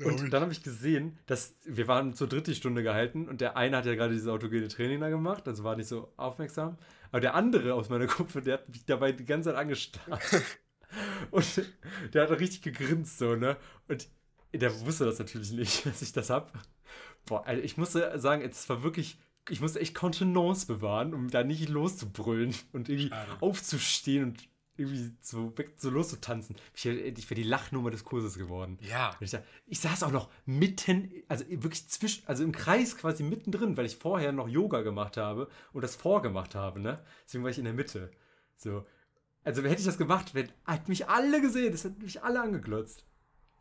[0.05, 0.30] Und ich.
[0.30, 3.87] dann habe ich gesehen, dass wir waren zur dritten Stunde gehalten und der eine hat
[3.87, 6.76] ja gerade dieses autogene Training da gemacht, also war nicht so aufmerksam.
[7.12, 10.43] Aber der andere aus meiner Gruppe, der hat mich dabei die ganze Zeit angestarrt.
[11.30, 11.62] und
[12.12, 13.57] der hat richtig gegrinst, so, ne?
[13.89, 14.09] Und
[14.53, 16.53] der wusste das natürlich nicht, dass ich das hab.
[17.24, 19.18] Boah, also ich musste sagen, es war wirklich,
[19.49, 23.36] ich musste echt Kontenance bewahren, um da nicht loszubrüllen und irgendwie Schade.
[23.40, 26.57] aufzustehen und irgendwie so so loszutanzen.
[26.74, 28.78] Ich, ich wäre die Lachnummer des Kurses geworden.
[28.82, 29.16] Ja.
[29.20, 29.36] Ich,
[29.66, 33.97] ich saß auch noch mitten, also wirklich zwischen, also im Kreis quasi mittendrin, weil ich
[33.97, 37.03] vorher noch Yoga gemacht habe und das vorgemacht habe, ne?
[37.24, 38.11] Deswegen war ich in der Mitte.
[38.57, 38.84] So.
[39.44, 43.07] Also hätte ich das gemacht, hätten hat mich alle gesehen, das hätten mich alle angeglotzt.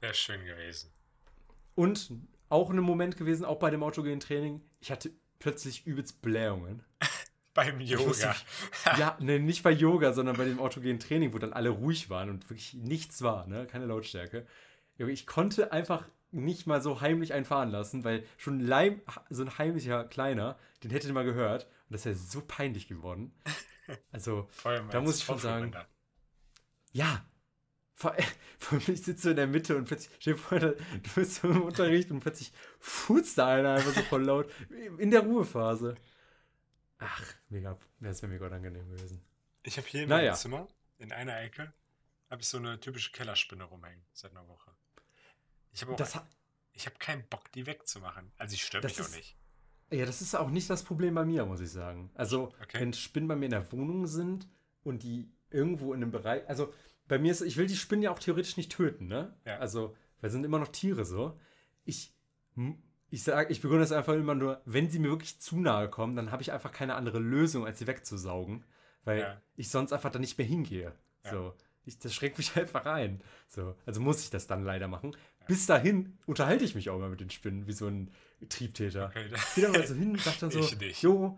[0.02, 0.92] Wäre schön gewesen.
[1.76, 2.12] Und
[2.50, 6.84] auch ein Moment gewesen, auch bei dem autogenen Training, ich hatte plötzlich übelst Blähungen.
[7.54, 8.36] Beim wusste Yoga.
[8.98, 12.30] ja, ne, nicht bei Yoga, sondern bei dem autogenen Training, wo dann alle ruhig waren
[12.30, 13.66] und wirklich nichts war, ne?
[13.66, 14.46] Keine Lautstärke.
[14.98, 20.04] Ich konnte einfach nicht mal so heimlich einfahren lassen, weil schon Leim, so ein heimlicher
[20.04, 21.64] Kleiner, den hätte mal gehört.
[21.90, 23.34] Und das wäre so peinlich geworden.
[24.12, 24.50] Also,
[24.90, 25.72] Da muss ich schon sagen,
[26.92, 27.24] ja.
[27.96, 28.16] Vor,
[28.60, 30.76] vor allem, ich sitze so in der Mitte und plötzlich, stell dir vor, du
[31.16, 34.52] bist so im Unterricht und plötzlich furzt da einer einfach so voll laut.
[34.98, 35.96] In der Ruhephase.
[37.00, 39.22] Ach, mega, das wäre mega unangenehm gewesen.
[39.64, 40.32] Ich habe hier in Naja.
[40.32, 40.68] meinem Zimmer,
[40.98, 41.74] in einer Ecke,
[42.30, 44.72] habe ich so eine typische Kellerspinne rumhängen seit einer Woche.
[45.72, 46.28] Ich habe auch, ha-
[46.74, 48.32] ich habe keinen Bock, die wegzumachen.
[48.38, 49.38] Also ich stört Das mich auch ist- nicht.
[49.92, 52.10] Ja, das ist auch nicht das Problem bei mir, muss ich sagen.
[52.16, 52.80] Also, Okay.
[52.80, 54.48] wenn Spinnen bei mir in der Wohnung sind
[54.84, 56.48] und die irgendwo in einem Bereich.
[56.50, 56.74] Also,
[57.08, 59.34] bei mir ist, ich will die Spinnen ja auch theoretisch nicht töten, ne?
[59.46, 59.58] Ja.
[59.60, 61.40] Also, weil sind immer noch Tiere so.
[61.84, 62.14] Ich,
[63.10, 66.16] ich sage, ich begründe das einfach immer nur, wenn sie mir wirklich zu nahe kommen,
[66.16, 68.64] dann habe ich einfach keine andere Lösung, als sie wegzusaugen,
[69.04, 69.42] weil Ja.
[69.56, 70.94] ich sonst einfach da nicht mehr hingehe.
[71.24, 71.32] Ja.
[71.32, 71.54] So.
[71.86, 73.22] Ich, das schränkt mich einfach ein.
[73.48, 73.76] So.
[73.86, 75.16] Also muss ich das dann leider machen.
[75.48, 78.10] Bis dahin unterhalte ich mich auch immer mit den Spinnen, wie so ein
[78.50, 79.08] Triebtäter.
[79.10, 79.30] Okay.
[79.36, 80.60] Ich gehe da mal so hin und sag dann so.
[81.02, 81.38] Jo,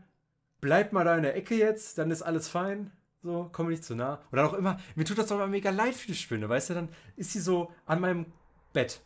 [0.61, 2.91] bleib mal da in der Ecke jetzt, dann ist alles fein.
[3.23, 4.21] So, komm mir nicht zu nah.
[4.31, 6.73] Dann auch immer, mir tut das doch immer mega leid für die Spinne, weißt du?
[6.75, 8.25] Dann ist sie so an meinem
[8.73, 9.01] Bett,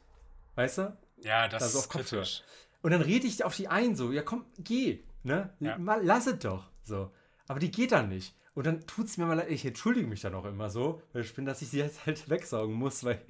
[0.55, 0.97] weißt du?
[1.24, 2.22] Ja, das auf ist Kopfhörer.
[2.24, 2.43] kritisch.
[2.82, 5.53] Und dann rede ich auf die ein, so, ja komm, geh, ne?
[5.59, 5.78] Ja.
[5.78, 7.12] Mal, lass es doch, so.
[7.47, 8.36] Aber die geht dann nicht.
[8.53, 11.22] Und dann tut es mir mal leid, ich entschuldige mich dann auch immer so, weil
[11.24, 13.22] ich bin, dass ich sie jetzt halt wegsaugen muss, weil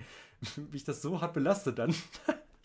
[0.71, 1.93] mich das so hart belastet dann.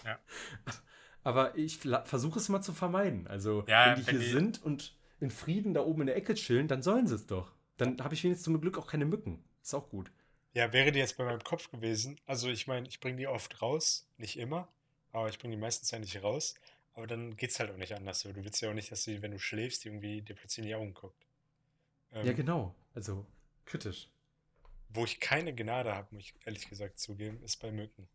[0.04, 0.18] Ja.
[1.22, 3.26] Aber ich versuche es mal zu vermeiden.
[3.26, 6.16] Also, Ja, wenn die wenn hier die- sind und in Frieden da oben in der
[6.16, 7.52] Ecke chillen, dann sollen sie es doch.
[7.76, 9.44] Dann habe ich wenigstens zum Glück auch keine Mücken.
[9.62, 10.10] Ist auch gut.
[10.54, 12.18] Ja, wäre die jetzt bei meinem Kopf gewesen.
[12.26, 14.68] Also ich meine, ich bringe die oft raus, nicht immer,
[15.12, 16.54] aber ich bringe die meistens ja nicht raus.
[16.94, 18.32] Aber dann geht's halt auch nicht anders so.
[18.32, 20.74] Du willst ja auch nicht, dass sie, wenn du schläfst, irgendwie dir plötzlich in die
[20.74, 21.26] Augen guckt.
[22.12, 22.74] Ähm, Ja, genau.
[22.94, 23.26] Also,
[23.66, 24.08] kritisch.
[24.88, 28.08] Wo ich keine Gnade habe, muss ich ehrlich gesagt zugeben, ist bei Mücken.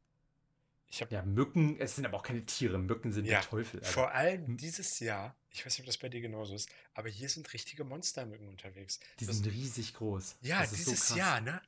[0.94, 2.78] Ich habe Ja, Mücken, es sind aber auch keine Tiere.
[2.78, 3.80] Mücken sind Ja, der Teufel.
[3.80, 3.92] Alter.
[3.92, 7.30] vor allem dieses Jahr, ich weiß nicht, ob das bei dir genauso ist, aber hier
[7.30, 9.00] sind richtige Monstermücken unterwegs.
[9.20, 10.36] Die Das- sind riesig groß.
[10.42, 11.18] ja, so dieses krass.
[11.18, 11.62] Jahr, ne?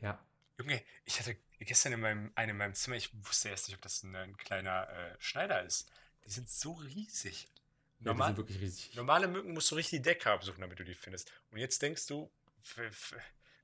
[0.00, 0.18] Ja.
[0.58, 3.82] Junge, ich hatte gestern in meinem, einem in meinem Zimmer, ich wusste erst nicht, ob
[3.82, 5.88] das ein, ein kleiner äh, Schneider ist.
[6.24, 7.44] Die sind so riesig.
[7.44, 7.48] ja,
[8.00, 8.94] die Normal, sind wirklich riesig.
[8.96, 11.30] normale Mücken musst du richtig die Decke absuchen, damit du die findest.
[11.52, 12.28] Und jetzt denkst du,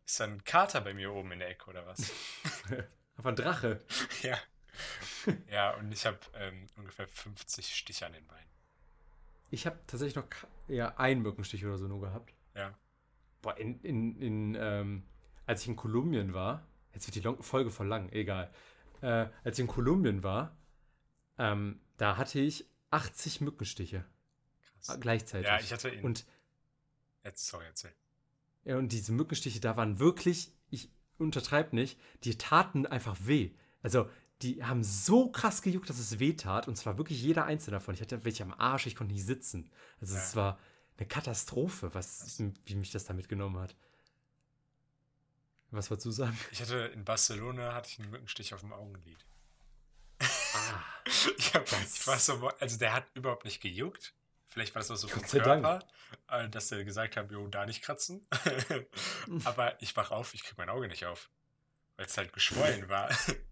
[0.07, 1.99] ist da ein Kater bei mir oben in der Ecke oder was?
[3.17, 3.85] Einfach ein Drache.
[4.23, 4.39] ja.
[5.51, 8.49] Ja, und ich habe ähm, ungefähr 50 Stiche an den Beinen.
[9.51, 10.27] Ich habe tatsächlich noch
[10.69, 12.35] ja, einen Mückenstich oder so nur gehabt.
[12.55, 12.77] Ja.
[13.43, 15.03] Boah, in, in, in ähm,
[15.47, 18.51] als ich in Kolumbien war, jetzt wird die Long Folge voll lang, egal.
[19.01, 20.57] Äh, als ich in Kolumbien war,
[21.39, 24.05] ähm, da hatte ich 80 Mückenstiche
[24.85, 25.01] Krass.
[25.01, 25.49] gleichzeitig.
[25.49, 26.05] Ja, ich hatte in.
[26.05, 26.25] und,
[27.25, 27.93] jetzt, sorry, erzähl.
[28.65, 33.51] ja, und diese Mückenstiche, da waren wirklich, ich untertreibe nicht, die taten einfach weh.
[33.83, 34.09] Also,
[34.43, 36.69] die haben so krass gejuckt, dass es weh tat.
[36.69, 37.95] Und zwar wirklich jeder einzelne davon.
[37.95, 39.71] Ich hatte welche am Arsch, ich konnte nicht sitzen.
[40.01, 40.41] Also, es Ja.
[40.41, 40.59] war
[40.99, 43.75] eine Katastrophe, was, wie mich das da mitgenommen hat.
[45.71, 46.39] Was wolltest du sagen?
[46.51, 49.25] Ich hatte in Barcelona hatte ich einen Mückenstich auf dem Augenlid.
[50.21, 50.27] Ah,
[51.39, 54.15] Ich, hab, Das- ich war so, also der hat überhaupt nicht gejuckt.
[54.49, 55.63] Vielleicht war das auch so vom sei Dank.
[55.65, 55.87] Körper,
[56.29, 58.27] äh, dass der gesagt hat, jo, da nicht kratzen.
[59.45, 61.31] Aber ich wach auf, ich krieg mein Auge nicht auf.
[61.97, 63.09] Weil es halt geschwollen war.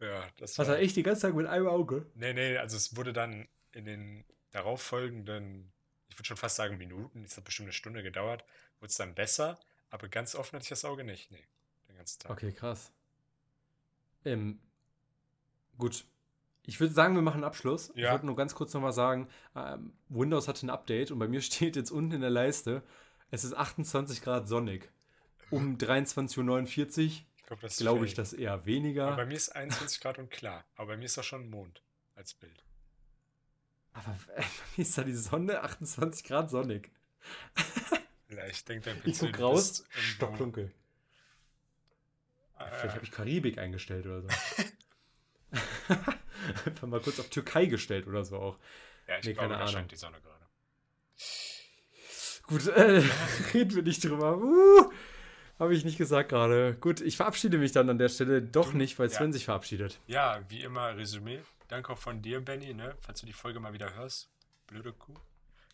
[0.00, 0.76] ja, das was war.
[0.76, 2.06] er echt die ganze Zeit mit einem Auge?
[2.14, 5.72] Nee, nee, also es wurde dann in den darauffolgenden,
[6.08, 8.44] ich würde schon fast sagen Minuten, es hat bestimmt eine Stunde gedauert,
[8.80, 9.58] wurde es dann besser,
[9.90, 11.30] aber ganz offen hatte ich das Auge nicht.
[11.30, 11.44] Nee,
[11.88, 12.30] den ganzen Tag.
[12.32, 12.92] Okay, krass.
[14.24, 14.58] Ähm,
[15.78, 16.04] gut.
[16.68, 17.90] Ich würde sagen, wir machen einen Abschluss.
[17.94, 18.12] Ich Ja.
[18.12, 21.76] wollte nur ganz kurz nochmal sagen, ähm, Windows hatte ein Update und bei mir steht
[21.76, 22.82] jetzt unten in der Leiste,
[23.30, 24.90] es ist 28 Grad sonnig.
[25.50, 29.16] Um 23.49 Uhr Ich glaube, glaube ich das eher Aber weniger.
[29.16, 30.64] bei mir ist 21 Grad und klar.
[30.76, 31.82] Aber bei mir ist auch schon Mond
[32.14, 32.64] als Bild.
[33.92, 34.44] Aber bei
[34.76, 36.90] mir ist da die Sonne 28 Grad sonnig.
[38.28, 40.72] Vielleicht denkt dein Ich PC, guck du raus, stockdunkel.
[42.58, 44.28] Vielleicht äh, habe ich Karibik eingestellt oder so.
[46.66, 48.58] Einfach mal kurz auf Türkei gestellt oder so auch.
[49.08, 49.72] Ja, ich Nee, glaube, keine da Ahnung.
[49.72, 50.46] scheint die Sonne gerade.
[52.44, 53.02] Gut, äh,
[53.54, 54.36] reden wir nicht drüber.
[54.38, 54.92] Uh,
[55.58, 56.74] Habe ich nicht gesagt gerade.
[56.80, 59.14] Gut, ich verabschiede mich dann an der Stelle doch Du- nicht, weil ja.
[59.16, 59.98] Sven sich verabschiedet.
[60.06, 61.40] Ja, wie immer Resümee.
[61.68, 62.94] Danke auch von dir, Benny, ne?
[63.00, 64.28] falls du die Folge mal wieder hörst.
[64.66, 65.14] Blöde Kuh.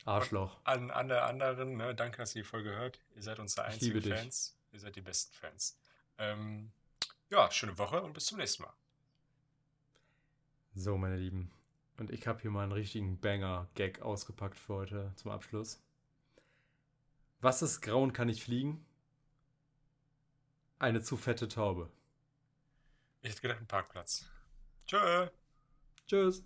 [0.05, 0.59] Arschloch.
[0.65, 1.95] An alle anderen, ne?
[1.95, 2.99] danke, dass ihr die Folge hört.
[3.15, 4.01] Ihr seid unsere einzigen.
[4.03, 4.57] Fans.
[4.73, 5.77] Ihr seid die besten Fans.
[6.19, 6.71] Ähm,
[7.31, 8.73] ja, schöne Woche und bis zum nächsten Mal.
[10.75, 11.51] So, meine Lieben.
[11.99, 15.81] Und ich habe hier mal einen richtigen Banger-Gag ausgepackt für heute zum Abschluss.
[17.41, 18.85] Was ist grau und kann nicht fliegen?
[20.83, 21.89] Eine zu fette Taube.
[23.21, 24.27] Ich hätte gedacht, ein Parkplatz.
[24.85, 25.29] Tschö.
[26.09, 26.43] Tschüss.